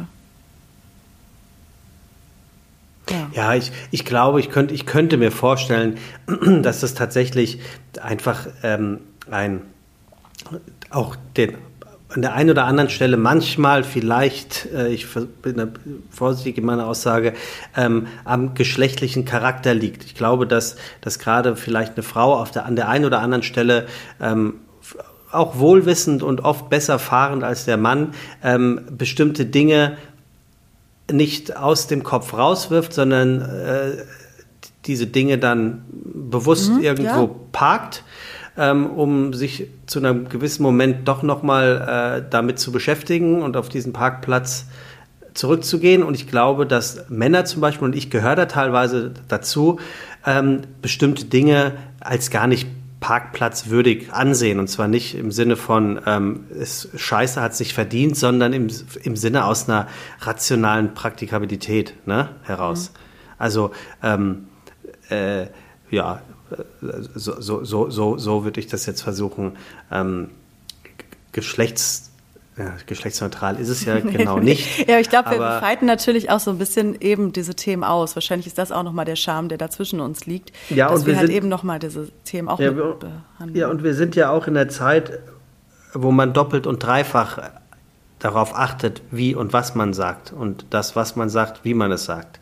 ja. 3.10 3.30
ja, 3.32 3.54
ich, 3.54 3.72
ich 3.90 4.04
glaube, 4.04 4.40
ich 4.40 4.50
könnte, 4.50 4.74
ich 4.74 4.84
könnte 4.84 5.16
mir 5.16 5.30
vorstellen, 5.30 5.98
dass 6.62 6.80
das 6.80 6.94
tatsächlich 6.94 7.60
einfach 8.02 8.48
ähm, 8.62 9.00
ein 9.30 9.62
auch 10.90 11.16
den 11.36 11.56
an 12.10 12.22
der 12.22 12.34
einen 12.34 12.50
oder 12.50 12.64
anderen 12.64 12.88
Stelle 12.88 13.16
manchmal 13.16 13.84
vielleicht, 13.84 14.66
äh, 14.72 14.88
ich 14.88 15.06
bin 15.42 15.72
vorsichtig 16.10 16.56
in 16.58 16.64
meiner 16.64 16.86
Aussage, 16.86 17.34
ähm, 17.76 18.06
am 18.24 18.54
geschlechtlichen 18.54 19.24
Charakter 19.24 19.74
liegt. 19.74 20.04
Ich 20.04 20.14
glaube, 20.14 20.46
dass, 20.46 20.76
dass 21.02 21.18
gerade 21.18 21.54
vielleicht 21.56 21.94
eine 21.94 22.02
Frau 22.02 22.34
auf 22.34 22.50
der, 22.50 22.64
an 22.64 22.76
der 22.76 22.88
einen 22.88 23.04
oder 23.04 23.20
anderen 23.20 23.42
Stelle 23.42 23.86
ähm, 24.20 24.54
auch 25.30 25.58
wohlwissend 25.58 26.22
und 26.22 26.40
oft 26.40 26.70
besser 26.70 26.98
fahrend 26.98 27.44
als 27.44 27.66
der 27.66 27.76
Mann 27.76 28.14
ähm, 28.42 28.80
bestimmte 28.90 29.44
Dinge 29.44 29.98
nicht 31.10 31.56
aus 31.56 31.86
dem 31.86 32.02
Kopf 32.02 32.32
rauswirft, 32.32 32.94
sondern 32.94 33.42
äh, 33.42 34.04
diese 34.86 35.06
Dinge 35.06 35.36
dann 35.36 35.84
bewusst 35.90 36.70
mhm, 36.70 36.80
irgendwo 36.80 37.22
ja. 37.22 37.30
parkt 37.52 38.04
ähm, 38.58 38.86
um 38.86 39.32
sich 39.32 39.68
zu 39.86 40.00
einem 40.00 40.28
gewissen 40.28 40.62
Moment 40.62 41.06
doch 41.08 41.22
nochmal 41.22 42.20
äh, 42.26 42.28
damit 42.28 42.58
zu 42.58 42.72
beschäftigen 42.72 43.42
und 43.42 43.56
auf 43.56 43.68
diesen 43.68 43.92
Parkplatz 43.92 44.66
zurückzugehen. 45.34 46.02
Und 46.02 46.14
ich 46.14 46.26
glaube, 46.26 46.66
dass 46.66 47.08
Männer 47.08 47.44
zum 47.44 47.60
Beispiel, 47.60 47.86
und 47.86 47.96
ich 47.96 48.10
gehöre 48.10 48.36
da 48.36 48.46
teilweise 48.46 49.12
dazu, 49.28 49.78
ähm, 50.26 50.62
bestimmte 50.82 51.24
Dinge 51.24 51.74
als 52.00 52.30
gar 52.30 52.46
nicht 52.46 52.68
parkplatzwürdig 53.00 54.12
ansehen. 54.12 54.58
Und 54.58 54.68
zwar 54.68 54.88
nicht 54.88 55.14
im 55.14 55.30
Sinne 55.30 55.56
von, 55.56 56.00
ähm, 56.04 56.46
es, 56.58 56.88
Scheiße 56.96 57.40
hat 57.40 57.52
es 57.52 57.60
nicht 57.60 57.72
verdient, 57.72 58.16
sondern 58.16 58.52
im, 58.52 58.68
im 59.02 59.16
Sinne 59.16 59.44
aus 59.44 59.68
einer 59.68 59.86
rationalen 60.20 60.94
Praktikabilität 60.94 61.94
ne, 62.06 62.30
heraus. 62.42 62.90
Mhm. 62.92 62.98
Also, 63.38 63.70
ähm, 64.02 64.48
äh, 65.10 65.46
ja, 65.90 66.20
so, 67.14 67.40
so, 67.40 67.90
so, 67.90 68.18
so, 68.18 68.44
würde 68.44 68.60
ich 68.60 68.66
das 68.66 68.86
jetzt 68.86 69.02
versuchen, 69.02 69.56
ähm, 69.90 70.30
geschlechts 71.32 72.08
ja, 72.58 72.72
geschlechtsneutral 72.86 73.56
ist 73.60 73.68
es 73.68 73.84
ja 73.84 74.00
genau 74.00 74.38
nicht. 74.38 74.88
ja, 74.88 74.98
ich 74.98 75.08
glaube, 75.08 75.30
wir 75.30 75.60
fighten 75.60 75.86
natürlich 75.86 76.30
auch 76.30 76.40
so 76.40 76.50
ein 76.50 76.58
bisschen 76.58 77.00
eben 77.00 77.32
diese 77.32 77.54
Themen 77.54 77.84
aus. 77.84 78.16
Wahrscheinlich 78.16 78.48
ist 78.48 78.58
das 78.58 78.72
auch 78.72 78.82
nochmal 78.82 79.04
der 79.04 79.14
Charme, 79.14 79.48
der 79.48 79.58
da 79.58 79.70
zwischen 79.70 80.00
uns 80.00 80.26
liegt. 80.26 80.50
Ja, 80.68 80.88
dass 80.88 81.00
und 81.00 81.06
wir, 81.06 81.12
wir 81.12 81.18
halt 81.18 81.28
sind, 81.28 81.36
eben 81.36 81.48
nochmal 81.48 81.78
diese 81.78 82.08
Themen 82.24 82.48
auch 82.48 82.58
ja, 82.58 82.74
wir, 82.74 82.94
behandeln. 82.94 83.56
Ja, 83.56 83.68
und 83.68 83.84
wir 83.84 83.94
sind 83.94 84.16
ja 84.16 84.30
auch 84.30 84.48
in 84.48 84.54
der 84.54 84.68
Zeit, 84.68 85.20
wo 85.94 86.10
man 86.10 86.32
doppelt 86.32 86.66
und 86.66 86.82
dreifach 86.82 87.38
darauf 88.18 88.56
achtet, 88.56 89.02
wie 89.12 89.36
und 89.36 89.52
was 89.52 89.76
man 89.76 89.94
sagt 89.94 90.32
und 90.32 90.66
das, 90.70 90.96
was 90.96 91.14
man 91.14 91.28
sagt, 91.28 91.64
wie 91.64 91.74
man 91.74 91.92
es 91.92 92.04
sagt. 92.04 92.40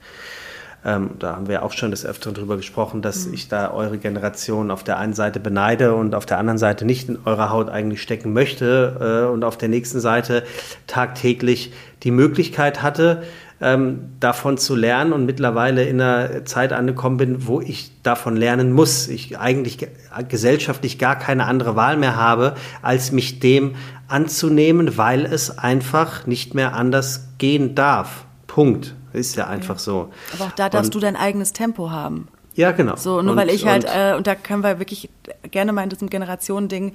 Ähm, 0.87 1.11
da 1.19 1.35
haben 1.35 1.49
wir 1.49 1.65
auch 1.65 1.73
schon 1.73 1.91
des 1.91 2.07
Öfteren 2.07 2.35
drüber 2.35 2.57
gesprochen, 2.57 3.03
dass 3.03 3.27
mhm. 3.27 3.35
ich 3.35 3.49
da 3.49 3.73
eure 3.73 3.99
Generation 3.99 4.71
auf 4.71 4.85
der 4.85 4.99
einen 4.99 5.15
Seite 5.15 5.41
beneide 5.41 5.97
und 5.97 6.15
auf 6.15 6.27
der 6.27 6.39
anderen 6.39 6.59
Seite 6.59 6.85
nicht 6.85 7.09
in 7.09 7.19
eurer 7.25 7.51
Haut 7.51 7.69
eigentlich 7.69 8.01
stecken 8.01 8.33
möchte 8.33 9.25
äh, 9.27 9.33
und 9.33 9.43
auf 9.43 9.59
der 9.59 9.69
nächsten 9.69 9.99
Seite 9.99 10.45
tagtäglich 10.87 11.73
die 12.05 12.13
Möglichkeit 12.13 12.83
hatte, 12.83 13.25
ähm, 13.61 14.11
davon 14.21 14.59
zu 14.59 14.77
lernen 14.77 15.13
und 15.13 15.27
mittlerweile 15.27 15.85
in 15.85 16.01
einer 16.01 16.45
Zeit 16.45 16.73
angekommen 16.73 17.17
bin, 17.17 17.49
wo 17.49 17.61
ich 17.61 17.91
davon 18.05 18.37
lernen 18.37 18.71
muss. 18.71 19.09
Ich 19.09 19.39
eigentlich 19.39 19.89
gesellschaftlich 20.29 21.01
gar 21.01 21.19
keine 21.19 21.47
andere 21.47 21.75
Wahl 21.75 21.97
mehr 21.97 22.15
habe, 22.15 22.55
als 22.83 23.11
mich 23.11 23.41
dem 23.41 23.75
anzunehmen, 24.07 24.97
weil 24.97 25.25
es 25.25 25.59
einfach 25.59 26.27
nicht 26.29 26.55
mehr 26.55 26.75
anders 26.75 27.31
gehen 27.39 27.75
darf. 27.75 28.25
Punkt. 28.47 28.96
Ist 29.17 29.37
ja 29.37 29.47
einfach 29.47 29.79
so. 29.79 30.13
Aber 30.35 30.45
auch 30.45 30.53
da 30.53 30.69
darfst 30.69 30.95
und, 30.95 30.95
du 30.95 31.01
dein 31.01 31.17
eigenes 31.17 31.53
Tempo 31.53 31.91
haben. 31.91 32.29
Ja, 32.55 32.73
genau. 32.73 32.97
So, 32.97 33.23
nur 33.23 33.33
und, 33.33 33.39
weil 33.39 33.51
ich 33.51 33.67
halt, 33.67 33.85
und, 33.85 33.91
äh, 33.95 34.15
und 34.15 34.27
da 34.27 34.35
können 34.35 34.63
wir 34.63 34.79
wirklich 34.79 35.11
gerne 35.51 35.73
mal 35.73 35.83
in 35.83 35.91
diesem 35.91 36.11
Generationending 36.11 36.95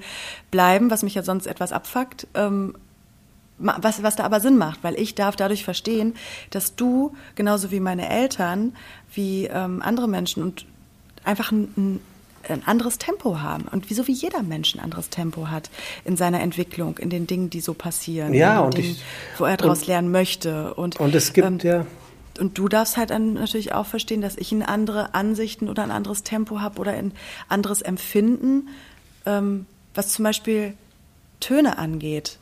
bleiben, 0.50 0.90
was 0.90 1.02
mich 1.02 1.14
ja 1.14 1.22
sonst 1.22 1.46
etwas 1.46 1.72
abfuckt. 1.72 2.26
Ähm, 2.34 2.74
was, 3.58 4.02
was 4.02 4.16
da 4.16 4.24
aber 4.24 4.40
Sinn 4.40 4.56
macht, 4.56 4.82
weil 4.82 4.98
ich 4.98 5.14
darf 5.14 5.36
dadurch 5.36 5.64
verstehen, 5.64 6.14
dass 6.50 6.74
du, 6.74 7.14
genauso 7.34 7.70
wie 7.70 7.80
meine 7.80 8.08
Eltern, 8.08 8.74
wie 9.14 9.46
ähm, 9.46 9.82
andere 9.82 10.08
Menschen 10.08 10.42
und 10.42 10.66
einfach 11.22 11.52
ein, 11.52 12.00
ein 12.48 12.62
anderes 12.66 12.98
Tempo 12.98 13.40
haben. 13.40 13.64
Und 13.70 13.88
wieso 13.88 14.08
wie 14.08 14.12
jeder 14.12 14.42
Mensch 14.42 14.74
ein 14.74 14.80
anderes 14.80 15.10
Tempo 15.10 15.48
hat 15.48 15.70
in 16.04 16.16
seiner 16.16 16.40
Entwicklung, 16.40 16.98
in 16.98 17.10
den 17.10 17.26
Dingen, 17.26 17.50
die 17.50 17.60
so 17.60 17.74
passieren. 17.74 18.34
Ja, 18.34 18.60
und 18.60 18.76
Dingen, 18.76 18.90
ich, 18.90 19.04
wo 19.38 19.44
er 19.44 19.56
daraus 19.56 19.86
lernen 19.86 20.10
möchte. 20.10 20.74
Und, 20.74 20.98
und 20.98 21.14
es 21.14 21.32
gibt 21.32 21.46
ähm, 21.46 21.58
ja. 21.62 21.86
Und 22.38 22.58
du 22.58 22.68
darfst 22.68 22.96
halt 22.96 23.10
dann 23.10 23.34
natürlich 23.34 23.72
auch 23.72 23.86
verstehen, 23.86 24.20
dass 24.20 24.36
ich 24.36 24.52
eine 24.52 24.68
andere 24.68 25.14
Ansichten 25.14 25.68
oder 25.68 25.82
ein 25.82 25.90
anderes 25.90 26.22
Tempo 26.22 26.60
habe 26.60 26.80
oder 26.80 26.92
ein 26.92 27.12
anderes 27.48 27.82
Empfinden, 27.82 28.68
ähm, 29.26 29.66
was 29.94 30.08
zum 30.10 30.24
Beispiel 30.24 30.74
Töne 31.40 31.78
angeht. 31.78 32.38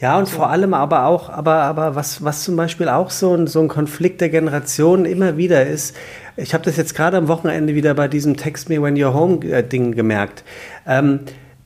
Ja, 0.00 0.18
und 0.18 0.26
so. 0.26 0.36
vor 0.36 0.50
allem 0.50 0.74
aber 0.74 1.06
auch, 1.06 1.30
aber, 1.30 1.62
aber 1.62 1.94
was, 1.94 2.24
was 2.24 2.42
zum 2.42 2.56
Beispiel 2.56 2.88
auch 2.88 3.10
so 3.10 3.34
ein, 3.34 3.46
so 3.46 3.60
ein 3.60 3.68
Konflikt 3.68 4.20
der 4.20 4.28
Generationen 4.28 5.04
immer 5.04 5.36
wieder 5.36 5.66
ist, 5.66 5.96
ich 6.36 6.52
habe 6.52 6.64
das 6.64 6.76
jetzt 6.76 6.94
gerade 6.94 7.16
am 7.16 7.28
Wochenende 7.28 7.74
wieder 7.74 7.94
bei 7.94 8.08
diesem 8.08 8.36
Text 8.36 8.68
Me 8.68 8.82
When 8.82 8.96
You're 8.96 9.14
Home 9.14 9.44
äh, 9.46 9.62
Ding 9.62 9.92
gemerkt. 9.92 10.42
Ähm, 10.86 11.20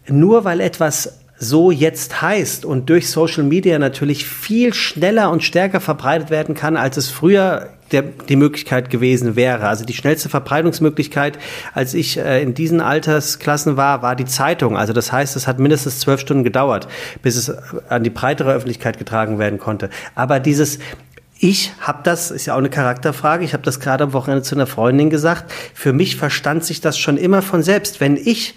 nur 0.07 0.45
weil 0.45 0.61
etwas 0.61 1.21
so 1.39 1.71
jetzt 1.71 2.21
heißt 2.21 2.65
und 2.65 2.91
durch 2.91 3.11
Social 3.11 3.45
Media 3.45 3.79
natürlich 3.79 4.27
viel 4.27 4.75
schneller 4.75 5.31
und 5.31 5.43
stärker 5.43 5.81
verbreitet 5.81 6.31
werden 6.31 6.55
kann, 6.55 6.77
als 6.77 6.97
es 6.97 7.11
früher 7.11 7.69
der, 7.93 8.03
die 8.03 8.37
Möglichkeit 8.37 8.91
gewesen 8.91 9.37
wäre. 9.37 9.67
Also 9.67 9.85
die 9.85 9.95
schnellste 9.95 10.29
Verbreitungsmöglichkeit, 10.29 11.39
als 11.75 11.95
ich 11.95 12.19
äh, 12.19 12.43
in 12.43 12.55
diesen 12.55 12.81
Altersklassen 12.81 13.77
war, 13.77 14.03
war 14.03 14.17
die 14.17 14.27
Zeitung. 14.27 14.77
Also 14.77 14.93
das 14.93 15.13
heißt, 15.13 15.37
es 15.37 15.47
hat 15.47 15.59
mindestens 15.59 16.01
zwölf 16.01 16.21
Stunden 16.21 16.45
gedauert, 16.45 16.89
bis 17.23 17.37
es 17.37 17.51
an 17.89 18.03
die 18.03 18.11
breitere 18.11 18.53
Öffentlichkeit 18.53 18.99
getragen 18.99 19.39
werden 19.39 19.59
konnte. 19.59 19.91
Aber 20.15 20.41
dieses 20.41 20.79
ich 21.41 21.73
habe 21.81 22.01
das, 22.03 22.33
ist 22.33 22.47
ja 22.47 22.55
auch 22.55 22.59
eine 22.59 22.69
Charakterfrage, 22.69 23.45
ich 23.45 23.53
habe 23.53 23.63
das 23.63 23.79
gerade 23.79 24.03
am 24.03 24.13
Wochenende 24.13 24.43
zu 24.43 24.57
einer 24.57 24.67
Freundin 24.67 25.09
gesagt, 25.09 25.53
für 25.73 25.93
mich 25.93 26.17
verstand 26.17 26.65
sich 26.65 26.81
das 26.81 26.99
schon 26.99 27.17
immer 27.17 27.43
von 27.43 27.63
selbst. 27.63 28.01
Wenn 28.01 28.17
ich 28.17 28.57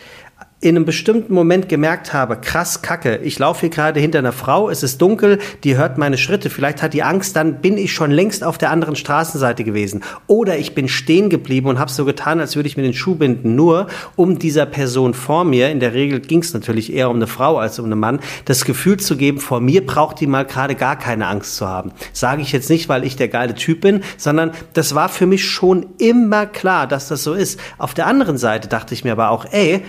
in 0.61 0.75
einem 0.75 0.85
bestimmten 0.85 1.33
Moment 1.33 1.69
gemerkt 1.69 2.13
habe, 2.13 2.37
krass 2.37 2.83
Kacke, 2.83 3.17
ich 3.23 3.39
laufe 3.39 3.61
hier 3.61 3.69
gerade 3.69 3.99
hinter 3.99 4.19
einer 4.19 4.31
Frau, 4.31 4.69
es 4.69 4.83
ist 4.83 5.01
dunkel, 5.01 5.39
die 5.63 5.75
hört 5.75 5.97
meine 5.97 6.19
Schritte, 6.19 6.51
vielleicht 6.51 6.83
hat 6.83 6.93
die 6.93 7.01
Angst, 7.01 7.35
dann 7.35 7.61
bin 7.61 7.79
ich 7.79 7.91
schon 7.93 8.11
längst 8.11 8.43
auf 8.43 8.59
der 8.59 8.69
anderen 8.69 8.95
Straßenseite 8.95 9.63
gewesen. 9.63 10.03
Oder 10.27 10.59
ich 10.59 10.75
bin 10.75 10.87
stehen 10.87 11.31
geblieben 11.31 11.67
und 11.67 11.79
habe 11.79 11.89
so 11.89 12.05
getan, 12.05 12.39
als 12.39 12.55
würde 12.55 12.67
ich 12.67 12.77
mir 12.77 12.83
den 12.83 12.93
Schuh 12.93 13.15
binden, 13.15 13.55
nur 13.55 13.87
um 14.15 14.37
dieser 14.37 14.67
Person 14.67 15.15
vor 15.15 15.45
mir, 15.45 15.71
in 15.71 15.79
der 15.79 15.95
Regel 15.95 16.19
ging 16.19 16.41
es 16.41 16.53
natürlich 16.53 16.93
eher 16.93 17.09
um 17.09 17.15
eine 17.15 17.27
Frau 17.27 17.57
als 17.57 17.79
um 17.79 17.85
einen 17.85 17.99
Mann, 17.99 18.19
das 18.45 18.63
Gefühl 18.63 18.97
zu 18.97 19.17
geben, 19.17 19.39
vor 19.39 19.61
mir 19.61 19.83
braucht 19.83 20.19
die 20.19 20.27
mal 20.27 20.45
gerade 20.45 20.75
gar 20.75 20.95
keine 20.95 21.25
Angst 21.25 21.55
zu 21.55 21.67
haben. 21.67 21.91
Sage 22.13 22.43
ich 22.43 22.51
jetzt 22.51 22.69
nicht, 22.69 22.87
weil 22.87 23.03
ich 23.03 23.15
der 23.15 23.29
geile 23.29 23.55
Typ 23.55 23.81
bin, 23.81 24.03
sondern 24.15 24.51
das 24.73 24.93
war 24.93 25.09
für 25.09 25.25
mich 25.25 25.43
schon 25.49 25.87
immer 25.97 26.45
klar, 26.45 26.85
dass 26.85 27.07
das 27.07 27.23
so 27.23 27.33
ist. 27.33 27.59
Auf 27.79 27.95
der 27.95 28.05
anderen 28.05 28.37
Seite 28.37 28.67
dachte 28.67 28.93
ich 28.93 29.03
mir 29.03 29.13
aber 29.13 29.31
auch, 29.31 29.45
ey, 29.51 29.81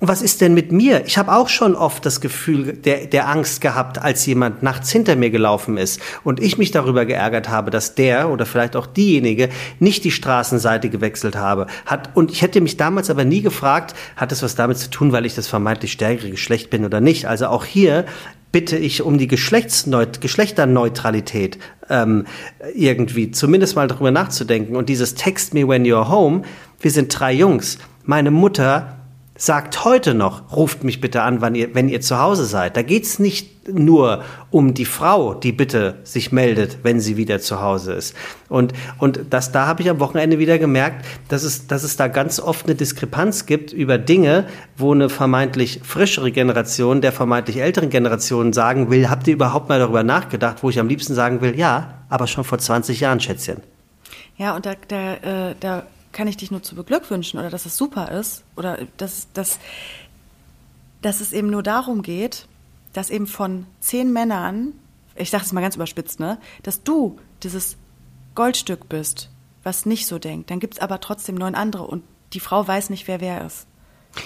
was 0.00 0.22
ist 0.22 0.40
denn 0.40 0.54
mit 0.54 0.70
mir? 0.70 1.04
Ich 1.06 1.18
habe 1.18 1.32
auch 1.32 1.48
schon 1.48 1.74
oft 1.74 2.06
das 2.06 2.20
Gefühl 2.20 2.74
der, 2.74 3.06
der 3.06 3.28
Angst 3.28 3.60
gehabt, 3.60 4.00
als 4.00 4.24
jemand 4.26 4.62
nachts 4.62 4.90
hinter 4.90 5.16
mir 5.16 5.30
gelaufen 5.30 5.76
ist 5.76 6.00
und 6.22 6.40
ich 6.40 6.56
mich 6.56 6.70
darüber 6.70 7.04
geärgert 7.04 7.48
habe, 7.48 7.70
dass 7.70 7.96
der 7.96 8.30
oder 8.30 8.46
vielleicht 8.46 8.76
auch 8.76 8.86
diejenige 8.86 9.48
nicht 9.80 10.04
die 10.04 10.12
Straßenseite 10.12 10.88
gewechselt 10.88 11.36
habe. 11.36 11.66
Hat, 11.84 12.10
und 12.14 12.30
ich 12.30 12.42
hätte 12.42 12.60
mich 12.60 12.76
damals 12.76 13.10
aber 13.10 13.24
nie 13.24 13.42
gefragt, 13.42 13.94
hat 14.14 14.30
es 14.30 14.42
was 14.42 14.54
damit 14.54 14.78
zu 14.78 14.88
tun, 14.88 15.10
weil 15.10 15.26
ich 15.26 15.34
das 15.34 15.48
vermeintlich 15.48 15.92
stärkere 15.92 16.30
Geschlecht 16.30 16.70
bin 16.70 16.84
oder 16.84 17.00
nicht. 17.00 17.26
Also 17.26 17.48
auch 17.48 17.64
hier 17.64 18.04
bitte 18.52 18.76
ich 18.76 19.02
um 19.02 19.18
die 19.18 19.26
Geschlechtsneut 19.26 20.20
Geschlechterneutralität 20.20 21.58
ähm, 21.90 22.26
irgendwie 22.74 23.30
zumindest 23.32 23.74
mal 23.74 23.88
darüber 23.88 24.12
nachzudenken. 24.12 24.76
Und 24.76 24.88
dieses 24.88 25.14
Text 25.14 25.54
me 25.54 25.66
when 25.66 25.84
you're 25.84 26.08
home, 26.08 26.42
wir 26.80 26.90
sind 26.90 27.18
drei 27.18 27.32
Jungs. 27.32 27.78
Meine 28.04 28.30
Mutter 28.30 28.97
sagt 29.38 29.84
heute 29.84 30.14
noch, 30.14 30.52
ruft 30.54 30.82
mich 30.82 31.00
bitte 31.00 31.22
an, 31.22 31.40
wann 31.40 31.54
ihr, 31.54 31.72
wenn 31.74 31.88
ihr 31.88 32.00
zu 32.00 32.18
Hause 32.18 32.44
seid. 32.44 32.76
Da 32.76 32.82
geht's 32.82 33.20
nicht 33.20 33.68
nur 33.68 34.24
um 34.50 34.74
die 34.74 34.84
Frau, 34.84 35.32
die 35.32 35.52
bitte 35.52 35.98
sich 36.02 36.32
meldet, 36.32 36.78
wenn 36.82 36.98
sie 37.00 37.16
wieder 37.16 37.38
zu 37.38 37.62
Hause 37.62 37.92
ist. 37.92 38.16
Und, 38.48 38.72
und 38.98 39.20
das, 39.30 39.52
da 39.52 39.66
habe 39.66 39.82
ich 39.82 39.90
am 39.90 40.00
Wochenende 40.00 40.40
wieder 40.40 40.58
gemerkt, 40.58 41.06
dass 41.28 41.44
es, 41.44 41.68
dass 41.68 41.84
es 41.84 41.96
da 41.96 42.08
ganz 42.08 42.40
oft 42.40 42.66
eine 42.66 42.74
Diskrepanz 42.74 43.46
gibt 43.46 43.72
über 43.72 43.96
Dinge, 43.96 44.46
wo 44.76 44.92
eine 44.92 45.08
vermeintlich 45.08 45.82
frischere 45.84 46.32
Generation 46.32 47.00
der 47.00 47.12
vermeintlich 47.12 47.58
älteren 47.58 47.90
Generation 47.90 48.52
sagen 48.52 48.90
will, 48.90 49.08
habt 49.08 49.28
ihr 49.28 49.34
überhaupt 49.34 49.68
mal 49.68 49.78
darüber 49.78 50.02
nachgedacht, 50.02 50.64
wo 50.64 50.70
ich 50.70 50.80
am 50.80 50.88
liebsten 50.88 51.14
sagen 51.14 51.40
will, 51.42 51.56
ja, 51.56 51.94
aber 52.08 52.26
schon 52.26 52.42
vor 52.42 52.58
20 52.58 52.98
Jahren, 53.00 53.20
Schätzchen. 53.20 53.58
Ja, 54.36 54.56
und 54.56 54.66
da, 54.66 54.72
da, 54.88 55.14
äh, 55.50 55.54
da 55.60 55.84
kann 56.18 56.26
ich 56.26 56.36
dich 56.36 56.50
nur 56.50 56.64
zu 56.64 56.74
beglückwünschen 56.74 57.38
oder 57.38 57.48
dass 57.48 57.64
es 57.64 57.76
super 57.76 58.10
ist 58.10 58.42
oder 58.56 58.80
dass, 58.96 59.28
dass, 59.34 59.60
dass 61.00 61.20
es 61.20 61.32
eben 61.32 61.48
nur 61.48 61.62
darum 61.62 62.02
geht, 62.02 62.48
dass 62.92 63.08
eben 63.08 63.28
von 63.28 63.68
zehn 63.78 64.12
Männern, 64.12 64.72
ich 65.14 65.30
sage 65.30 65.44
es 65.44 65.52
mal 65.52 65.60
ganz 65.60 65.76
überspitzt, 65.76 66.18
ne, 66.18 66.40
dass 66.64 66.82
du 66.82 67.20
dieses 67.44 67.76
Goldstück 68.34 68.88
bist, 68.88 69.30
was 69.62 69.86
nicht 69.86 70.08
so 70.08 70.18
denkt. 70.18 70.50
Dann 70.50 70.58
gibt 70.58 70.74
es 70.74 70.80
aber 70.80 70.98
trotzdem 70.98 71.36
neun 71.36 71.54
andere 71.54 71.84
und 71.84 72.02
die 72.32 72.40
Frau 72.40 72.66
weiß 72.66 72.90
nicht, 72.90 73.06
wer 73.06 73.20
wer 73.20 73.46
ist. 73.46 73.68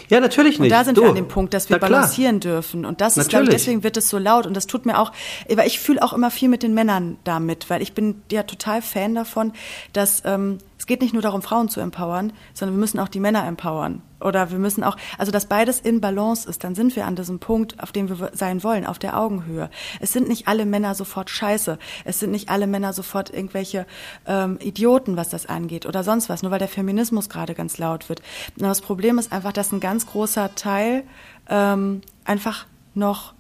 Ja, 0.09 0.21
natürlich 0.21 0.59
nicht. 0.59 0.73
Und 0.73 0.79
da 0.79 0.85
sind 0.85 0.97
du. 0.97 1.03
wir 1.03 1.09
an 1.11 1.15
dem 1.15 1.29
Punkt, 1.29 1.55
dass 1.55 1.69
wir 1.69 1.79
balancieren 1.79 2.41
dürfen. 2.41 2.85
Und 2.85 3.01
das 3.01 3.17
ist, 3.17 3.29
glaube 3.29 3.45
ich, 3.45 3.51
deswegen 3.51 3.83
wird 3.83 3.97
es 3.97 4.09
so 4.09 4.19
laut. 4.19 4.47
Und 4.47 4.55
das 4.55 4.67
tut 4.67 4.87
mir 4.87 4.99
auch, 4.99 5.13
weil 5.49 5.67
ich 5.67 5.81
fühle 5.81 6.03
auch 6.03 6.13
immer 6.13 6.31
viel 6.31 6.49
mit 6.49 6.63
den 6.63 6.75
Männern 6.75 7.19
damit, 7.25 7.69
weil 7.71 7.83
ich 7.83 7.93
bin 7.93 8.23
ja 8.31 8.43
total 8.43 8.83
Fan 8.83 9.15
davon, 9.15 9.53
dass 9.93 10.23
ähm, 10.25 10.59
es 10.79 10.87
geht 10.87 11.01
nicht 11.01 11.13
nur 11.13 11.23
darum, 11.23 11.43
Frauen 11.43 11.69
zu 11.69 11.81
empowern, 11.81 12.33
sondern 12.55 12.77
wir 12.77 12.81
müssen 12.81 12.99
auch 12.99 13.09
die 13.09 13.21
Männer 13.21 13.47
empowern. 13.47 14.03
Oder 14.23 14.51
wir 14.51 14.59
müssen 14.59 14.85
auch, 14.85 14.97
also 15.19 15.33
dass 15.33 15.47
beides 15.47 15.81
in 15.81 16.01
Balance 16.01 16.49
ist, 16.49 16.65
dann 16.65 16.75
sind 16.75 16.97
wir 16.97 17.07
an 17.07 17.17
diesem 17.17 17.39
Punkt, 17.39 17.83
auf 17.83 17.93
dem 17.93 18.09
wir 18.09 18.31
sein 18.35 18.63
wollen, 18.63 18.87
auf 18.87 18.99
der 18.99 19.19
Augenhöhe. 19.19 19.71
Es 20.01 20.13
sind 20.13 20.29
nicht 20.29 20.49
alle 20.49 20.67
Männer 20.67 20.95
sofort 20.95 21.31
scheiße. 21.31 21.79
Es 22.05 22.21
sind 22.21 22.31
nicht 22.31 22.49
alle 22.49 22.67
Männer 22.67 22.93
sofort 22.93 23.31
irgendwelche 23.31 23.87
ähm, 24.27 24.59
Idioten, 24.61 25.17
was 25.17 25.29
das 25.29 25.47
angeht 25.47 25.87
oder 25.87 26.05
sonst 26.05 26.29
was, 26.29 26.43
nur 26.43 26.53
weil 26.53 26.59
der 26.59 26.69
Feminismus 26.69 27.29
gerade 27.29 27.55
ganz 27.55 27.79
laut 27.79 28.09
wird. 28.09 28.23
Und 28.57 28.63
das 28.63 28.81
Problem 28.81 29.19
ist 29.19 29.33
einfach, 29.33 29.53
dass 29.53 29.73
ein 29.73 29.81
ganz 29.81 30.07
großer 30.07 30.55
Teil 30.55 31.05
ähm, 31.49 32.03
einfach 32.25 32.67
noch 32.95 33.35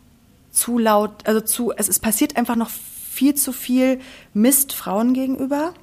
zu 0.51 0.79
laut, 0.79 1.27
also 1.27 1.41
zu, 1.41 1.73
es, 1.73 1.89
es 1.89 1.99
passiert 1.99 2.37
einfach 2.37 2.57
noch 2.57 2.71
viel 2.71 3.35
zu 3.35 3.53
viel 3.53 4.01
Mist 4.35 4.73
Frauen 4.73 5.13
gegenüber 5.15 5.75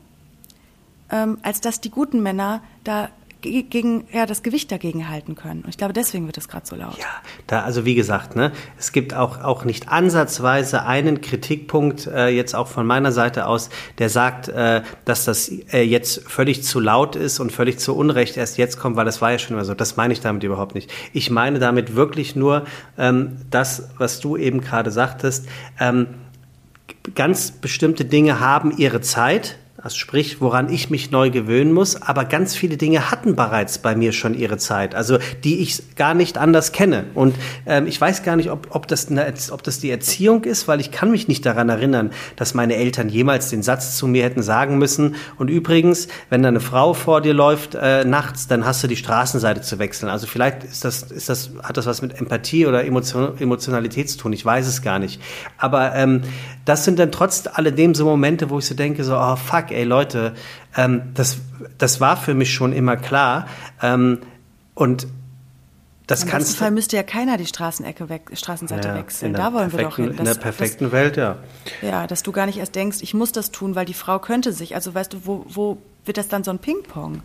ähm, 1.11 1.37
als 1.41 1.61
dass 1.61 1.81
die 1.81 1.89
guten 1.89 2.21
Männer 2.21 2.61
da 2.83 3.09
gegen 3.41 4.05
ja 4.11 4.25
das 4.25 4.43
Gewicht 4.43 4.71
dagegen 4.71 5.09
halten 5.09 5.35
können. 5.35 5.61
Und 5.61 5.69
ich 5.69 5.77
glaube, 5.77 5.93
deswegen 5.93 6.25
wird 6.25 6.37
es 6.37 6.47
gerade 6.47 6.65
so 6.65 6.75
laut. 6.75 6.97
Ja, 6.97 7.05
da 7.47 7.61
also 7.61 7.85
wie 7.85 7.95
gesagt, 7.95 8.35
ne, 8.35 8.51
es 8.77 8.91
gibt 8.91 9.13
auch 9.13 9.41
auch 9.43 9.63
nicht 9.63 9.89
ansatzweise 9.89 10.85
einen 10.85 11.21
Kritikpunkt 11.21 12.07
äh, 12.07 12.27
jetzt 12.27 12.55
auch 12.55 12.67
von 12.67 12.85
meiner 12.85 13.11
Seite 13.11 13.47
aus, 13.47 13.69
der 13.97 14.09
sagt, 14.09 14.49
äh, 14.49 14.81
dass 15.05 15.25
das 15.25 15.49
äh, 15.71 15.81
jetzt 15.81 16.27
völlig 16.29 16.63
zu 16.63 16.79
laut 16.79 17.15
ist 17.15 17.39
und 17.39 17.51
völlig 17.51 17.79
zu 17.79 17.95
Unrecht 17.95 18.37
erst 18.37 18.57
jetzt 18.57 18.77
kommt, 18.77 18.95
weil 18.95 19.05
das 19.05 19.21
war 19.21 19.31
ja 19.31 19.39
schon 19.39 19.55
immer 19.55 19.65
so. 19.65 19.73
Das 19.73 19.95
meine 19.95 20.13
ich 20.13 20.19
damit 20.19 20.43
überhaupt 20.43 20.75
nicht. 20.75 20.91
Ich 21.13 21.29
meine 21.29 21.59
damit 21.59 21.95
wirklich 21.95 22.35
nur 22.35 22.65
ähm, 22.97 23.37
das, 23.49 23.89
was 23.97 24.19
du 24.19 24.35
eben 24.35 24.61
gerade 24.61 24.91
sagtest. 24.91 25.47
Ähm, 25.79 26.07
ganz 27.15 27.51
bestimmte 27.51 28.05
Dinge 28.05 28.39
haben 28.39 28.75
ihre 28.77 29.01
Zeit 29.01 29.57
also 29.81 29.95
sprich, 29.95 30.41
woran 30.41 30.69
ich 30.69 30.89
mich 30.89 31.11
neu 31.11 31.29
gewöhnen 31.29 31.71
muss. 31.71 32.01
Aber 32.01 32.25
ganz 32.25 32.55
viele 32.55 32.75
Dinge 32.75 33.11
hatten 33.11 33.35
bereits 33.35 33.77
bei 33.77 33.95
mir 33.95 34.11
schon 34.11 34.33
ihre 34.33 34.57
Zeit, 34.57 34.93
also 34.93 35.19
die 35.43 35.59
ich 35.59 35.95
gar 35.95 36.13
nicht 36.13 36.37
anders 36.37 36.71
kenne. 36.71 37.05
Und 37.13 37.35
ähm, 37.65 37.87
ich 37.87 37.99
weiß 37.99 38.23
gar 38.23 38.35
nicht, 38.35 38.51
ob, 38.51 38.67
ob, 38.71 38.87
das 38.87 39.09
eine, 39.09 39.33
ob 39.51 39.63
das 39.63 39.79
die 39.79 39.89
Erziehung 39.89 40.43
ist, 40.43 40.67
weil 40.67 40.81
ich 40.81 40.91
kann 40.91 41.11
mich 41.11 41.27
nicht 41.27 41.45
daran 41.45 41.69
erinnern, 41.69 42.11
dass 42.35 42.53
meine 42.53 42.75
Eltern 42.75 43.07
jemals 43.07 43.49
den 43.49 43.63
Satz 43.63 43.95
zu 43.95 44.07
mir 44.07 44.23
hätten 44.23 44.43
sagen 44.43 44.77
müssen. 44.77 45.15
Und 45.37 45.49
übrigens, 45.49 46.09
wenn 46.29 46.43
da 46.43 46.49
eine 46.49 46.59
Frau 46.59 46.93
vor 46.93 47.21
dir 47.21 47.33
läuft 47.33 47.75
äh, 47.75 48.03
nachts, 48.03 48.47
dann 48.47 48.65
hast 48.65 48.83
du 48.83 48.87
die 48.87 48.97
Straßenseite 48.97 49.61
zu 49.61 49.79
wechseln. 49.79 50.09
Also 50.09 50.27
vielleicht 50.27 50.63
ist 50.65 50.83
das, 50.83 51.03
ist 51.03 51.29
das, 51.29 51.51
hat 51.63 51.77
das 51.77 51.85
was 51.85 52.01
mit 52.01 52.19
Empathie 52.19 52.65
oder 52.65 52.83
Emotion, 52.83 53.37
Emotionalität 53.39 54.09
zu 54.09 54.17
tun. 54.17 54.33
Ich 54.33 54.45
weiß 54.45 54.67
es 54.67 54.81
gar 54.81 54.99
nicht. 54.99 55.21
Aber 55.57 55.95
ähm, 55.95 56.21
das 56.65 56.83
sind 56.83 56.99
dann 56.99 57.11
trotz 57.11 57.47
alledem 57.51 57.95
so 57.95 58.05
Momente, 58.05 58.49
wo 58.49 58.59
ich 58.59 58.65
so 58.65 58.75
denke, 58.75 59.03
so, 59.03 59.17
oh 59.17 59.35
fuck, 59.37 59.68
ey 59.71 59.83
Leute, 59.83 60.35
ähm, 60.75 61.01
das, 61.13 61.37
das 61.77 61.99
war 61.99 62.17
für 62.17 62.33
mich 62.33 62.53
schon 62.53 62.73
immer 62.73 62.97
klar. 62.97 63.47
Ähm, 63.81 64.19
und 64.75 65.07
das 66.09 66.23
Im 66.23 66.31
besten 66.31 66.55
Fall 66.55 66.71
müsste 66.71 66.95
ja 66.95 67.03
keiner 67.03 67.37
die 67.37 67.45
Straßenecke 67.45 68.09
weg, 68.09 68.31
Straßenseite 68.33 68.87
ja, 68.87 68.95
wechseln. 68.95 69.33
Da 69.33 69.53
wollen 69.53 69.71
wir 69.71 69.83
doch 69.83 69.97
hin. 69.97 70.07
Dass, 70.07 70.17
in 70.17 70.25
der 70.25 70.33
perfekten 70.33 70.85
dass, 70.85 70.93
Welt, 70.93 71.17
ja. 71.17 71.35
Ja, 71.83 72.07
dass 72.07 72.23
du 72.23 72.31
gar 72.31 72.47
nicht 72.47 72.57
erst 72.57 72.73
denkst, 72.73 72.97
ich 73.01 73.13
muss 73.13 73.31
das 73.31 73.51
tun, 73.51 73.75
weil 73.75 73.85
die 73.85 73.93
Frau 73.93 74.17
könnte 74.17 74.51
sich. 74.51 74.73
Also 74.73 74.95
weißt 74.95 75.13
du, 75.13 75.17
wo, 75.25 75.45
wo 75.47 75.77
wird 76.05 76.17
das 76.17 76.27
dann 76.27 76.43
so 76.43 76.49
ein 76.49 76.57
Ping-Pong? 76.57 77.21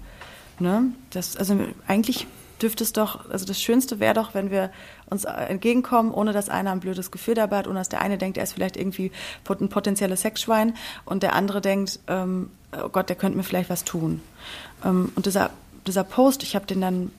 Ne? 0.58 0.82
Das, 1.10 1.38
also 1.38 1.58
eigentlich 1.86 2.26
dürfte 2.60 2.84
es 2.84 2.92
doch, 2.92 3.30
also 3.30 3.46
das 3.46 3.60
Schönste 3.60 4.00
wäre 4.00 4.12
doch, 4.12 4.34
wenn 4.34 4.50
wir 4.50 4.70
uns 5.10 5.24
entgegenkommen, 5.24 6.12
ohne 6.12 6.32
dass 6.32 6.48
einer 6.48 6.72
ein 6.72 6.80
blödes 6.80 7.10
Gefühl 7.10 7.34
dabei 7.34 7.58
hat, 7.58 7.66
ohne 7.66 7.78
dass 7.78 7.88
der 7.88 8.00
eine 8.00 8.18
denkt, 8.18 8.38
er 8.38 8.44
ist 8.44 8.52
vielleicht 8.54 8.76
irgendwie 8.76 9.12
ein 9.48 9.68
potenzielles 9.68 10.22
Sexschwein 10.22 10.74
und 11.04 11.22
der 11.22 11.34
andere 11.34 11.60
denkt, 11.60 12.00
ähm, 12.08 12.50
oh 12.72 12.88
Gott, 12.88 13.08
der 13.08 13.16
könnte 13.16 13.36
mir 13.36 13.44
vielleicht 13.44 13.70
was 13.70 13.84
tun. 13.84 14.20
Ähm, 14.84 15.12
und 15.14 15.26
dieser, 15.26 15.50
dieser 15.86 16.04
Post, 16.04 16.42
ich 16.42 16.54
habe 16.54 16.66
den 16.66 16.80
dann 16.80 17.10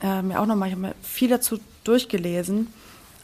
äh, 0.00 0.22
mir 0.22 0.40
auch 0.40 0.46
nochmal, 0.46 0.68
ich 0.68 0.74
habe 0.74 0.86
mir 0.88 0.94
viel 1.02 1.28
dazu 1.28 1.58
durchgelesen. 1.84 2.72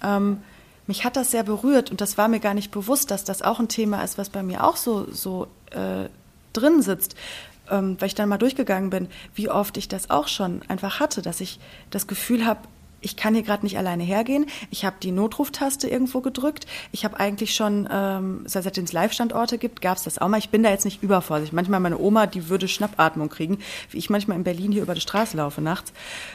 Ähm, 0.02 0.38
mich 0.86 1.04
hat 1.04 1.16
das 1.16 1.30
sehr 1.30 1.44
berührt 1.44 1.90
und 1.90 2.00
das 2.00 2.18
war 2.18 2.28
mir 2.28 2.40
gar 2.40 2.54
nicht 2.54 2.70
bewusst, 2.72 3.10
dass 3.10 3.24
das 3.24 3.42
auch 3.42 3.60
ein 3.60 3.68
Thema 3.68 4.02
ist, 4.02 4.18
was 4.18 4.28
bei 4.28 4.42
mir 4.42 4.64
auch 4.64 4.76
so, 4.76 5.06
so 5.12 5.46
äh, 5.70 6.08
drin 6.52 6.82
sitzt. 6.82 7.14
Ähm, 7.70 7.96
weil 8.00 8.08
ich 8.08 8.16
dann 8.16 8.28
mal 8.28 8.38
durchgegangen 8.38 8.90
bin, 8.90 9.08
wie 9.36 9.48
oft 9.48 9.76
ich 9.76 9.86
das 9.86 10.10
auch 10.10 10.26
schon 10.26 10.62
einfach 10.66 10.98
hatte, 10.98 11.22
dass 11.22 11.40
ich 11.40 11.60
das 11.90 12.08
Gefühl 12.08 12.44
habe, 12.44 12.60
ich 13.00 13.16
kann 13.16 13.34
hier 13.34 13.42
gerade 13.42 13.64
nicht 13.64 13.78
alleine 13.78 14.02
hergehen. 14.02 14.46
Ich 14.70 14.84
habe 14.84 14.96
die 15.02 15.12
Notruftaste 15.12 15.88
irgendwo 15.88 16.20
gedrückt. 16.20 16.66
Ich 16.92 17.04
habe 17.04 17.18
eigentlich 17.18 17.54
schon, 17.54 17.88
ähm, 17.90 18.42
seitdem 18.46 18.84
es 18.84 18.92
Live-Standorte 18.92 19.58
gibt, 19.58 19.80
gab 19.80 19.96
es 19.96 20.04
das 20.04 20.18
auch 20.18 20.28
mal. 20.28 20.38
Ich 20.38 20.50
bin 20.50 20.62
da 20.62 20.70
jetzt 20.70 20.84
nicht 20.84 21.02
übervorsichtig. 21.02 21.52
Manchmal 21.52 21.80
meine 21.80 21.98
Oma, 21.98 22.26
die 22.26 22.48
würde 22.48 22.68
Schnappatmung 22.68 23.28
kriegen, 23.28 23.58
wie 23.90 23.98
ich 23.98 24.10
manchmal 24.10 24.36
in 24.36 24.44
Berlin 24.44 24.72
hier 24.72 24.82
über 24.82 24.94
die 24.94 25.00
Straße 25.00 25.36
laufe 25.36 25.60
nachts. 25.60 25.92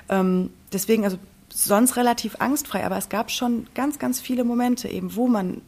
Ähm, 0.10 0.50
deswegen, 0.74 1.04
also 1.04 1.18
sonst 1.50 1.96
relativ 1.96 2.38
angstfrei, 2.40 2.86
aber 2.86 2.98
es 2.98 3.10
gab 3.10 3.32
schon 3.32 3.68
ganz, 3.76 4.00
ganz 4.00 4.20
viele 4.20 4.44
Momente 4.44 4.88
eben, 4.88 5.16
wo 5.16 5.28
man 5.28 5.62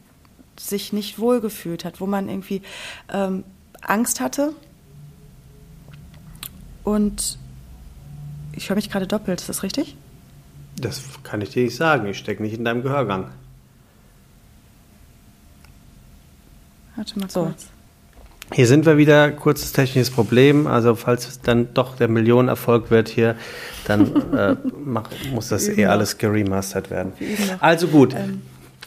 sich 0.58 0.92
nicht 0.92 1.18
wohlgefühlt 1.18 1.84
hat, 1.84 2.00
wo 2.00 2.06
man 2.06 2.28
irgendwie 2.28 2.62
ähm, 3.12 3.44
Angst 3.80 4.20
hatte. 4.20 4.52
Und 6.82 7.38
ich 8.52 8.68
höre 8.68 8.76
mich 8.76 8.90
gerade 8.90 9.06
doppelt, 9.06 9.40
ist 9.40 9.48
das 9.48 9.62
richtig? 9.62 9.96
Das 10.80 11.02
kann 11.22 11.40
ich 11.40 11.50
dir 11.50 11.64
nicht 11.64 11.76
sagen. 11.76 12.06
Ich 12.06 12.18
stecke 12.18 12.42
nicht 12.42 12.54
in 12.54 12.64
deinem 12.64 12.82
Gehörgang. 12.82 13.30
Warte 16.96 17.18
mal 17.18 17.28
kurz. 17.28 17.68
Hier 18.52 18.66
sind 18.66 18.86
wir 18.86 18.96
wieder, 18.96 19.30
kurzes 19.30 19.72
technisches 19.72 20.10
Problem. 20.10 20.66
Also 20.66 20.94
falls 20.94 21.28
es 21.28 21.40
dann 21.40 21.74
doch 21.74 21.96
der 21.96 22.08
Millionenerfolg 22.08 22.90
wird 22.90 23.08
hier, 23.08 23.36
dann 23.86 24.32
äh, 24.32 24.56
mach, 24.84 25.10
muss 25.32 25.48
das 25.48 25.68
eh 25.68 25.84
alles 25.86 26.18
geremastert 26.18 26.90
werden. 26.90 27.12
Also 27.60 27.88
gut. 27.88 28.14
Ähm, 28.14 28.42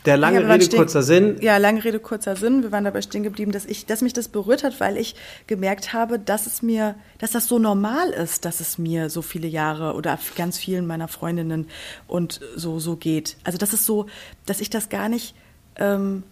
der 0.05 0.17
lange 0.17 0.47
Rede, 0.47 0.75
kurzer 0.75 1.03
Sinn. 1.03 1.37
Ja, 1.41 1.57
lange 1.57 1.83
Rede, 1.83 1.99
kurzer 1.99 2.35
Sinn. 2.35 2.63
Wir 2.63 2.71
waren 2.71 2.83
dabei 2.83 3.01
stehen 3.01 3.23
geblieben, 3.23 3.51
dass 3.51 3.65
ich, 3.65 3.85
dass 3.85 4.01
mich 4.01 4.13
das 4.13 4.27
berührt 4.27 4.63
hat, 4.63 4.79
weil 4.79 4.97
ich 4.97 5.15
gemerkt 5.47 5.93
habe, 5.93 6.17
dass 6.17 6.47
es 6.47 6.61
mir, 6.61 6.95
dass 7.19 7.31
das 7.31 7.47
so 7.47 7.59
normal 7.59 8.09
ist, 8.09 8.45
dass 8.45 8.59
es 8.59 8.77
mir 8.77 9.09
so 9.09 9.21
viele 9.21 9.47
Jahre 9.47 9.93
oder 9.93 10.17
ganz 10.35 10.57
vielen 10.57 10.87
meiner 10.87 11.07
Freundinnen 11.07 11.67
und 12.07 12.39
so, 12.55 12.79
so 12.79 12.95
geht. 12.95 13.37
Also, 13.43 13.57
das 13.57 13.73
ist 13.73 13.85
so, 13.85 14.07
dass 14.45 14.61
ich 14.61 14.69
das 14.69 14.89
gar 14.89 15.09
nicht, 15.09 15.35
ähm, 15.75 16.23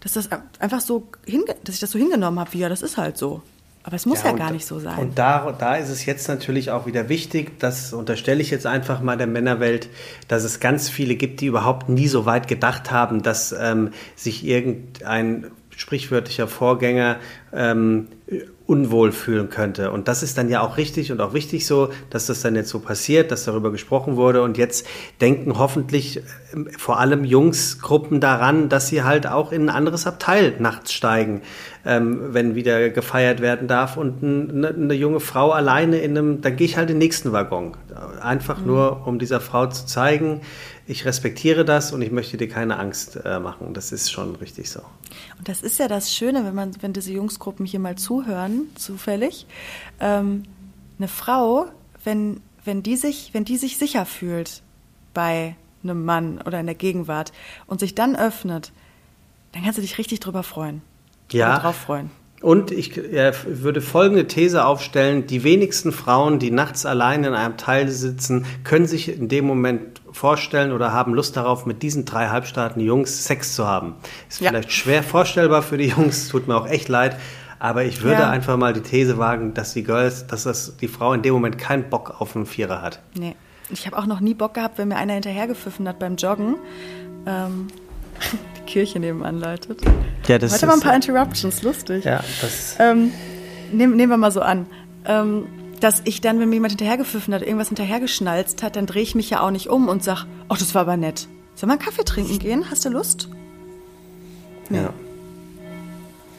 dass 0.00 0.12
das 0.12 0.28
einfach 0.58 0.80
so, 0.80 1.08
hinge 1.24 1.44
dass 1.64 1.74
ich 1.74 1.80
das 1.80 1.92
so 1.92 1.98
hingenommen 1.98 2.40
habe, 2.40 2.52
wie 2.52 2.58
ja, 2.58 2.68
das 2.68 2.82
ist 2.82 2.96
halt 2.96 3.16
so. 3.16 3.42
Aber 3.84 3.96
es 3.96 4.06
muss 4.06 4.22
ja, 4.22 4.30
ja 4.30 4.36
gar 4.36 4.52
nicht 4.52 4.64
so 4.64 4.78
sein. 4.78 4.98
Und 4.98 5.18
da, 5.18 5.52
da 5.58 5.76
ist 5.76 5.88
es 5.88 6.06
jetzt 6.06 6.28
natürlich 6.28 6.70
auch 6.70 6.86
wieder 6.86 7.08
wichtig, 7.08 7.58
das 7.58 7.92
unterstelle 7.92 8.40
ich 8.40 8.50
jetzt 8.50 8.66
einfach 8.66 9.00
mal 9.00 9.16
der 9.16 9.26
Männerwelt, 9.26 9.88
dass 10.28 10.44
es 10.44 10.60
ganz 10.60 10.88
viele 10.88 11.16
gibt, 11.16 11.40
die 11.40 11.46
überhaupt 11.46 11.88
nie 11.88 12.06
so 12.06 12.24
weit 12.24 12.46
gedacht 12.46 12.90
haben, 12.92 13.22
dass 13.22 13.52
ähm, 13.52 13.90
sich 14.14 14.46
irgendein 14.46 15.50
sprichwörtlicher 15.82 16.46
Vorgänger 16.46 17.16
ähm, 17.52 18.06
unwohl 18.66 19.10
fühlen 19.10 19.50
könnte. 19.50 19.90
Und 19.90 20.06
das 20.06 20.22
ist 20.22 20.38
dann 20.38 20.48
ja 20.48 20.60
auch 20.60 20.76
richtig 20.76 21.10
und 21.10 21.20
auch 21.20 21.34
wichtig 21.34 21.66
so, 21.66 21.90
dass 22.08 22.26
das 22.26 22.40
dann 22.40 22.54
jetzt 22.54 22.70
so 22.70 22.78
passiert, 22.78 23.32
dass 23.32 23.44
darüber 23.44 23.72
gesprochen 23.72 24.16
wurde. 24.16 24.42
Und 24.42 24.56
jetzt 24.56 24.86
denken 25.20 25.58
hoffentlich 25.58 26.22
ähm, 26.54 26.68
vor 26.78 27.00
allem 27.00 27.24
Jungsgruppen 27.24 28.20
daran, 28.20 28.68
dass 28.68 28.86
sie 28.86 29.02
halt 29.02 29.26
auch 29.26 29.50
in 29.50 29.62
ein 29.62 29.68
anderes 29.70 30.06
Abteil 30.06 30.54
nachts 30.60 30.92
steigen, 30.92 31.42
ähm, 31.84 32.32
wenn 32.32 32.54
wieder 32.54 32.90
gefeiert 32.90 33.40
werden 33.40 33.66
darf. 33.66 33.96
Und 33.96 34.22
eine, 34.22 34.68
eine, 34.68 34.94
junge 34.94 35.20
Frau 35.20 35.50
alleine 35.50 35.98
in 35.98 36.16
einem, 36.16 36.40
dann 36.42 36.54
gehe 36.54 36.66
ich 36.66 36.76
halt 36.76 36.88
in 36.88 36.94
den 36.94 36.98
nächsten 37.00 37.32
Waggon. 37.32 37.76
Einfach 38.22 38.60
mhm. 38.60 38.66
nur, 38.68 39.06
um 39.06 39.18
dieser 39.18 39.40
Frau 39.40 39.66
zu 39.66 39.84
zeigen, 39.84 40.40
ich 40.86 41.04
respektiere 41.04 41.64
das 41.64 41.92
und 41.92 42.02
ich 42.02 42.10
möchte 42.10 42.36
dir 42.36 42.48
keine 42.48 42.78
Angst 42.78 43.18
äh, 43.24 43.38
machen. 43.38 43.74
Das 43.74 43.92
ist 43.92 44.10
schon 44.10 44.34
richtig 44.36 44.70
so. 44.70 44.80
Und 45.38 45.48
das 45.48 45.62
ist 45.62 45.78
ja 45.78 45.88
das 45.88 46.12
Schöne, 46.12 46.44
wenn 46.44 46.54
man, 46.54 46.70
wenn 46.82 46.92
diese 46.92 47.12
Jungsgruppen 47.12 47.66
hier 47.66 47.80
mal 47.80 47.96
zuhören, 47.96 48.68
zufällig. 48.74 49.46
Ähm, 50.00 50.42
eine 50.98 51.08
Frau, 51.08 51.66
wenn, 52.04 52.40
wenn 52.64 52.82
die 52.82 52.96
sich, 52.96 53.30
wenn 53.32 53.44
die 53.44 53.56
sich 53.56 53.78
sicher 53.78 54.06
fühlt 54.06 54.62
bei 55.14 55.56
einem 55.82 56.04
Mann 56.04 56.40
oder 56.40 56.60
in 56.60 56.66
der 56.66 56.74
Gegenwart 56.74 57.32
und 57.66 57.80
sich 57.80 57.94
dann 57.94 58.16
öffnet, 58.16 58.72
dann 59.52 59.62
kannst 59.62 59.78
du 59.78 59.82
dich 59.82 59.98
richtig 59.98 60.20
drüber 60.20 60.42
freuen. 60.42 60.82
Ja. 61.30 61.58
Drauf 61.58 61.76
freuen. 61.76 62.10
Und 62.42 62.70
ich 62.70 62.96
äh, 62.98 63.32
würde 63.46 63.80
folgende 63.80 64.26
These 64.26 64.64
aufstellen: 64.64 65.26
Die 65.26 65.44
wenigsten 65.44 65.92
Frauen, 65.92 66.38
die 66.38 66.50
nachts 66.50 66.84
allein 66.84 67.24
in 67.24 67.34
einem 67.34 67.56
Teil 67.56 67.88
sitzen, 67.88 68.44
können 68.64 68.86
sich 68.86 69.16
in 69.16 69.28
dem 69.28 69.46
Moment 69.46 70.02
vorstellen 70.10 70.72
oder 70.72 70.92
haben 70.92 71.14
Lust 71.14 71.36
darauf, 71.36 71.64
mit 71.66 71.82
diesen 71.82 72.04
drei 72.04 72.28
halbstarken 72.28 72.82
Jungs 72.82 73.24
Sex 73.24 73.54
zu 73.54 73.66
haben. 73.66 73.94
Ist 74.28 74.40
ja. 74.40 74.50
vielleicht 74.50 74.72
schwer 74.72 75.02
vorstellbar 75.02 75.62
für 75.62 75.78
die 75.78 75.88
Jungs, 75.88 76.28
tut 76.28 76.48
mir 76.48 76.56
auch 76.56 76.66
echt 76.66 76.88
leid. 76.88 77.16
Aber 77.58 77.84
ich 77.84 78.02
würde 78.02 78.22
ja. 78.22 78.30
einfach 78.30 78.56
mal 78.56 78.72
die 78.72 78.80
These 78.80 79.18
wagen, 79.18 79.54
dass 79.54 79.72
die 79.72 79.84
Girls, 79.84 80.26
dass 80.26 80.42
das 80.42 80.76
die 80.78 80.88
Frau 80.88 81.12
in 81.12 81.22
dem 81.22 81.32
Moment 81.32 81.58
keinen 81.58 81.88
Bock 81.88 82.20
auf 82.20 82.34
einen 82.34 82.44
Vierer 82.44 82.82
hat. 82.82 83.00
Nee. 83.16 83.36
Ich 83.70 83.86
habe 83.86 83.96
auch 83.96 84.06
noch 84.06 84.20
nie 84.20 84.34
Bock 84.34 84.54
gehabt, 84.54 84.78
wenn 84.78 84.88
mir 84.88 84.96
einer 84.96 85.14
hinterhergepfiffen 85.14 85.88
hat 85.88 85.98
beim 85.98 86.16
Joggen. 86.16 86.56
Ähm, 87.24 87.68
die 88.56 88.70
Kirche 88.70 89.00
nebenan 89.00 89.40
läutet. 89.40 89.80
Ja, 90.26 90.38
das 90.38 90.54
Heute 90.54 90.66
mal 90.66 90.74
ein 90.74 90.80
paar 90.80 90.94
Interruptions, 90.94 91.62
lustig. 91.62 92.04
Ja, 92.04 92.22
das. 92.40 92.76
Ähm, 92.78 93.12
nehmen, 93.72 93.96
nehmen 93.96 94.10
wir 94.10 94.16
mal 94.16 94.32
so 94.32 94.40
an. 94.40 94.66
Ähm, 95.04 95.46
dass 95.80 96.02
ich 96.04 96.20
dann, 96.20 96.38
wenn 96.38 96.48
mir 96.48 96.56
jemand 96.56 96.72
hinterhergepfiffen 96.72 97.34
hat, 97.34 97.42
irgendwas 97.42 97.68
hinterhergeschnalzt 97.68 98.62
hat, 98.62 98.76
dann 98.76 98.86
drehe 98.86 99.02
ich 99.02 99.16
mich 99.16 99.30
ja 99.30 99.40
auch 99.40 99.50
nicht 99.50 99.68
um 99.68 99.88
und 99.88 100.04
sage, 100.04 100.26
ach, 100.48 100.58
das 100.58 100.74
war 100.74 100.82
aber 100.82 100.96
nett. 100.96 101.26
Sollen 101.54 101.70
wir 101.70 101.72
einen 101.72 101.82
Kaffee 101.82 102.04
trinken 102.04 102.38
gehen? 102.38 102.70
Hast 102.70 102.84
du 102.84 102.88
Lust? 102.88 103.28
Nee. 104.68 104.78
Ja. 104.78 104.94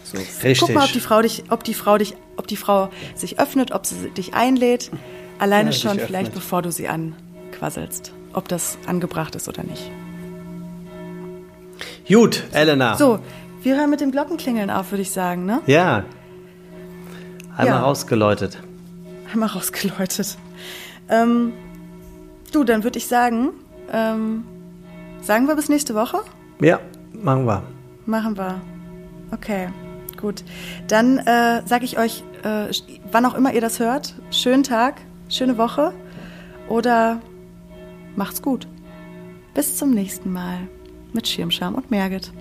So. 0.05 0.17
Richtig. 0.17 0.59
Guck 0.59 0.73
mal, 0.73 0.86
ob 0.86 0.91
die 0.93 0.99
Frau 0.99 1.21
dich, 1.21 1.43
ob 1.49 1.63
die 1.63 1.73
Frau 1.73 1.97
dich, 1.97 2.15
ob 2.38 2.47
die 2.47 2.55
Frau 2.55 2.89
sich 3.15 3.39
öffnet, 3.39 3.71
ob 3.71 3.86
sie 3.86 4.09
dich 4.11 4.34
einlädt. 4.34 4.91
Alleine 5.39 5.71
ja, 5.71 5.75
schon, 5.75 5.99
vielleicht 5.99 6.34
bevor 6.34 6.61
du 6.61 6.71
sie 6.71 6.88
anquasselst. 6.88 8.13
Ob 8.31 8.47
das 8.47 8.77
angebracht 8.88 9.36
ist 9.36 9.49
oder 9.49 9.63
nicht. 9.63 9.91
Gut, 12.08 12.43
Elena. 12.51 12.95
So, 12.97 13.20
wir 13.62 13.78
hören 13.78 13.89
mit 13.89 14.01
dem 14.01 14.12
Glockenklingeln 14.12 14.70
auf, 14.70 14.91
würde 14.91 15.01
ich 15.01 15.12
sagen, 15.12 15.45
ne? 15.45 15.62
Ja. 15.66 16.04
Einmal 17.56 17.68
ja. 17.68 17.82
rausgeläutet 17.82 18.58
einmal 19.34 19.49
rausgeläutet. 19.49 20.38
Ähm, 21.10 21.54
du, 22.51 22.64
dann 22.64 22.84
würde 22.84 22.97
ich 22.97 23.08
sagen, 23.08 23.49
ähm, 23.91 24.45
sagen 25.22 25.47
wir 25.47 25.56
bis 25.56 25.70
nächste 25.70 25.95
Woche? 25.95 26.20
Ja, 26.62 26.80
machen 27.14 27.45
wir. 27.45 27.64
Machen 28.06 28.38
wir. 28.38 28.62
Okay, 29.32 29.70
gut. 30.20 30.43
Dann 30.88 31.18
äh, 31.20 31.62
sage 31.66 31.86
ich 31.86 31.97
euch, 31.97 32.24
äh, 32.43 32.72
wann 33.12 33.26
auch 33.26 33.34
immer 33.34 33.54
ihr 33.54 33.62
das 33.62 33.80
hört, 33.80 34.16
schönen 34.32 34.64
Tag, 34.64 35.01
schöne 35.30 35.58
Woche 35.58 35.93
oder 36.70 37.22
macht's 38.16 38.41
gut. 38.41 38.68
Bis 39.54 39.78
zum 39.78 39.91
nächsten 39.91 40.32
Mal 40.32 40.68
mit 41.14 41.28
Schirmscham 41.28 41.76
und 41.76 41.91
Merget. 41.91 42.32